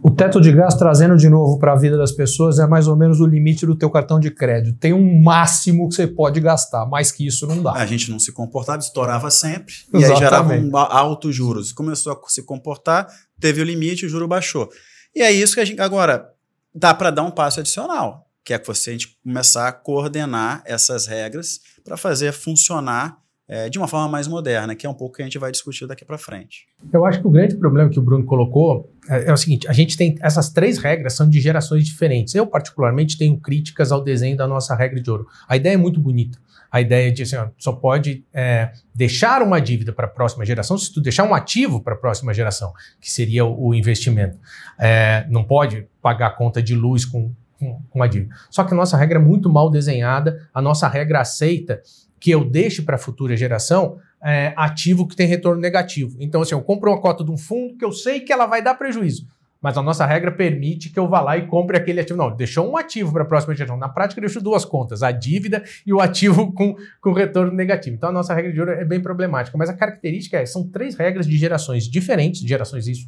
O 0.04 0.12
teto 0.12 0.42
de 0.42 0.52
gasto, 0.52 0.78
trazendo 0.78 1.16
de 1.16 1.30
novo 1.30 1.58
para 1.58 1.72
a 1.72 1.76
vida 1.78 1.98
das 1.98 2.12
pessoas, 2.12 2.60
é 2.60 2.68
mais 2.68 2.86
ou 2.86 2.98
menos 2.98 3.22
o 3.22 3.26
limite 3.26 3.66
do 3.66 3.74
teu 3.74 3.90
cartão 3.90 4.20
de 4.20 4.30
crédito. 4.30 4.78
Tem 4.78 4.92
um 4.92 5.22
máximo 5.24 5.88
que 5.88 5.96
você 5.96 6.06
pode 6.06 6.42
gastar, 6.42 6.86
mais 6.86 7.14
que 7.14 7.26
isso 7.26 7.48
não 7.48 7.64
dá. 7.64 7.72
A 7.72 7.86
gente 7.86 8.12
não 8.12 8.20
se 8.20 8.34
comportava, 8.34 8.80
estourava 8.80 9.32
sempre, 9.32 9.74
Exatamente. 9.74 10.02
e 10.02 10.06
aí 10.12 10.18
gerava 10.18 10.54
um 10.54 10.76
altos 10.76 11.34
juros. 11.34 11.72
Começou 11.72 12.12
a 12.12 12.30
se 12.30 12.44
comportar, 12.44 13.08
teve 13.40 13.62
o 13.62 13.64
limite, 13.64 14.06
o 14.06 14.10
juro 14.10 14.28
baixou. 14.28 14.70
E 15.16 15.22
é 15.22 15.32
isso 15.32 15.54
que 15.54 15.62
a 15.62 15.66
gente. 15.66 15.80
Agora, 15.80 16.33
dá 16.74 16.94
para 16.94 17.12
dar 17.12 17.24
um 17.24 17.32
passo 17.32 17.60
adicional. 17.60 18.28
que 18.46 18.54
é 18.54 18.60
você 18.60 18.90
a 18.90 18.94
gente 18.94 19.18
começar 19.24 19.70
a 19.70 19.72
coordenar 19.72 20.62
essas 20.66 21.08
regras 21.08 21.62
para 21.84 21.96
fazer 21.96 22.34
funcionar 22.34 23.24
é, 23.48 23.70
de 23.70 23.78
uma 23.78 23.88
forma 23.88 24.08
mais 24.08 24.28
moderna, 24.28 24.76
que 24.76 24.86
é 24.86 24.90
um 24.90 24.94
pouco 24.94 25.18
que 25.18 25.22
a 25.22 25.26
gente 25.26 25.38
vai 25.38 25.52
discutir 25.52 25.86
daqui 25.86 26.04
para 26.04 26.18
frente. 26.18 26.66
Eu 26.92 27.06
acho 27.06 27.22
que 27.22 27.28
o 27.28 27.30
grande 27.30 27.56
problema 27.56 27.90
que 27.90 28.00
o 28.00 28.02
Bruno 28.02 28.26
colocou 28.26 28.92
é, 29.10 29.30
é, 29.30 29.34
o 29.34 29.38
seguinte: 29.38 29.68
a 29.68 29.74
gente 29.74 29.98
tem 29.98 30.16
essas 30.22 30.50
três 30.50 30.78
regras 30.78 31.14
são 31.14 31.30
de 31.30 31.40
gerações 31.40 31.86
diferentes. 31.86 32.34
Eu 32.36 32.48
particularmente 32.48 33.18
tenho 33.18 33.40
críticas 33.40 33.92
ao 33.92 34.04
desenho 34.04 34.38
da 34.38 34.48
nossa 34.48 34.76
regra 34.76 35.02
de 35.02 35.10
ouro. 35.10 35.28
A 35.48 35.56
ideia 35.56 35.74
é 35.74 35.78
muito 35.78 36.00
bonita. 36.00 36.38
A 36.74 36.82
ideia 36.82 37.12
de 37.12 37.22
assim, 37.22 37.36
ó, 37.36 37.50
só 37.56 37.72
pode 37.72 38.26
é, 38.34 38.72
deixar 38.96 39.44
uma 39.44 39.62
dívida 39.62 39.94
para 39.94 40.08
a 40.08 40.10
próxima 40.10 40.44
geração 40.44 40.76
se 40.76 40.92
tu 40.92 41.00
deixar 41.00 41.24
um 41.24 41.36
ativo 41.36 41.80
para 41.80 41.94
a 41.94 41.98
próxima 41.98 42.34
geração, 42.34 42.74
que 43.00 43.12
seria 43.12 43.46
o, 43.46 43.68
o 43.68 43.76
investimento. 43.76 44.40
É, 44.80 45.24
não 45.30 45.44
pode 45.44 45.88
pagar 46.02 46.28
a 46.28 46.32
conta 46.32 46.64
de 46.64 46.74
luz 46.74 47.06
com, 47.06 47.32
com, 47.60 47.80
com 47.92 48.02
a 48.02 48.08
dívida. 48.08 48.34
Só 48.50 48.64
que 48.64 48.74
a 48.74 48.76
nossa 48.76 48.98
regra 48.98 49.20
é 49.20 49.22
muito 49.22 49.52
mal 49.52 49.70
desenhada, 49.70 50.50
a 50.52 50.60
nossa 50.60 50.88
regra 50.88 51.22
aceita 51.22 51.80
que 52.20 52.32
eu 52.32 52.44
deixe 52.44 52.82
para 52.82 52.96
a 52.96 53.00
futura 53.00 53.38
geração 53.38 54.00
é, 54.24 54.52
ativo 54.58 55.08
que 55.08 55.16
tem 55.16 55.28
retorno 55.28 55.62
negativo. 55.62 56.18
Então, 56.20 56.42
assim, 56.42 56.56
eu 56.56 56.62
compro 56.64 56.90
uma 56.90 57.00
cota 57.00 57.24
de 57.24 57.30
um 57.30 57.38
fundo 57.38 57.78
que 57.78 57.86
eu 57.86 57.92
sei 57.92 58.22
que 58.22 58.34
ela 58.34 58.48
vai 58.48 58.64
dar 58.64 58.74
prejuízo. 58.74 59.28
Mas 59.64 59.78
a 59.78 59.82
nossa 59.82 60.06
regra 60.06 60.30
permite 60.30 60.90
que 60.90 61.00
eu 61.00 61.08
vá 61.08 61.22
lá 61.22 61.38
e 61.38 61.48
compre 61.48 61.78
aquele 61.78 62.02
ativo. 62.02 62.18
Não, 62.18 62.36
deixou 62.36 62.70
um 62.70 62.76
ativo 62.76 63.14
para 63.14 63.24
a 63.24 63.26
próxima 63.26 63.56
geração. 63.56 63.78
Na 63.78 63.88
prática, 63.88 64.20
deixou 64.20 64.42
duas 64.42 64.66
contas, 64.66 65.02
a 65.02 65.10
dívida 65.10 65.64
e 65.88 65.94
o 65.94 66.02
ativo 66.02 66.52
com, 66.54 66.76
com 67.00 67.14
retorno 67.14 67.54
negativo. 67.54 67.96
Então, 67.96 68.10
a 68.10 68.12
nossa 68.12 68.34
regra 68.34 68.52
de 68.52 68.60
ouro 68.60 68.74
é 68.74 68.84
bem 68.84 69.00
problemática. 69.00 69.58
Mas 69.58 69.70
a 69.70 69.74
característica 69.74 70.38
é, 70.38 70.46
são 70.46 70.68
três 70.68 70.96
regras 70.96 71.26
de 71.26 71.38
gerações 71.38 71.86
diferentes, 71.86 72.42
gerações 72.42 72.90
isso, 72.90 73.08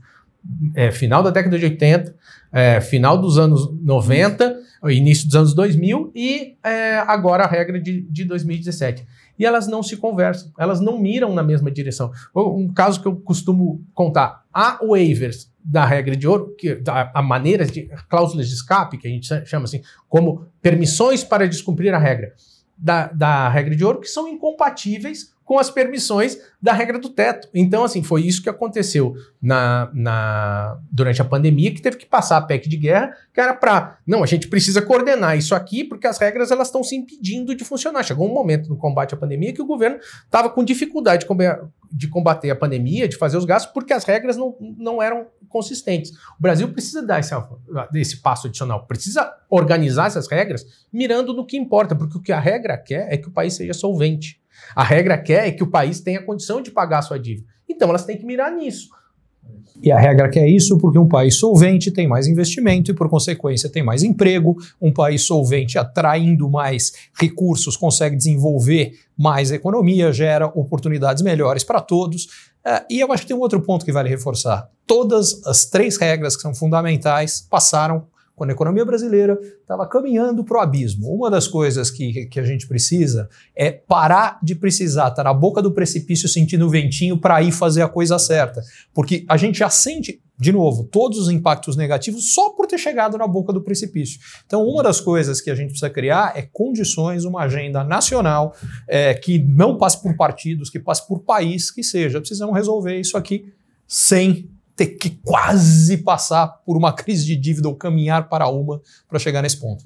é, 0.74 0.92
final 0.92 1.22
da 1.22 1.30
década 1.30 1.60
de 1.60 1.66
80, 1.66 2.16
é, 2.54 2.80
final 2.80 3.18
dos 3.18 3.38
anos 3.38 3.70
90 3.82 4.64
início 4.92 5.26
dos 5.26 5.36
anos 5.36 5.54
2000 5.56 6.12
e 6.14 6.58
é, 6.64 6.98
agora 7.00 7.44
a 7.44 7.48
regra 7.48 7.80
de, 7.80 8.02
de 8.02 8.24
2017. 8.24 9.06
E 9.38 9.46
elas 9.46 9.68
não 9.68 9.84
se 9.84 9.98
conversam, 9.98 10.52
elas 10.58 10.80
não 10.80 11.00
miram 11.00 11.34
na 11.34 11.44
mesma 11.44 11.72
direção. 11.72 12.12
Um 12.36 12.72
caso 12.72 13.02
que 13.02 13.08
eu 13.08 13.16
costumo 13.16 13.84
contar: 13.94 14.44
há 14.54 14.80
waivers 14.86 15.50
da 15.68 15.84
regra 15.84 16.16
de 16.16 16.28
ouro, 16.28 16.56
que 16.56 16.84
a, 16.88 17.20
a 17.20 17.22
maneira 17.24 17.66
de 17.66 17.90
cláusulas 18.08 18.48
de 18.48 18.54
escape, 18.54 19.00
que 19.00 19.08
a 19.08 19.10
gente 19.10 19.28
chama 19.46 19.66
assim, 19.66 19.82
como 20.08 20.46
permissões 20.62 21.24
para 21.24 21.48
descumprir 21.48 21.92
a 21.94 21.98
regra 21.98 22.36
da, 22.78 23.08
da 23.08 23.50
regra 23.50 23.76
de 23.76 23.84
ouro, 23.84 24.00
que 24.00 24.08
são 24.08 24.28
incompatíveis 24.28 25.34
com 25.46 25.60
as 25.60 25.70
permissões 25.70 26.38
da 26.60 26.74
regra 26.74 26.98
do 26.98 27.10
teto. 27.10 27.48
Então, 27.54 27.84
assim, 27.84 28.02
foi 28.02 28.24
isso 28.24 28.42
que 28.42 28.50
aconteceu 28.50 29.14
na, 29.40 29.92
na, 29.94 30.80
durante 30.92 31.22
a 31.22 31.26
pandemia, 31.26 31.72
que 31.72 31.82
teve 31.82 31.98
que 31.98 32.06
passar 32.08 32.38
a 32.38 32.42
PEC 32.42 32.68
de 32.68 32.76
guerra, 32.76 33.16
que 33.32 33.40
era 33.40 33.54
para, 33.54 34.00
não, 34.08 34.24
a 34.24 34.26
gente 34.26 34.48
precisa 34.48 34.82
coordenar 34.82 35.38
isso 35.38 35.54
aqui, 35.54 35.84
porque 35.84 36.08
as 36.08 36.18
regras 36.18 36.50
elas 36.50 36.68
estão 36.68 36.84
se 36.84 36.96
impedindo 36.96 37.56
de 37.56 37.64
funcionar. 37.64 38.02
Chegou 38.02 38.28
um 38.28 38.34
momento 38.34 38.68
no 38.68 38.76
combate 38.76 39.14
à 39.14 39.18
pandemia 39.18 39.54
que 39.54 39.62
o 39.62 39.68
governo 39.68 40.00
estava 40.26 40.50
com 40.50 40.64
dificuldade 40.64 41.28
de 41.92 42.08
combater 42.08 42.50
a 42.50 42.56
pandemia, 42.56 43.08
de 43.08 43.16
fazer 43.16 43.38
os 43.38 43.46
gastos, 43.46 43.72
porque 43.72 43.94
as 43.94 44.04
regras 44.04 44.36
não, 44.36 44.58
não 44.60 45.02
eram 45.02 45.28
consistentes. 45.48 46.12
O 46.40 46.42
Brasil 46.42 46.68
precisa 46.70 47.06
dar 47.06 47.20
esse, 47.20 47.36
esse 47.94 48.18
passo 48.18 48.48
adicional, 48.48 48.88
precisa 48.88 49.32
organizar 49.48 50.08
essas 50.08 50.28
regras 50.28 50.66
mirando 50.92 51.34
no 51.34 51.46
que 51.46 51.56
importa, 51.56 51.96
porque 51.96 52.18
o 52.18 52.22
que 52.22 52.32
a 52.32 52.40
regra 52.40 52.76
quer 52.76 53.14
é 53.14 53.18
que 53.18 53.28
o 53.28 53.32
país 53.32 53.54
seja 53.54 53.74
solvente. 53.74 54.44
A 54.76 54.84
regra 54.84 55.18
quer 55.18 55.48
é 55.48 55.52
que 55.52 55.64
o 55.64 55.68
país 55.68 56.00
tenha 56.00 56.22
condição 56.22 56.62
de 56.62 56.72
pagar 56.72 57.00
a 57.00 57.02
sua 57.02 57.20
dívida. 57.20 57.48
Então 57.68 57.90
elas 57.90 58.06
têm 58.06 58.18
que 58.18 58.26
mirar 58.26 58.52
nisso. 58.52 58.90
E 59.82 59.92
a 59.92 60.00
regra 60.00 60.30
quer 60.30 60.48
isso 60.48 60.78
porque 60.78 60.98
um 60.98 61.08
país 61.08 61.36
solvente 61.36 61.92
tem 61.92 62.08
mais 62.08 62.28
investimento 62.28 62.90
e, 62.90 62.94
por 62.94 63.10
consequência, 63.10 63.70
tem 63.70 63.84
mais 63.84 64.04
emprego. 64.04 64.56
Um 64.82 64.92
país 64.92 65.24
solvente 65.24 65.78
atraindo 65.78 66.50
mais 66.50 66.94
recursos 67.20 67.76
consegue 67.76 68.16
desenvolver 68.16 68.94
mais 69.18 69.52
economia, 69.52 70.12
gera 70.12 70.48
oportunidades 70.48 71.22
melhores 71.22 71.64
para 71.64 71.82
todos. 71.82 72.28
É, 72.66 72.84
e 72.90 73.00
eu 73.00 73.12
acho 73.12 73.24
que 73.24 73.28
tem 73.28 73.38
um 73.38 73.42
outro 73.42 73.62
ponto 73.62 73.86
que 73.86 73.92
vale 73.92 74.10
reforçar. 74.10 74.70
Todas 74.88 75.46
as 75.46 75.66
três 75.66 75.98
regras 75.98 76.36
que 76.36 76.42
são 76.42 76.56
fundamentais 76.56 77.46
passaram 77.48 78.08
quando 78.36 78.50
a 78.50 78.54
economia 78.54 78.84
brasileira 78.84 79.40
estava 79.62 79.88
caminhando 79.88 80.44
para 80.44 80.58
o 80.58 80.62
abismo. 80.62 81.08
Uma 81.08 81.30
das 81.32 81.48
coisas 81.48 81.90
que, 81.90 82.26
que 82.26 82.40
a 82.40 82.44
gente 82.44 82.68
precisa 82.68 83.30
é 83.56 83.72
parar 83.72 84.38
de 84.44 84.54
precisar 84.54 85.08
estar 85.10 85.16
tá 85.16 85.24
na 85.24 85.34
boca 85.34 85.62
do 85.62 85.72
precipício 85.72 86.28
sentindo 86.28 86.66
o 86.66 86.70
ventinho 86.70 87.18
para 87.18 87.42
ir 87.42 87.52
fazer 87.52 87.82
a 87.82 87.88
coisa 87.88 88.20
certa. 88.20 88.62
Porque 88.94 89.26
a 89.30 89.38
gente 89.38 89.60
já 89.60 89.70
sente, 89.70 90.22
de 90.38 90.52
novo, 90.52 90.84
todos 90.84 91.18
os 91.18 91.30
impactos 91.30 91.78
negativos 91.78 92.34
só 92.34 92.50
por 92.50 92.68
ter 92.68 92.78
chegado 92.78 93.18
na 93.18 93.28
boca 93.28 93.54
do 93.54 93.62
precipício. 93.62 94.20
Então, 94.46 94.68
uma 94.68 94.84
das 94.84 95.00
coisas 95.00 95.40
que 95.40 95.50
a 95.50 95.56
gente 95.56 95.70
precisa 95.70 95.90
criar 95.90 96.34
é 96.36 96.42
condições, 96.42 97.24
uma 97.24 97.44
agenda 97.44 97.84
nacional 97.84 98.54
é, 98.88 99.14
que 99.14 99.40
não 99.40 99.78
passe 99.78 100.02
por 100.02 100.16
partidos, 100.18 100.70
que 100.70 100.80
passe 100.80 101.08
por 101.08 101.20
país, 101.20 101.72
que 101.72 101.84
seja. 101.84 102.20
Precisamos 102.20 102.54
resolver 102.54 103.00
isso 103.00 103.18
aqui 103.18 103.54
sem 103.88 104.50
ter 104.76 104.88
que 104.88 105.12
quase 105.24 105.98
passar 105.98 106.48
por 106.48 106.76
uma 106.76 106.94
crise 106.94 107.26
de 107.26 107.36
dívida 107.36 107.68
ou 107.68 107.76
caminhar 107.76 108.28
para 108.28 108.48
uma 108.48 108.82
para 109.08 109.20
chegar 109.20 109.42
nesse 109.42 109.58
ponto? 109.58 109.86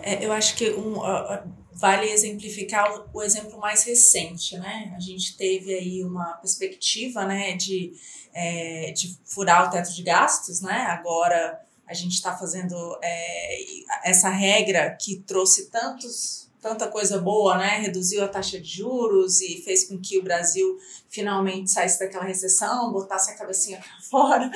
É, 0.00 0.24
eu 0.24 0.32
acho 0.32 0.54
que 0.56 0.70
um, 0.70 0.98
uh, 0.98 1.42
vale 1.72 2.06
exemplificar 2.10 2.90
o, 2.92 3.18
o, 3.18 3.22
exemplo 3.22 3.58
mais 3.58 3.84
recente, 3.84 4.56
né? 4.58 4.92
A 4.96 5.00
gente 5.00 5.36
teve 5.36 5.74
aí 5.74 6.04
uma 6.04 6.34
perspectiva, 6.34 7.24
né, 7.24 7.54
de, 7.54 7.92
é, 8.32 8.92
de 8.92 9.18
furar 9.24 9.66
o 9.66 9.70
teto 9.70 9.94
de 9.94 10.02
gastos, 10.02 10.60
né? 10.60 10.86
Agora 10.88 11.60
a 11.86 11.94
gente 11.94 12.14
está 12.14 12.36
fazendo 12.36 12.76
é, 13.02 13.58
essa 14.04 14.28
regra 14.28 14.90
que 15.00 15.20
trouxe 15.20 15.70
tantos 15.70 16.45
tanta 16.60 16.88
coisa 16.88 17.18
boa, 17.18 17.56
né? 17.56 17.78
Reduziu 17.78 18.24
a 18.24 18.28
taxa 18.28 18.60
de 18.60 18.68
juros 18.68 19.40
e 19.40 19.62
fez 19.62 19.84
com 19.84 19.98
que 19.98 20.18
o 20.18 20.22
Brasil 20.22 20.78
finalmente 21.08 21.70
saísse 21.70 21.98
daquela 21.98 22.24
recessão, 22.24 22.92
botasse 22.92 23.30
a 23.30 23.36
cabecinha 23.36 23.78
para 23.78 24.00
fora. 24.02 24.50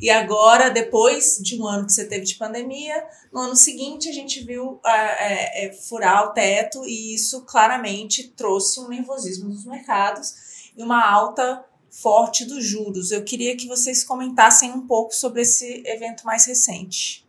E 0.00 0.10
agora, 0.10 0.70
depois 0.70 1.38
de 1.40 1.60
um 1.60 1.66
ano 1.66 1.86
que 1.86 1.92
você 1.92 2.06
teve 2.06 2.24
de 2.24 2.34
pandemia, 2.34 3.06
no 3.32 3.40
ano 3.40 3.56
seguinte 3.56 4.08
a 4.08 4.12
gente 4.12 4.44
viu 4.44 4.80
é, 4.84 5.66
é, 5.66 5.72
furar 5.72 6.28
o 6.28 6.32
teto 6.32 6.84
e 6.84 7.14
isso 7.14 7.42
claramente 7.42 8.28
trouxe 8.28 8.80
um 8.80 8.88
nervosismo 8.88 9.48
nos 9.48 9.64
mercados 9.64 10.72
e 10.76 10.82
uma 10.82 11.08
alta 11.08 11.64
forte 11.90 12.44
dos 12.44 12.64
juros. 12.64 13.10
Eu 13.10 13.22
queria 13.22 13.56
que 13.56 13.68
vocês 13.68 14.02
comentassem 14.02 14.72
um 14.72 14.86
pouco 14.86 15.14
sobre 15.14 15.42
esse 15.42 15.82
evento 15.86 16.24
mais 16.24 16.46
recente. 16.46 17.21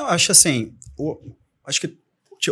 Eu 0.00 0.06
acho 0.06 0.32
assim, 0.32 0.74
o, 0.96 1.36
acho 1.64 1.80
que 1.80 1.98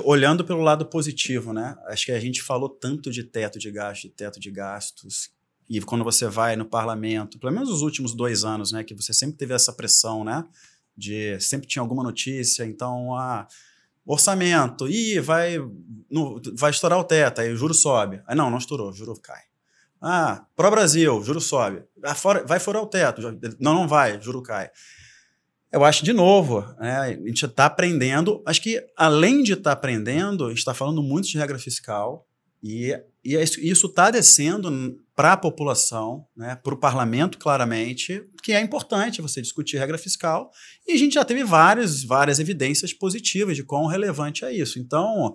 olhando 0.05 0.45
pelo 0.45 0.61
lado 0.61 0.85
positivo, 0.85 1.53
né? 1.53 1.75
Acho 1.87 2.07
que 2.07 2.13
a 2.13 2.21
gente 2.21 2.43
falou 2.43 2.69
tanto 2.69 3.11
de 3.11 3.25
teto 3.25 3.59
de 3.59 3.71
gastos, 3.71 4.03
de 4.03 4.09
teto 4.11 4.39
de 4.39 4.51
gastos, 4.51 5.31
e 5.69 5.81
quando 5.81 6.05
você 6.05 6.27
vai 6.27 6.57
no 6.57 6.67
parlamento, 6.67 7.39
pelo 7.39 7.53
menos 7.53 7.71
os 7.71 7.81
últimos 7.81 8.15
dois 8.15 8.45
anos, 8.45 8.71
né, 8.71 8.85
que 8.85 8.95
você 8.95 9.13
sempre 9.13 9.37
teve 9.37 9.55
essa 9.55 9.73
pressão, 9.73 10.25
né, 10.25 10.45
de 10.97 11.41
sempre 11.41 11.67
tinha 11.67 11.83
alguma 11.83 12.03
notícia, 12.03 12.65
então 12.65 13.15
a 13.15 13.41
ah, 13.41 13.49
orçamento, 14.05 14.89
e 14.89 15.19
vai 15.21 15.59
no, 16.11 16.41
vai 16.55 16.71
estourar 16.71 16.99
o 16.99 17.05
teto, 17.05 17.41
aí 17.41 17.53
o 17.53 17.57
juro 17.57 17.75
sobe, 17.75 18.23
aí 18.27 18.35
não, 18.35 18.51
não 18.51 18.59
estourou, 18.59 18.91
o 18.91 18.93
juro 18.93 19.15
cai. 19.21 19.43
Ah, 20.01 20.45
pro 20.55 20.71
Brasil, 20.71 21.23
juro 21.23 21.41
sobe, 21.41 21.83
ah, 22.05 22.15
vai 22.47 22.59
furar 22.59 22.83
o 22.83 22.87
teto, 22.87 23.21
não, 23.59 23.75
não 23.75 23.89
vai, 23.89 24.21
juro 24.21 24.43
cai. 24.43 24.71
Eu 25.71 25.85
acho, 25.85 26.05
de 26.05 26.13
novo, 26.13 26.61
né, 26.81 26.97
a 26.97 27.11
gente 27.11 27.45
está 27.45 27.67
aprendendo. 27.67 28.43
Acho 28.47 28.63
que, 28.63 28.83
além 28.97 29.43
de 29.43 29.53
estar 29.53 29.71
tá 29.71 29.73
aprendendo, 29.73 30.47
a 30.47 30.49
gente 30.49 30.59
está 30.59 30.73
falando 30.73 31.03
muito 31.03 31.29
de 31.29 31.37
regra 31.37 31.59
fiscal 31.59 32.27
e, 32.63 32.93
e 33.23 33.37
é 33.37 33.43
isso 33.43 33.87
está 33.87 34.11
descendo 34.11 34.71
para 35.15 35.33
a 35.33 35.37
população, 35.37 36.25
né, 36.37 36.57
para 36.57 36.75
o 36.75 36.79
parlamento, 36.79 37.39
claramente, 37.39 38.23
que 38.43 38.53
é 38.53 38.61
importante 38.61 39.21
você 39.21 39.43
discutir 39.43 39.77
regra 39.77 39.99
fiscal. 39.99 40.51
E 40.87 40.93
a 40.93 40.97
gente 40.97 41.15
já 41.15 41.25
teve 41.25 41.45
várias, 41.45 42.03
várias 42.03 42.39
evidências 42.39 42.93
positivas 42.93 43.55
de 43.55 43.63
quão 43.63 43.87
relevante 43.87 44.45
é 44.45 44.53
isso. 44.53 44.79
Então, 44.79 45.35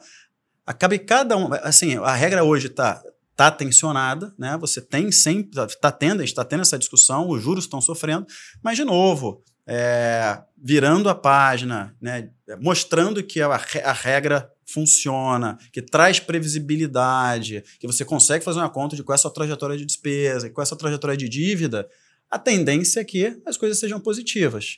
acabe 0.66 0.98
cada 1.00 1.38
um. 1.38 1.54
Assim, 1.62 1.98
a 1.98 2.16
regra 2.16 2.44
hoje 2.44 2.68
está 2.68 3.04
tá 3.36 3.52
tensionada, 3.52 4.34
né? 4.38 4.58
Você 4.60 4.82
tem 4.82 5.12
sempre, 5.12 5.60
está 5.64 5.92
tendo, 5.92 6.24
está 6.24 6.44
tendo 6.44 6.62
essa 6.62 6.78
discussão, 6.78 7.30
os 7.30 7.42
juros 7.42 7.66
estão 7.66 7.82
sofrendo, 7.82 8.26
mas 8.64 8.78
de 8.78 8.84
novo, 8.84 9.44
é, 9.66 10.42
virando 10.58 11.10
a 11.10 11.16
página, 11.16 11.96
né, 12.02 12.30
mostrando 12.60 13.24
que 13.24 13.42
a, 13.42 13.48
a, 13.48 13.94
regra 13.94 14.52
funciona, 14.66 15.58
que 15.72 15.82
traz 15.82 16.20
previsibilidade, 16.20 17.64
que 17.80 17.88
você 17.88 18.04
consegue 18.04 18.44
fazer 18.44 18.60
uma 18.60 18.70
conta 18.70 18.96
de 18.96 19.04
qual 19.04 19.14
é 19.14 19.18
a 19.18 19.20
sua 19.20 19.32
trajetória 19.32 19.78
de 19.78 19.86
despesa, 19.86 20.50
qual 20.50 20.64
é 20.64 20.66
a 20.66 20.68
sua 20.68 20.78
trajetória 20.78 21.16
de 21.16 21.30
dívida, 21.30 21.88
a 22.30 22.40
tendência 22.40 23.00
é 23.00 23.04
que 23.04 23.40
as 23.46 23.58
coisas 23.58 23.80
sejam 23.80 24.00
positivas. 24.00 24.78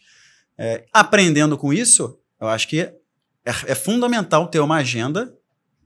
É, 0.57 0.85
aprendendo 0.91 1.57
com 1.57 1.73
isso, 1.73 2.19
eu 2.39 2.47
acho 2.47 2.67
que 2.67 2.81
é, 2.81 2.93
é 3.45 3.75
fundamental 3.75 4.47
ter 4.47 4.59
uma 4.59 4.77
agenda 4.77 5.33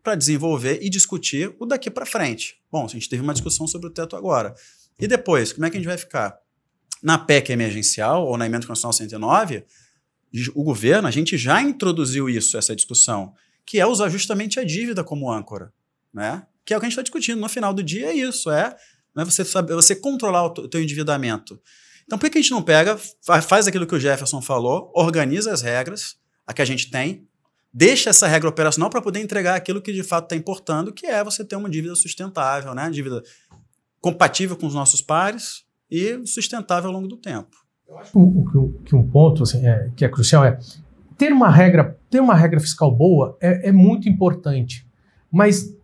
para 0.01 0.15
desenvolver 0.15 0.79
e 0.81 0.89
discutir 0.89 1.53
o 1.59 1.65
daqui 1.65 1.89
para 1.89 2.05
frente. 2.05 2.55
Bom, 2.71 2.85
a 2.85 2.87
gente 2.87 3.09
teve 3.09 3.21
uma 3.21 3.33
discussão 3.33 3.67
sobre 3.67 3.87
o 3.87 3.91
teto 3.91 4.15
agora. 4.15 4.55
E 4.99 5.07
depois, 5.07 5.53
como 5.53 5.65
é 5.65 5.69
que 5.69 5.77
a 5.77 5.79
gente 5.79 5.87
vai 5.87 5.97
ficar? 5.97 6.37
Na 7.01 7.17
PEC 7.17 7.51
emergencial 7.51 8.25
ou 8.25 8.37
na 8.37 8.45
emenda 8.45 8.67
constitucional 8.67 8.93
109, 8.93 9.65
o 10.53 10.63
governo, 10.63 11.07
a 11.07 11.11
gente 11.11 11.37
já 11.37 11.61
introduziu 11.61 12.29
isso, 12.29 12.57
essa 12.57 12.75
discussão, 12.75 13.33
que 13.65 13.79
é 13.79 13.85
usar 13.85 14.09
justamente 14.09 14.59
a 14.59 14.63
dívida 14.63 15.03
como 15.03 15.31
âncora, 15.31 15.73
né? 16.13 16.45
Que 16.65 16.73
é 16.73 16.77
o 16.77 16.79
que 16.79 16.85
a 16.85 16.89
gente 16.89 16.93
está 16.93 17.01
discutindo. 17.01 17.39
No 17.39 17.49
final 17.49 17.73
do 17.73 17.81
dia 17.81 18.07
é 18.07 18.13
isso, 18.13 18.51
é 18.51 18.75
né, 19.15 19.25
você 19.25 19.43
você 19.43 19.95
controlar 19.95 20.45
o 20.45 20.67
teu 20.67 20.81
endividamento. 20.81 21.59
Então, 22.05 22.17
por 22.17 22.29
que 22.29 22.37
a 22.37 22.41
gente 22.41 22.51
não 22.51 22.61
pega, 22.61 22.97
faz 23.41 23.67
aquilo 23.67 23.85
que 23.85 23.93
o 23.93 23.99
Jefferson 23.99 24.41
falou, 24.41 24.91
organiza 24.95 25.53
as 25.53 25.61
regras, 25.61 26.17
a 26.45 26.53
que 26.53 26.61
a 26.61 26.65
gente 26.65 26.89
tem, 26.89 27.27
deixa 27.71 28.09
essa 28.09 28.27
regra 28.27 28.49
operacional 28.49 28.89
para 28.89 29.01
poder 29.01 29.19
entregar 29.19 29.55
aquilo 29.55 29.81
que 29.81 29.93
de 29.93 30.01
fato 30.01 30.25
está 30.25 30.35
importando, 30.35 30.91
que 30.91 31.05
é 31.05 31.23
você 31.23 31.45
ter 31.45 31.55
uma 31.55 31.69
dívida 31.69 31.95
sustentável, 31.95 32.73
né? 32.73 32.89
Dívida 32.89 33.23
compatível 34.01 34.55
com 34.55 34.65
os 34.65 34.73
nossos 34.73 35.01
pares 35.01 35.63
e 35.89 36.25
sustentável 36.25 36.89
ao 36.89 36.95
longo 36.95 37.07
do 37.07 37.17
tempo. 37.17 37.57
Eu 37.87 37.97
acho 37.97 38.11
que, 38.85 38.95
um 38.95 39.07
ponto 39.07 39.43
assim, 39.43 39.65
é, 39.65 39.89
que 39.95 40.05
é 40.05 40.09
crucial 40.09 40.45
é 40.45 40.59
ter 41.17 41.33
uma 41.33 41.49
regra, 41.49 41.97
ter 42.09 42.19
uma 42.19 42.35
regra 42.35 42.59
fiscal 42.59 42.95
boa 42.95 43.37
é, 43.41 43.69
é 43.69 43.71
muito 43.71 44.07
importante, 44.07 44.87
mas 45.31 45.75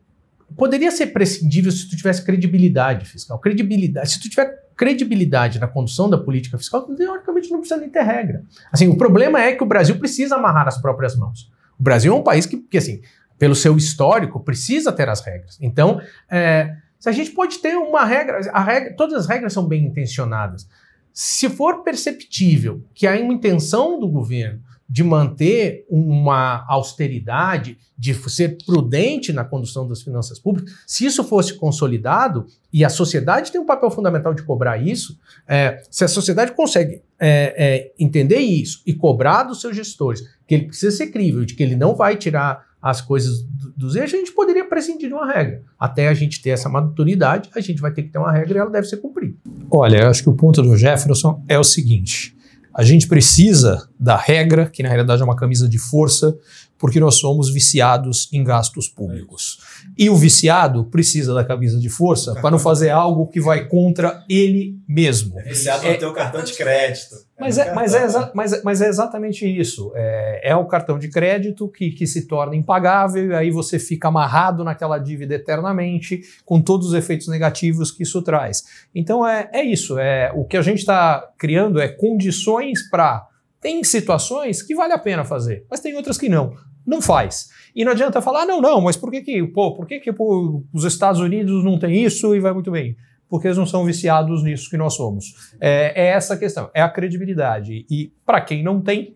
poderia 0.56 0.92
ser 0.92 1.08
prescindível 1.08 1.72
se 1.72 1.90
tu 1.90 1.98
tivesse 1.98 2.24
credibilidade 2.24 3.06
fiscal. 3.06 3.40
Credibilidade, 3.40 4.12
se 4.12 4.22
tu 4.22 4.30
tiver 4.30 4.66
credibilidade 4.78 5.60
na 5.60 5.68
condução 5.68 6.10
da 6.10 6.18
política 6.18 6.58
fiscal, 6.58 6.84
teoricamente 6.84 7.50
não 7.50 7.60
precisa 7.60 7.80
nem 7.80 7.90
ter 7.90 8.04
regra. 8.04 8.44
Assim, 8.72 8.88
o 8.88 8.98
problema 8.98 9.42
é 9.42 9.54
que 9.54 9.64
o 9.64 9.66
Brasil 9.66 9.98
precisa 9.98 10.36
amarrar 10.36 10.68
as 10.68 10.80
próprias 10.80 11.16
mãos. 11.16 11.52
O 11.80 11.84
Brasil 11.84 12.14
é 12.14 12.16
um 12.16 12.24
país 12.24 12.46
que, 12.46 12.58
que 12.58 12.78
assim, 12.78 13.02
pelo 13.38 13.56
seu 13.56 13.76
histórico, 13.76 14.40
precisa 14.40 14.92
ter 14.92 15.10
as 15.10 15.22
regras. 15.22 15.58
Então, 15.62 16.00
é, 16.30 16.76
se 17.00 17.10
a 17.10 17.12
gente 17.12 17.32
pode 17.32 17.60
ter 17.60 17.76
uma 17.76 18.04
regra, 18.04 18.40
regra, 18.64 18.96
todas 18.96 19.22
as 19.22 19.28
regras 19.28 19.54
são 19.54 19.66
bem 19.68 19.86
intencionadas. 19.86 20.68
Se 21.14 21.50
for 21.50 21.84
perceptível 21.84 22.84
que 22.94 23.08
há 23.08 23.16
uma 23.20 23.34
intenção 23.34 24.00
do 24.00 24.08
governo 24.08 24.62
de 24.88 25.04
manter 25.04 25.86
uma 25.90 26.64
austeridade, 26.68 27.78
de 27.98 28.14
ser 28.30 28.58
prudente 28.66 29.34
na 29.34 29.44
condução 29.44 29.88
das 29.88 30.02
finanças 30.02 30.38
públicas, 30.38 30.74
se 30.86 31.06
isso 31.06 31.24
fosse 31.24 31.56
consolidado, 31.56 32.46
e 32.72 32.86
a 32.86 32.90
sociedade 32.90 33.52
tem 33.52 33.60
um 33.60 33.66
papel 33.66 33.90
fundamental 33.90 34.34
de 34.34 34.44
cobrar 34.44 34.78
isso, 34.78 35.18
é, 35.48 35.82
se 35.90 36.04
a 36.04 36.08
sociedade 36.08 36.52
consegue 36.52 37.02
é, 37.20 37.56
é, 37.58 37.94
entender 37.98 38.40
isso 38.40 38.84
e 38.86 38.94
cobrar 38.94 39.44
dos 39.44 39.62
seus 39.62 39.76
gestores 39.76 40.22
que 40.48 40.54
ele 40.54 40.66
precisa 40.66 40.96
ser 40.96 41.08
crível, 41.08 41.46
de 41.46 41.56
que 41.56 41.64
ele 41.64 41.76
não 41.76 41.96
vai 41.96 42.16
tirar 42.16 42.64
as 42.86 43.02
coisas 43.02 43.44
dos 43.76 43.96
eixos, 43.96 44.14
a 44.14 44.18
gente 44.18 44.32
poderia 44.32 44.64
prescindir 44.64 45.08
de 45.08 45.16
uma 45.16 45.26
regra. 45.26 45.64
Até 45.80 46.08
a 46.08 46.14
gente 46.14 46.40
ter 46.40 46.52
essa 46.52 46.70
maturidade, 46.70 47.50
a 47.56 47.60
gente 47.60 47.82
vai 47.82 47.92
ter 47.92 48.04
que 48.04 48.10
ter 48.10 48.20
uma 48.20 48.32
regra 48.32 48.60
e 48.60 48.62
ela 48.62 48.70
deve 48.70 48.86
ser 48.86 48.98
cumprida. 48.98 49.36
Olha, 49.72 50.04
eu 50.04 50.08
acho 50.08 50.22
que 50.22 50.30
o 50.30 50.36
ponto 50.36 50.62
do 50.62 50.78
Jefferson 50.78 51.44
é 51.50 51.58
o 51.58 51.64
seguinte: 51.64 52.38
a 52.72 52.84
gente 52.84 53.08
precisa 53.08 53.90
da 54.00 54.16
regra, 54.16 54.70
que 54.70 54.84
na 54.84 54.90
realidade 54.90 55.20
é 55.20 55.26
uma 55.26 55.36
camisa 55.36 55.68
de 55.68 55.80
força, 55.80 56.38
porque 56.86 57.00
nós 57.00 57.16
somos 57.16 57.52
viciados 57.52 58.30
em 58.32 58.44
gastos 58.44 58.88
públicos. 58.88 59.58
E 59.98 60.08
o 60.08 60.16
viciado 60.16 60.86
precisa 60.86 61.34
da 61.34 61.44
camisa 61.44 61.80
de 61.80 61.90
força 61.90 62.36
para 62.36 62.52
não 62.52 62.60
fazer 62.60 62.92
algo 62.92 63.26
que 63.26 63.42
vai 63.42 63.68
contra 63.68 64.24
ele 64.30 64.78
mesmo. 64.88 65.40
É 65.40 65.46
viciado 65.46 65.84
é, 65.84 65.94
no 65.94 65.98
teu 65.98 66.14
cartão 66.14 66.44
de 66.44 66.54
crédito. 66.54 67.16
Mas 67.40 67.58
é, 67.58 67.74
mas, 67.74 67.96
é, 67.96 68.32
mas, 68.36 68.54
é, 68.54 68.62
mas 68.64 68.82
é 68.82 68.88
exatamente 68.88 69.48
isso. 69.48 69.92
É, 69.96 70.52
é 70.52 70.56
o 70.56 70.66
cartão 70.66 71.00
de 71.00 71.10
crédito 71.10 71.68
que, 71.68 71.90
que 71.90 72.06
se 72.06 72.28
torna 72.28 72.56
impagável 72.56 73.32
e 73.32 73.34
aí 73.34 73.50
você 73.50 73.80
fica 73.80 74.10
amarrado 74.10 74.64
naquela 74.64 75.00
dívida 75.00 75.34
eternamente, 75.34 76.22
com 76.46 76.62
todos 76.62 76.90
os 76.90 76.94
efeitos 76.94 77.28
negativos 77.28 77.90
que 77.90 78.04
isso 78.04 78.22
traz. 78.22 78.64
Então 78.94 79.28
é, 79.28 79.50
é 79.52 79.64
isso. 79.64 79.98
É, 79.98 80.32
o 80.36 80.46
que 80.46 80.56
a 80.56 80.62
gente 80.62 80.82
está 80.82 81.32
criando 81.36 81.82
é 81.82 81.88
condições 81.88 82.88
para. 82.92 83.28
Tem 83.60 83.84
situações 83.84 84.62
que 84.62 84.76
vale 84.76 84.94
a 84.94 85.00
pena 85.00 85.26
fazer, 85.26 85.66
mas 85.68 85.80
tem 85.80 85.96
outras 85.96 86.20
que 86.20 86.30
não. 86.30 86.54
Não 86.86 87.02
faz. 87.02 87.50
E 87.76 87.84
não 87.84 87.92
adianta 87.92 88.22
falar, 88.22 88.44
ah, 88.44 88.46
não, 88.46 88.62
não, 88.62 88.82
mas 88.82 88.96
por 88.96 89.12
que, 89.12 89.22
que, 89.22 89.44
pô, 89.48 89.74
por 89.74 89.86
que, 89.86 90.00
que 90.00 90.14
pô, 90.14 90.64
os 90.74 90.84
Estados 90.84 91.20
Unidos 91.20 91.64
não 91.64 91.78
tem 91.78 92.04
isso 92.04 92.36
e 92.36 92.40
vai 92.40 92.54
muito 92.54 92.72
bem? 92.72 92.96
porque 93.30 93.48
eles 93.48 93.58
não 93.58 93.66
são 93.66 93.84
viciados 93.84 94.44
nisso 94.44 94.70
que 94.70 94.78
nós 94.78 94.94
somos. 94.94 95.52
É, 95.60 96.04
é 96.04 96.08
essa 96.10 96.36
a 96.36 96.38
questão, 96.38 96.70
é 96.74 96.82
a 96.82 96.90
credibilidade. 96.90 97.86
E 97.90 98.12
para 98.26 98.42
quem 98.42 98.64
não 98.64 98.82
tem, 98.82 99.16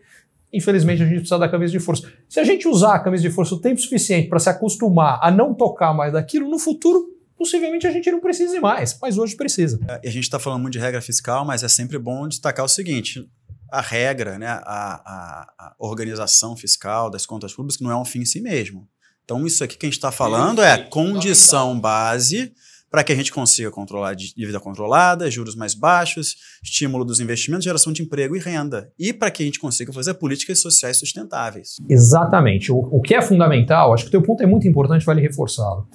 infelizmente 0.52 1.04
a 1.04 1.06
gente 1.06 1.20
precisa 1.20 1.38
da 1.38 1.48
camisa 1.48 1.72
de 1.72 1.80
força. 1.80 2.12
Se 2.28 2.40
a 2.40 2.44
gente 2.44 2.68
usar 2.68 2.96
a 2.96 3.00
camisa 3.00 3.24
de 3.24 3.30
força 3.30 3.56
o 3.56 3.62
tempo 3.62 3.80
suficiente 3.80 4.28
para 4.28 4.40
se 4.40 4.50
acostumar 4.50 5.20
a 5.22 5.32
não 5.32 5.54
tocar 5.54 5.94
mais 5.94 6.14
daquilo, 6.14 6.50
no 6.50 6.60
futuro 6.60 7.18
possivelmente 7.38 7.88
a 7.88 7.92
gente 7.92 8.12
não 8.12 8.20
precise 8.20 8.60
mais, 8.60 8.98
mas 9.02 9.18
hoje 9.18 9.38
precisa. 9.38 9.80
É, 9.88 10.10
a 10.10 10.12
gente 10.12 10.24
está 10.24 10.38
falando 10.38 10.62
muito 10.62 10.74
de 10.74 10.80
regra 10.80 11.02
fiscal, 11.02 11.46
mas 11.46 11.64
é 11.64 11.70
sempre 11.70 11.98
bom 11.98 12.28
destacar 12.28 12.66
o 12.66 12.68
seguinte: 12.68 13.26
a 13.72 13.82
regra, 13.82 14.38
né, 14.38 14.48
a, 14.48 14.62
a, 14.64 15.54
a 15.58 15.76
organização 15.80 16.56
fiscal 16.56 17.10
das 17.10 17.26
contas 17.26 17.54
públicas 17.54 17.80
não 17.80 17.92
é 17.92 17.98
um 17.98 18.06
fim 18.06 18.20
em 18.20 18.26
si 18.26 18.42
mesmo. 18.42 18.88
Então, 19.24 19.46
isso 19.46 19.64
aqui 19.64 19.78
que 19.78 19.86
a 19.86 19.90
gente 19.90 19.98
está 19.98 20.12
falando 20.12 20.62
é 20.62 20.78
condição 20.78 21.80
base 21.80 22.52
para 22.90 23.04
que 23.04 23.12
a 23.12 23.16
gente 23.16 23.32
consiga 23.32 23.70
controlar 23.70 24.16
dívida 24.16 24.60
controlada, 24.60 25.30
juros 25.30 25.56
mais 25.56 25.76
baixos, 25.76 26.36
estímulo 26.64 27.06
dos 27.06 27.20
investimentos, 27.20 27.64
geração 27.64 27.94
de 27.94 28.02
emprego 28.02 28.36
e 28.36 28.40
renda. 28.40 28.92
E 28.98 29.14
para 29.14 29.30
que 29.30 29.44
a 29.44 29.46
gente 29.46 29.60
consiga 29.60 29.94
fazer 29.94 30.16
políticas 30.16 30.60
sociais 30.60 30.98
sustentáveis. 30.98 31.76
Exatamente. 31.88 32.72
O, 32.72 32.78
o 32.78 33.02
que 33.02 33.14
é 33.14 33.22
fundamental, 33.22 33.94
acho 33.94 34.06
que 34.06 34.10
o 34.10 34.12
teu 34.12 34.24
ponto 34.24 34.42
é 34.42 34.48
muito 34.48 34.68
importante, 34.68 35.06
vale 35.06 35.22
reforçá-lo. 35.22 35.88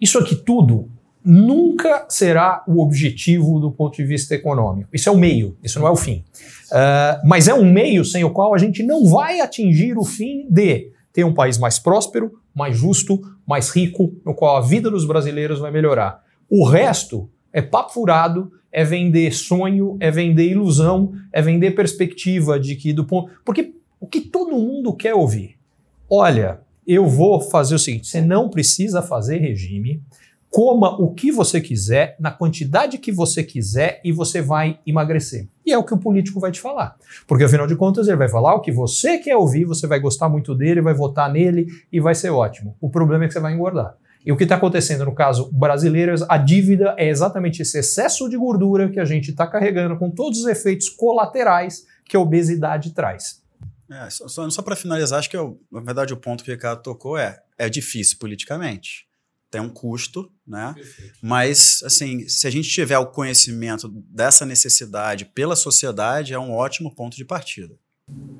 Isso 0.00 0.18
aqui 0.18 0.36
tudo 0.36 0.90
nunca 1.24 2.06
será 2.08 2.64
o 2.66 2.82
objetivo 2.82 3.60
do 3.60 3.70
ponto 3.70 3.96
de 3.96 4.04
vista 4.04 4.34
econômico. 4.34 4.90
Isso 4.92 5.08
é 5.08 5.12
o 5.12 5.16
meio, 5.16 5.56
isso 5.62 5.78
não 5.78 5.86
é 5.86 5.90
o 5.90 5.96
fim. 5.96 6.24
Uh, 6.70 7.26
mas 7.26 7.48
é 7.48 7.54
um 7.54 7.70
meio 7.70 8.04
sem 8.04 8.24
o 8.24 8.30
qual 8.30 8.54
a 8.54 8.58
gente 8.58 8.82
não 8.82 9.06
vai 9.06 9.40
atingir 9.40 9.96
o 9.96 10.04
fim 10.04 10.46
de 10.50 10.90
ter 11.12 11.24
um 11.24 11.34
país 11.34 11.58
mais 11.58 11.78
próspero, 11.78 12.32
mais 12.54 12.76
justo, 12.76 13.20
mais 13.46 13.70
rico, 13.70 14.14
no 14.24 14.34
qual 14.34 14.56
a 14.56 14.60
vida 14.60 14.90
dos 14.90 15.06
brasileiros 15.06 15.58
vai 15.58 15.70
melhorar. 15.70 16.22
O 16.48 16.66
resto 16.66 17.30
é 17.52 17.60
papo 17.62 17.92
furado, 17.92 18.50
é 18.72 18.84
vender 18.84 19.32
sonho, 19.32 19.96
é 20.00 20.10
vender 20.10 20.48
ilusão, 20.50 21.12
é 21.30 21.42
vender 21.42 21.72
perspectiva 21.72 22.58
de 22.58 22.74
que 22.74 22.92
do 22.92 23.04
ponto. 23.04 23.30
Porque 23.44 23.74
o 24.00 24.06
que 24.06 24.22
todo 24.22 24.56
mundo 24.56 24.94
quer 24.94 25.14
ouvir? 25.14 25.56
Olha, 26.10 26.60
eu 26.86 27.06
vou 27.06 27.40
fazer 27.40 27.74
o 27.74 27.78
seguinte: 27.78 28.08
você 28.08 28.20
não 28.20 28.48
precisa 28.48 29.02
fazer 29.02 29.38
regime, 29.38 30.02
coma 30.52 31.00
o 31.00 31.14
que 31.14 31.32
você 31.32 31.62
quiser, 31.62 32.14
na 32.20 32.30
quantidade 32.30 32.98
que 32.98 33.10
você 33.10 33.42
quiser 33.42 34.02
e 34.04 34.12
você 34.12 34.42
vai 34.42 34.78
emagrecer. 34.86 35.48
E 35.64 35.72
é 35.72 35.78
o 35.78 35.82
que 35.82 35.94
o 35.94 35.98
político 35.98 36.38
vai 36.38 36.52
te 36.52 36.60
falar. 36.60 36.94
Porque 37.26 37.44
afinal 37.44 37.66
de 37.66 37.74
contas, 37.74 38.06
ele 38.06 38.18
vai 38.18 38.28
falar 38.28 38.54
o 38.54 38.60
que 38.60 38.70
você 38.70 39.16
quer 39.16 39.34
ouvir, 39.34 39.64
você 39.64 39.86
vai 39.86 39.98
gostar 39.98 40.28
muito 40.28 40.54
dele, 40.54 40.82
vai 40.82 40.92
votar 40.92 41.32
nele 41.32 41.66
e 41.90 41.98
vai 41.98 42.14
ser 42.14 42.28
ótimo. 42.28 42.76
O 42.82 42.90
problema 42.90 43.24
é 43.24 43.28
que 43.28 43.32
você 43.32 43.40
vai 43.40 43.54
engordar. 43.54 43.96
E 44.26 44.30
o 44.30 44.36
que 44.36 44.42
está 44.42 44.56
acontecendo 44.56 45.06
no 45.06 45.14
caso 45.14 45.50
brasileiro, 45.50 46.14
a 46.28 46.36
dívida 46.36 46.94
é 46.98 47.08
exatamente 47.08 47.62
esse 47.62 47.78
excesso 47.78 48.28
de 48.28 48.36
gordura 48.36 48.90
que 48.90 49.00
a 49.00 49.06
gente 49.06 49.30
está 49.30 49.46
carregando 49.46 49.96
com 49.96 50.10
todos 50.10 50.40
os 50.40 50.46
efeitos 50.46 50.90
colaterais 50.90 51.86
que 52.04 52.14
a 52.14 52.20
obesidade 52.20 52.92
traz. 52.92 53.42
É, 53.90 54.08
só, 54.10 54.48
só, 54.50 54.62
para 54.62 54.76
finalizar, 54.76 55.18
acho 55.18 55.30
que 55.30 55.36
eu, 55.36 55.58
na 55.70 55.80
verdade 55.80 56.12
o 56.12 56.16
ponto 56.16 56.44
que 56.44 56.50
o 56.50 56.54
Ricardo 56.54 56.82
tocou 56.82 57.18
é 57.18 57.40
é 57.58 57.68
difícil 57.68 58.16
politicamente. 58.18 59.06
Tem 59.52 59.60
um 59.60 59.68
custo, 59.68 60.30
né? 60.48 60.72
Perfeito. 60.74 61.12
Mas, 61.20 61.82
assim, 61.84 62.26
se 62.26 62.46
a 62.46 62.50
gente 62.50 62.70
tiver 62.70 62.96
o 62.96 63.06
conhecimento 63.06 63.86
dessa 64.10 64.46
necessidade 64.46 65.26
pela 65.26 65.54
sociedade, 65.54 66.32
é 66.32 66.38
um 66.38 66.52
ótimo 66.52 66.92
ponto 66.94 67.14
de 67.14 67.24
partida. 67.24 67.74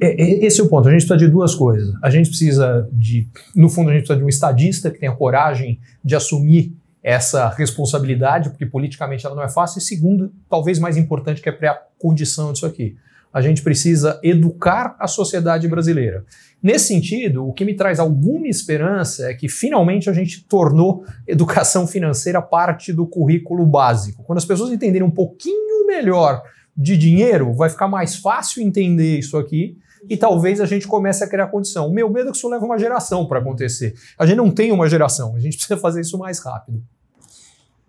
É, 0.01 0.07
é, 0.07 0.47
esse 0.47 0.59
é 0.59 0.65
o 0.65 0.69
ponto. 0.69 0.89
A 0.89 0.91
gente 0.91 1.07
precisa 1.07 1.19
de 1.19 1.29
duas 1.29 1.55
coisas. 1.55 1.95
A 2.03 2.09
gente 2.09 2.31
precisa 2.31 2.89
de, 2.91 3.29
no 3.55 3.69
fundo, 3.69 3.91
a 3.91 3.93
gente 3.93 4.05
precisa 4.05 4.19
de 4.19 4.25
um 4.25 4.29
estadista 4.29 4.91
que 4.91 4.99
tenha 4.99 5.15
coragem 5.15 5.79
de 6.03 6.17
assumir 6.17 6.75
essa 7.03 7.51
responsabilidade, 7.51 8.49
porque 8.49 8.65
politicamente 8.65 9.27
ela 9.27 9.35
não 9.35 9.43
é 9.43 9.51
fácil. 9.51 9.81
E 9.81 9.83
segundo, 9.83 10.33
talvez 10.49 10.79
mais 10.79 10.97
importante, 10.97 11.43
que 11.43 11.49
é 11.51 11.69
a 11.69 11.79
condição 11.99 12.55
disso 12.55 12.65
aqui. 12.65 12.97
A 13.33 13.41
gente 13.41 13.63
precisa 13.63 14.21
educar 14.23 14.97
a 14.99 15.07
sociedade 15.07 15.67
brasileira. 15.69 16.25
Nesse 16.63 16.89
sentido, 16.89 17.47
o 17.47 17.53
que 17.53 17.65
me 17.65 17.75
traz 17.75 17.99
alguma 17.99 18.47
esperança 18.47 19.31
é 19.31 19.35
que 19.35 19.49
finalmente 19.49 20.09
a 20.09 20.13
gente 20.13 20.45
tornou 20.45 21.05
educação 21.27 21.87
financeira 21.87 22.43
parte 22.43 22.93
do 22.93 23.07
currículo 23.07 23.67
básico. 23.67 24.23
Quando 24.23 24.39
as 24.39 24.45
pessoas 24.45 24.71
entenderem 24.71 25.07
um 25.07 25.11
pouquinho 25.11 25.87
melhor 25.87 26.43
de 26.77 26.97
dinheiro, 26.97 27.53
vai 27.53 27.69
ficar 27.69 27.89
mais 27.89 28.17
fácil 28.17 28.63
entender 28.63 29.19
isso 29.19 29.37
aqui 29.37 29.77
e 30.09 30.17
talvez 30.17 30.61
a 30.61 30.67
gente 30.67 30.87
comece 30.87 31.23
a 31.23 31.29
criar 31.29 31.49
condição. 31.49 31.89
O 31.89 31.93
meu 31.93 32.11
medo 32.11 32.29
é 32.29 32.33
que 32.33 32.37
isso 32.37 32.49
leve 32.49 32.65
uma 32.65 32.79
geração 32.79 33.27
para 33.27 33.39
acontecer. 33.39 33.95
A 34.19 34.27
gente 34.27 34.37
não 34.37 34.51
tem 34.51 34.73
uma 34.73 34.89
geração, 34.89 35.35
a 35.35 35.41
gente 35.41 35.57
precisa 35.57 35.77
fazer 35.77 36.01
isso 36.01 36.19
mais 36.19 36.39
rápido. 36.39 36.83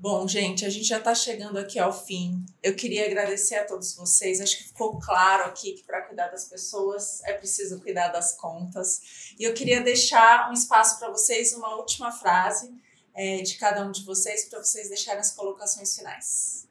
Bom, 0.03 0.27
gente, 0.27 0.65
a 0.65 0.69
gente 0.69 0.83
já 0.83 0.97
está 0.97 1.15
chegando 1.15 1.57
aqui 1.57 1.79
ao 1.79 1.93
fim. 1.93 2.45
Eu 2.61 2.75
queria 2.75 3.05
agradecer 3.05 3.55
a 3.55 3.63
todos 3.63 3.95
vocês. 3.95 4.41
Acho 4.41 4.57
que 4.57 4.65
ficou 4.65 4.99
claro 4.99 5.45
aqui 5.45 5.71
que 5.71 5.83
para 5.85 6.01
cuidar 6.01 6.27
das 6.27 6.43
pessoas 6.43 7.23
é 7.23 7.31
preciso 7.31 7.79
cuidar 7.79 8.09
das 8.09 8.35
contas. 8.35 8.99
E 9.39 9.45
eu 9.45 9.53
queria 9.53 9.81
deixar 9.81 10.49
um 10.49 10.53
espaço 10.53 10.99
para 10.99 11.09
vocês, 11.09 11.53
uma 11.53 11.77
última 11.77 12.11
frase 12.11 12.69
é, 13.15 13.43
de 13.43 13.55
cada 13.55 13.87
um 13.87 13.93
de 13.93 14.03
vocês, 14.03 14.43
para 14.49 14.61
vocês 14.61 14.89
deixarem 14.89 15.21
as 15.21 15.31
colocações 15.31 15.95
finais. 15.95 16.67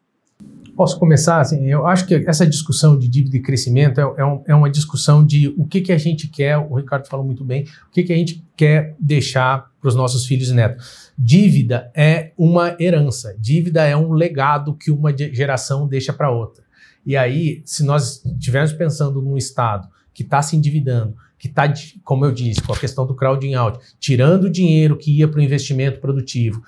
Posso 0.76 0.98
começar? 0.98 1.40
Assim, 1.40 1.66
eu 1.66 1.86
acho 1.86 2.06
que 2.06 2.14
essa 2.28 2.46
discussão 2.46 2.98
de 2.98 3.08
dívida 3.08 3.38
e 3.38 3.40
crescimento 3.40 3.98
é, 3.98 4.02
é, 4.02 4.24
um, 4.26 4.44
é, 4.46 4.54
uma 4.54 4.68
discussão 4.68 5.24
de 5.24 5.48
o 5.56 5.66
que, 5.66 5.80
que 5.80 5.92
a 5.92 5.98
gente 5.98 6.28
quer, 6.28 6.58
o 6.58 6.74
Ricardo 6.74 7.08
falou 7.08 7.24
muito 7.24 7.42
bem, 7.42 7.64
o 7.88 7.92
que, 7.92 8.02
que 8.02 8.12
a 8.12 8.16
gente 8.16 8.44
quer 8.54 8.94
deixar 9.00 9.71
para 9.82 9.88
os 9.88 9.96
nossos 9.96 10.24
filhos 10.24 10.48
e 10.48 10.54
netos. 10.54 11.10
Dívida 11.18 11.90
é 11.92 12.30
uma 12.38 12.76
herança, 12.78 13.36
dívida 13.36 13.84
é 13.84 13.96
um 13.96 14.12
legado 14.12 14.76
que 14.76 14.92
uma 14.92 15.14
geração 15.16 15.88
deixa 15.88 16.12
para 16.12 16.30
outra. 16.30 16.62
E 17.04 17.16
aí, 17.16 17.60
se 17.64 17.84
nós 17.84 18.24
estivermos 18.24 18.72
pensando 18.72 19.20
num 19.20 19.36
Estado 19.36 19.88
que 20.14 20.22
está 20.22 20.40
se 20.40 20.54
endividando, 20.54 21.16
que 21.36 21.48
está, 21.48 21.64
como 22.04 22.24
eu 22.24 22.30
disse, 22.30 22.62
com 22.62 22.72
a 22.72 22.78
questão 22.78 23.04
do 23.04 23.16
crowding 23.16 23.54
out, 23.54 23.80
tirando 23.98 24.44
o 24.44 24.50
dinheiro 24.50 24.96
que 24.96 25.18
ia 25.18 25.26
para 25.26 25.40
o 25.40 25.42
investimento 25.42 25.98
produtivo 25.98 26.62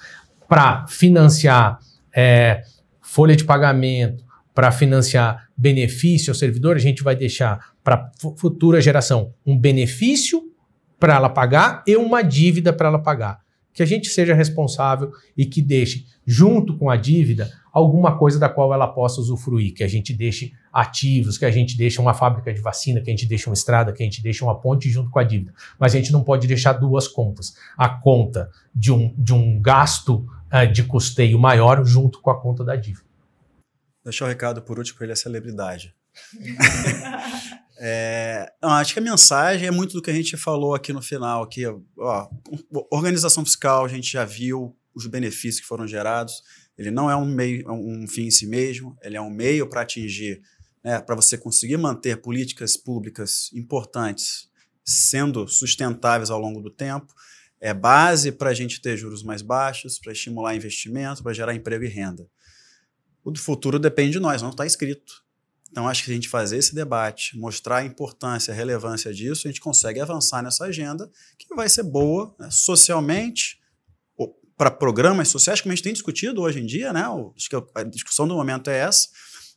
para 0.48 0.84
financiar 0.88 1.78
é, 2.12 2.62
folha 3.00 3.36
de 3.36 3.44
pagamento, 3.44 4.24
para 4.52 4.72
financiar 4.72 5.48
benefício 5.56 6.32
ao 6.32 6.34
servidor, 6.34 6.74
a 6.74 6.80
gente 6.80 7.04
vai 7.04 7.14
deixar 7.14 7.74
para 7.84 8.10
futura 8.36 8.80
geração 8.80 9.32
um 9.46 9.56
benefício 9.56 10.42
para 10.98 11.14
ela 11.14 11.28
pagar 11.28 11.82
e 11.86 11.96
uma 11.96 12.22
dívida 12.22 12.72
para 12.72 12.88
ela 12.88 12.98
pagar. 12.98 13.42
Que 13.72 13.82
a 13.82 13.86
gente 13.86 14.08
seja 14.08 14.34
responsável 14.34 15.10
e 15.36 15.44
que 15.44 15.60
deixe, 15.60 16.06
junto 16.24 16.78
com 16.78 16.88
a 16.88 16.96
dívida, 16.96 17.50
alguma 17.72 18.16
coisa 18.16 18.38
da 18.38 18.48
qual 18.48 18.72
ela 18.72 18.86
possa 18.86 19.20
usufruir, 19.20 19.74
que 19.74 19.82
a 19.82 19.88
gente 19.88 20.14
deixe 20.14 20.52
ativos, 20.72 21.36
que 21.36 21.44
a 21.44 21.50
gente 21.50 21.76
deixe 21.76 22.00
uma 22.00 22.14
fábrica 22.14 22.54
de 22.54 22.60
vacina, 22.60 23.00
que 23.00 23.10
a 23.10 23.12
gente 23.12 23.26
deixe 23.26 23.48
uma 23.48 23.54
estrada, 23.54 23.92
que 23.92 24.00
a 24.00 24.06
gente 24.06 24.22
deixe 24.22 24.44
uma 24.44 24.60
ponte 24.60 24.88
junto 24.88 25.10
com 25.10 25.18
a 25.18 25.24
dívida. 25.24 25.52
Mas 25.78 25.92
a 25.92 25.98
gente 25.98 26.12
não 26.12 26.22
pode 26.22 26.46
deixar 26.46 26.74
duas 26.74 27.08
contas. 27.08 27.56
A 27.76 27.88
conta 27.88 28.48
de 28.72 28.92
um, 28.92 29.12
de 29.18 29.34
um 29.34 29.60
gasto 29.60 30.24
uh, 30.52 30.72
de 30.72 30.84
custeio 30.84 31.36
maior 31.36 31.84
junto 31.84 32.20
com 32.20 32.30
a 32.30 32.40
conta 32.40 32.62
da 32.62 32.76
dívida. 32.76 33.04
Deixar 34.04 34.26
o 34.26 34.28
recado 34.28 34.62
por 34.62 34.78
último, 34.78 34.98
ele 35.02 35.12
é 35.12 35.16
celebridade. 35.16 35.92
é, 37.86 38.52
acho 38.62 38.94
que 38.94 38.98
a 38.98 39.02
mensagem 39.02 39.68
é 39.68 39.70
muito 39.70 39.92
do 39.92 40.00
que 40.02 40.10
a 40.10 40.14
gente 40.14 40.36
falou 40.36 40.74
aqui 40.74 40.92
no 40.92 41.02
final. 41.02 41.42
Aqui, 41.42 41.64
ó, 41.98 42.28
organização 42.90 43.44
fiscal, 43.44 43.84
a 43.84 43.88
gente 43.88 44.10
já 44.10 44.24
viu 44.24 44.74
os 44.94 45.06
benefícios 45.06 45.60
que 45.60 45.66
foram 45.66 45.86
gerados 45.86 46.42
ele 46.76 46.90
não 46.90 47.10
é 47.10 47.16
um, 47.16 47.24
meio, 47.24 47.70
um 47.70 48.06
fim 48.06 48.26
em 48.26 48.30
si 48.30 48.46
mesmo, 48.46 48.96
ele 49.02 49.16
é 49.16 49.20
um 49.20 49.30
meio 49.30 49.68
para 49.68 49.82
atingir, 49.82 50.42
né, 50.82 51.00
para 51.00 51.14
você 51.14 51.38
conseguir 51.38 51.76
manter 51.76 52.20
políticas 52.20 52.76
públicas 52.76 53.50
importantes 53.52 54.48
sendo 54.84 55.48
sustentáveis 55.48 56.30
ao 56.30 56.38
longo 56.38 56.60
do 56.60 56.70
tempo. 56.70 57.14
É 57.60 57.72
base 57.72 58.30
para 58.30 58.50
a 58.50 58.54
gente 58.54 58.82
ter 58.82 58.96
juros 58.96 59.22
mais 59.22 59.40
baixos, 59.40 59.98
para 59.98 60.12
estimular 60.12 60.54
investimento, 60.54 61.22
para 61.22 61.32
gerar 61.32 61.54
emprego 61.54 61.84
e 61.84 61.88
renda. 61.88 62.28
O 63.24 63.34
futuro 63.38 63.78
depende 63.78 64.12
de 64.12 64.20
nós, 64.20 64.42
não 64.42 64.50
está 64.50 64.66
escrito. 64.66 65.23
Então, 65.74 65.88
acho 65.88 66.04
que 66.04 66.10
a 66.12 66.14
gente 66.14 66.28
fazer 66.28 66.56
esse 66.56 66.72
debate, 66.72 67.36
mostrar 67.36 67.78
a 67.78 67.84
importância, 67.84 68.54
a 68.54 68.56
relevância 68.56 69.12
disso, 69.12 69.48
a 69.48 69.50
gente 69.50 69.60
consegue 69.60 69.98
avançar 69.98 70.40
nessa 70.40 70.66
agenda 70.66 71.10
que 71.36 71.52
vai 71.52 71.68
ser 71.68 71.82
boa 71.82 72.32
né, 72.38 72.48
socialmente, 72.48 73.58
para 74.56 74.70
programas 74.70 75.26
sociais, 75.30 75.60
como 75.60 75.72
a 75.72 75.74
gente 75.74 75.82
tem 75.82 75.92
discutido 75.92 76.42
hoje 76.42 76.60
em 76.60 76.64
dia, 76.64 76.92
né? 76.92 77.02
Acho 77.34 77.50
que 77.50 77.56
a 77.74 77.82
discussão 77.82 78.28
do 78.28 78.36
momento 78.36 78.70
é 78.70 78.78
essa, 78.78 79.08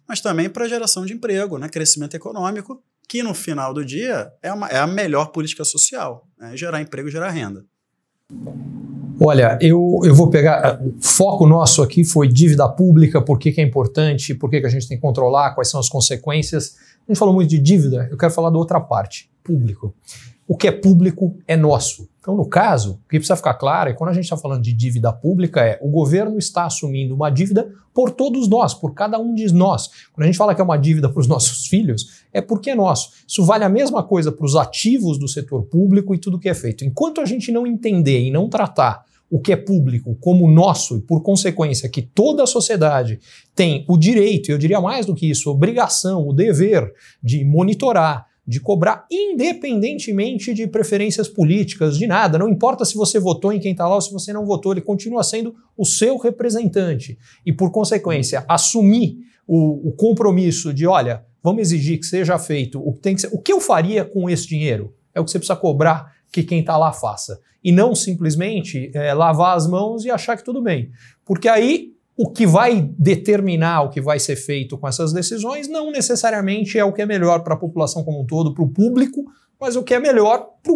mas 0.07 0.19
também 0.19 0.49
para 0.49 0.67
geração 0.67 1.05
de 1.05 1.13
emprego, 1.13 1.59
né? 1.59 1.69
crescimento 1.69 2.15
econômico, 2.15 2.83
que 3.07 3.21
no 3.21 3.35
final 3.35 3.71
do 3.71 3.85
dia 3.85 4.33
é, 4.41 4.51
uma, 4.51 4.67
é 4.69 4.79
a 4.79 4.87
melhor 4.87 5.27
política 5.27 5.63
social, 5.63 6.27
né? 6.35 6.57
gerar 6.57 6.81
emprego 6.81 7.09
e 7.09 7.11
gerar 7.11 7.29
renda. 7.29 7.63
Olha, 9.19 9.57
eu, 9.61 9.99
eu 10.03 10.13
vou 10.13 10.29
pegar. 10.29 10.79
O 10.81 10.95
foco 11.01 11.45
nosso 11.47 11.81
aqui 11.81 12.03
foi 12.03 12.27
dívida 12.27 12.67
pública, 12.69 13.21
por 13.21 13.39
que, 13.39 13.51
que 13.51 13.61
é 13.61 13.63
importante, 13.63 14.33
por 14.35 14.49
que, 14.49 14.61
que 14.61 14.67
a 14.67 14.69
gente 14.69 14.87
tem 14.87 14.97
que 14.97 15.01
controlar, 15.01 15.55
quais 15.55 15.69
são 15.69 15.79
as 15.79 15.89
consequências. 15.89 16.75
A 17.07 17.11
gente 17.11 17.19
falou 17.19 17.33
muito 17.33 17.49
de 17.49 17.59
dívida, 17.59 18.07
eu 18.11 18.17
quero 18.17 18.31
falar 18.31 18.49
da 18.49 18.57
outra 18.57 18.79
parte, 18.79 19.29
público 19.43 19.93
o 20.47 20.55
que 20.55 20.67
é 20.67 20.71
público 20.71 21.35
é 21.47 21.57
nosso. 21.57 22.07
Então, 22.19 22.35
no 22.35 22.45
caso, 22.45 22.99
o 23.05 23.09
que 23.09 23.17
precisa 23.17 23.35
ficar 23.35 23.53
claro 23.53 23.89
é 23.89 23.93
que 23.93 23.97
quando 23.97 24.09
a 24.09 24.13
gente 24.13 24.23
está 24.23 24.37
falando 24.37 24.61
de 24.61 24.73
dívida 24.73 25.11
pública, 25.13 25.61
é 25.61 25.79
o 25.81 25.89
governo 25.89 26.37
está 26.37 26.65
assumindo 26.65 27.15
uma 27.15 27.29
dívida 27.29 27.69
por 27.93 28.11
todos 28.11 28.47
nós, 28.47 28.73
por 28.73 28.93
cada 28.93 29.17
um 29.17 29.33
de 29.33 29.51
nós. 29.53 29.89
Quando 30.13 30.23
a 30.23 30.25
gente 30.25 30.37
fala 30.37 30.53
que 30.53 30.61
é 30.61 30.63
uma 30.63 30.77
dívida 30.77 31.09
para 31.09 31.19
os 31.19 31.27
nossos 31.27 31.67
filhos, 31.69 32.23
é 32.33 32.41
porque 32.41 32.69
é 32.69 32.75
nosso. 32.75 33.11
Isso 33.27 33.43
vale 33.43 33.63
a 33.63 33.69
mesma 33.69 34.03
coisa 34.03 34.31
para 34.31 34.45
os 34.45 34.55
ativos 34.55 35.17
do 35.17 35.27
setor 35.27 35.63
público 35.63 36.13
e 36.13 36.17
tudo 36.17 36.39
que 36.39 36.49
é 36.49 36.53
feito. 36.53 36.85
Enquanto 36.85 37.21
a 37.21 37.25
gente 37.25 37.51
não 37.51 37.65
entender 37.65 38.21
e 38.21 38.31
não 38.31 38.49
tratar 38.49 39.05
o 39.29 39.39
que 39.39 39.51
é 39.51 39.57
público 39.57 40.15
como 40.21 40.49
nosso 40.49 40.97
e, 40.97 41.01
por 41.01 41.21
consequência, 41.21 41.89
que 41.89 42.01
toda 42.01 42.43
a 42.43 42.47
sociedade 42.47 43.19
tem 43.53 43.83
o 43.87 43.97
direito, 43.97 44.49
eu 44.49 44.57
diria 44.57 44.79
mais 44.79 45.05
do 45.05 45.13
que 45.13 45.29
isso, 45.29 45.49
obrigação, 45.49 46.27
o 46.27 46.33
dever 46.33 46.93
de 47.21 47.43
monitorar, 47.43 48.25
de 48.47 48.61
cobrar 48.61 49.05
independentemente 49.11 50.53
de 50.53 50.65
preferências 50.67 51.27
políticas, 51.27 51.97
de 51.97 52.07
nada. 52.07 52.37
Não 52.37 52.47
importa 52.47 52.85
se 52.85 52.95
você 52.95 53.19
votou 53.19 53.51
em 53.51 53.59
quem 53.59 53.73
está 53.73 53.85
lá 53.85 53.95
ou 53.95 54.01
se 54.01 54.13
você 54.13 54.31
não 54.31 54.45
votou, 54.45 54.71
ele 54.71 54.79
continua 54.79 55.21
sendo 55.21 55.53
o 55.75 55.85
seu 55.85 56.17
representante. 56.17 57.17
E, 57.45 57.51
por 57.51 57.71
consequência, 57.71 58.45
assumir 58.47 59.17
o, 59.45 59.89
o 59.89 59.91
compromisso 59.91 60.73
de, 60.73 60.87
olha, 60.87 61.25
vamos 61.43 61.61
exigir 61.61 61.99
que 61.99 62.05
seja 62.05 62.39
feito 62.39 62.79
o 62.79 62.93
que 62.93 63.01
tem 63.01 63.15
que 63.15 63.21
ser. 63.21 63.29
O 63.33 63.41
que 63.41 63.51
eu 63.51 63.59
faria 63.59 64.05
com 64.05 64.29
esse 64.29 64.47
dinheiro? 64.47 64.93
É 65.13 65.19
o 65.19 65.25
que 65.25 65.31
você 65.31 65.39
precisa 65.39 65.59
cobrar 65.59 66.15
que 66.31 66.41
quem 66.41 66.61
está 66.61 66.77
lá 66.77 66.93
faça. 66.93 67.41
E 67.61 67.71
não 67.71 67.93
simplesmente 67.93 68.91
é, 68.93 69.13
lavar 69.13 69.57
as 69.57 69.67
mãos 69.67 70.05
e 70.05 70.09
achar 70.09 70.37
que 70.37 70.43
tudo 70.45 70.61
bem. 70.61 70.89
Porque 71.25 71.49
aí 71.49 71.96
o 72.17 72.29
que 72.31 72.47
vai 72.47 72.89
determinar 72.97 73.83
o 73.83 73.89
que 73.89 74.01
vai 74.01 74.17
ser 74.17 74.35
feito 74.35 74.75
com 74.77 74.87
essas 74.87 75.13
decisões 75.13 75.67
não 75.67 75.91
necessariamente 75.91 76.77
é 76.77 76.83
o 76.83 76.91
que 76.91 77.03
é 77.03 77.05
melhor 77.05 77.43
para 77.43 77.53
a 77.53 77.57
população 77.57 78.03
como 78.03 78.21
um 78.21 78.25
todo, 78.25 78.55
para 78.55 78.63
o 78.63 78.69
público, 78.69 79.23
mas 79.59 79.75
o 79.75 79.83
que 79.83 79.93
é 79.93 79.99
melhor 79.99 80.49
para 80.63 80.73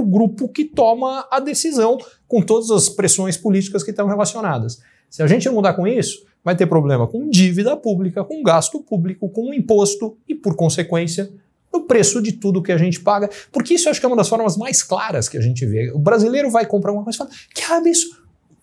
o 0.00 0.06
grupo 0.06 0.48
que 0.48 0.64
toma 0.64 1.26
a 1.30 1.38
decisão, 1.38 1.98
com 2.26 2.40
todas 2.40 2.70
as 2.70 2.88
pressões 2.88 3.36
políticas 3.36 3.82
que 3.82 3.90
estão 3.90 4.06
relacionadas. 4.06 4.80
Se 5.10 5.22
a 5.22 5.26
gente 5.26 5.46
não 5.46 5.54
mudar 5.54 5.74
com 5.74 5.86
isso, 5.86 6.24
vai 6.42 6.56
ter 6.56 6.66
problema 6.66 7.06
com 7.06 7.28
dívida 7.28 7.76
pública, 7.76 8.24
com 8.24 8.42
gasto 8.42 8.80
público, 8.80 9.28
com 9.28 9.52
imposto 9.52 10.16
e, 10.28 10.34
por 10.34 10.54
consequência, 10.54 11.30
no 11.72 11.82
preço 11.82 12.20
de 12.22 12.32
tudo 12.32 12.62
que 12.62 12.72
a 12.72 12.78
gente 12.78 13.00
paga. 13.00 13.28
Porque 13.52 13.74
isso 13.74 13.88
eu 13.88 13.90
acho 13.90 14.00
que 14.00 14.06
é 14.06 14.08
uma 14.08 14.16
das 14.16 14.28
formas 14.28 14.56
mais 14.56 14.82
claras 14.82 15.28
que 15.28 15.36
a 15.36 15.40
gente 15.40 15.64
vê. 15.66 15.90
O 15.92 15.98
brasileiro 15.98 16.50
vai 16.50 16.66
comprar 16.66 16.92
uma 16.92 17.04
coisa 17.04 17.16
e 17.16 17.18
fala: 17.18 17.30
que 17.54 17.88
isso? 17.88 18.19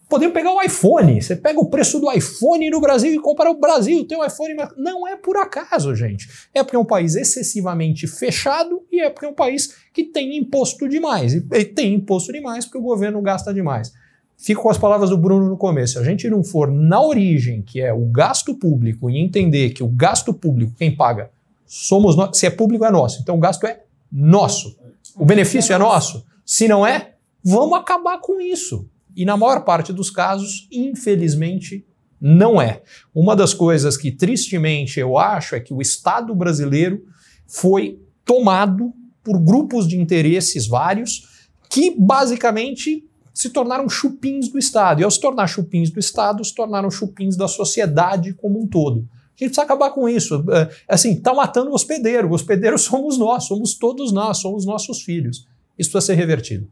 Podemos 0.10 0.34
pegar 0.34 0.54
o 0.54 0.62
iPhone. 0.62 1.22
Você 1.22 1.36
pega 1.36 1.60
o 1.60 1.70
preço 1.70 2.00
do 2.00 2.10
iPhone 2.12 2.70
no 2.70 2.80
Brasil 2.80 3.14
e 3.14 3.20
compara 3.20 3.52
o 3.52 3.60
Brasil, 3.60 4.06
tem 4.06 4.18
um 4.18 4.24
iPhone. 4.24 4.56
Não 4.78 5.08
é 5.08 5.18
por 5.18 5.36
acaso, 5.36 5.94
gente. 5.94 6.30
É 6.54 6.64
porque 6.64 6.76
é 6.76 6.80
um 6.80 6.86
país 6.86 7.16
excessivamente 7.16 8.08
fechado 8.08 8.82
e 8.92 9.02
é 9.02 9.10
porque 9.10 9.26
é 9.26 9.30
um 9.30 9.34
país 9.34 9.76
que 9.94 10.06
tem 10.06 10.38
imposto 10.38 10.88
demais. 10.88 11.34
E 11.34 11.66
tem 11.66 11.94
imposto 11.94 12.32
demais 12.32 12.66
porque 12.66 12.78
o 12.78 12.82
governo 12.82 13.22
gasta 13.22 13.54
demais. 13.54 13.92
Fico 14.38 14.62
com 14.62 14.70
as 14.70 14.78
palavras 14.78 15.10
do 15.10 15.18
Bruno 15.18 15.50
no 15.50 15.58
começo. 15.58 15.94
Se 15.94 16.00
a 16.00 16.04
gente 16.04 16.30
não 16.30 16.44
for 16.44 16.72
na 16.72 17.02
origem, 17.02 17.62
que 17.62 17.82
é 17.82 17.92
o 17.92 18.06
gasto 18.06 18.54
público, 18.54 19.10
e 19.10 19.18
entender 19.18 19.72
que 19.72 19.84
o 19.84 19.88
gasto 19.88 20.34
público, 20.34 20.74
quem 20.78 20.96
paga, 20.96 21.32
somos 21.66 22.16
nós. 22.16 22.38
Se 22.38 22.46
é 22.46 22.50
público, 22.50 22.86
é 22.86 22.92
nosso. 22.92 23.20
Então 23.22 23.36
o 23.36 23.40
gasto 23.40 23.66
é 23.66 23.82
nosso. 24.12 24.78
O 25.18 25.26
benefício 25.26 25.74
é 25.74 25.78
nosso. 25.78 26.24
Se 26.46 26.68
não 26.68 26.86
é, 26.86 27.14
vamos 27.44 27.78
acabar 27.78 28.20
com 28.20 28.40
isso. 28.40 28.88
E 29.18 29.26
na 29.26 29.36
maior 29.36 29.66
parte 29.66 29.92
dos 29.92 30.12
casos, 30.12 30.68
infelizmente, 30.72 31.84
não 32.22 32.62
é. 32.62 32.84
Uma 33.16 33.36
das 33.36 33.52
coisas 33.52 33.98
que 33.98 34.12
tristemente 34.12 35.00
eu 35.00 35.18
acho 35.18 35.56
é 35.56 35.60
que 35.60 35.74
o 35.74 35.82
Estado 35.82 36.36
brasileiro 36.36 37.04
foi 37.48 38.00
tomado 38.24 38.94
por 39.24 39.40
grupos 39.40 39.88
de 39.88 40.00
interesses 40.00 40.68
vários 40.68 41.48
que 41.68 41.96
basicamente 41.98 43.04
se 43.34 43.50
tornaram 43.50 43.90
chupins 43.90 44.50
do 44.50 44.60
Estado. 44.60 45.02
E 45.02 45.04
ao 45.04 45.10
se 45.10 45.20
tornar 45.20 45.48
chupins 45.48 45.90
do 45.90 46.00
Estado, 46.00 46.46
se 46.46 46.54
tornaram 46.54 46.92
chupins 46.92 47.36
da 47.36 47.48
sociedade 47.48 48.34
como 48.34 48.62
um 48.62 48.68
todo. 48.68 49.00
A 49.00 49.44
gente 49.44 49.50
precisa 49.50 49.64
acabar 49.64 49.90
com 49.90 50.08
isso. 50.08 50.46
É, 50.52 50.70
assim, 50.88 51.14
está 51.14 51.34
matando 51.34 51.72
o 51.72 51.74
hospedeiro. 51.74 52.30
O 52.30 52.34
hospedeiro 52.34 52.78
somos 52.80 53.18
nós, 53.18 53.46
somos 53.46 53.74
todos 53.74 54.12
nós, 54.12 54.38
somos 54.38 54.64
nossos 54.64 55.02
filhos. 55.02 55.48
Isso 55.76 55.90
precisa 55.90 56.14
ser 56.14 56.14
revertido. 56.14 56.68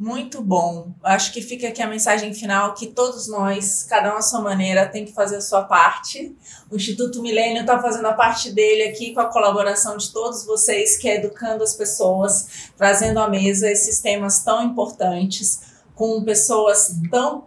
Muito 0.00 0.40
bom. 0.40 0.94
Acho 1.04 1.30
que 1.30 1.42
fica 1.42 1.68
aqui 1.68 1.82
a 1.82 1.86
mensagem 1.86 2.32
final 2.32 2.72
que 2.72 2.86
todos 2.86 3.28
nós, 3.28 3.82
cada 3.82 4.14
um 4.14 4.16
à 4.16 4.22
sua 4.22 4.40
maneira, 4.40 4.88
tem 4.88 5.04
que 5.04 5.12
fazer 5.12 5.36
a 5.36 5.40
sua 5.42 5.64
parte. 5.64 6.34
O 6.70 6.76
Instituto 6.76 7.20
Milênio 7.20 7.60
está 7.60 7.78
fazendo 7.82 8.06
a 8.06 8.14
parte 8.14 8.50
dele 8.50 8.84
aqui 8.84 9.12
com 9.12 9.20
a 9.20 9.26
colaboração 9.26 9.98
de 9.98 10.10
todos 10.10 10.46
vocês, 10.46 10.96
que 10.96 11.06
é 11.06 11.16
educando 11.16 11.62
as 11.62 11.74
pessoas, 11.74 12.70
trazendo 12.78 13.20
à 13.20 13.28
mesa 13.28 13.70
esses 13.70 14.00
temas 14.00 14.42
tão 14.42 14.64
importantes, 14.64 15.60
com 15.94 16.24
pessoas 16.24 16.94
tão 17.10 17.44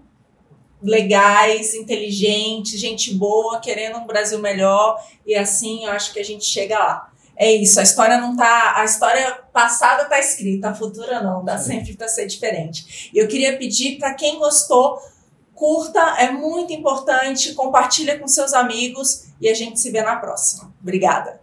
legais, 0.79 1.73
inteligentes, 1.73 2.79
gente 2.79 3.15
boa, 3.15 3.59
querendo 3.61 3.97
um 3.97 4.05
Brasil 4.05 4.37
melhor, 4.37 5.03
e 5.25 5.33
assim 5.33 5.85
eu 5.85 5.91
acho 5.91 6.13
que 6.13 6.19
a 6.19 6.25
gente 6.25 6.45
chega 6.45 6.77
lá 6.77 7.12
é 7.43 7.51
isso, 7.51 7.79
a 7.79 7.83
história 7.83 8.17
não 8.17 8.35
tá. 8.35 8.73
A 8.77 8.85
história 8.85 9.33
passada 9.51 10.05
tá 10.05 10.17
escrita, 10.17 10.69
a 10.69 10.73
futura 10.73 11.21
não, 11.21 11.43
dá 11.43 11.57
sempre 11.57 11.93
para 11.95 12.07
ser 12.07 12.25
diferente. 12.25 13.11
Eu 13.13 13.27
queria 13.27 13.57
pedir 13.57 13.97
para 13.97 14.13
quem 14.13 14.39
gostou, 14.39 14.97
Curta, 15.53 16.15
é 16.17 16.31
muito 16.31 16.73
importante, 16.73 17.53
compartilha 17.53 18.17
com 18.17 18.27
seus 18.27 18.53
amigos 18.53 19.25
e 19.39 19.47
a 19.47 19.53
gente 19.53 19.79
se 19.79 19.91
vê 19.91 20.01
na 20.01 20.15
próxima. 20.15 20.73
Obrigada. 20.81 21.42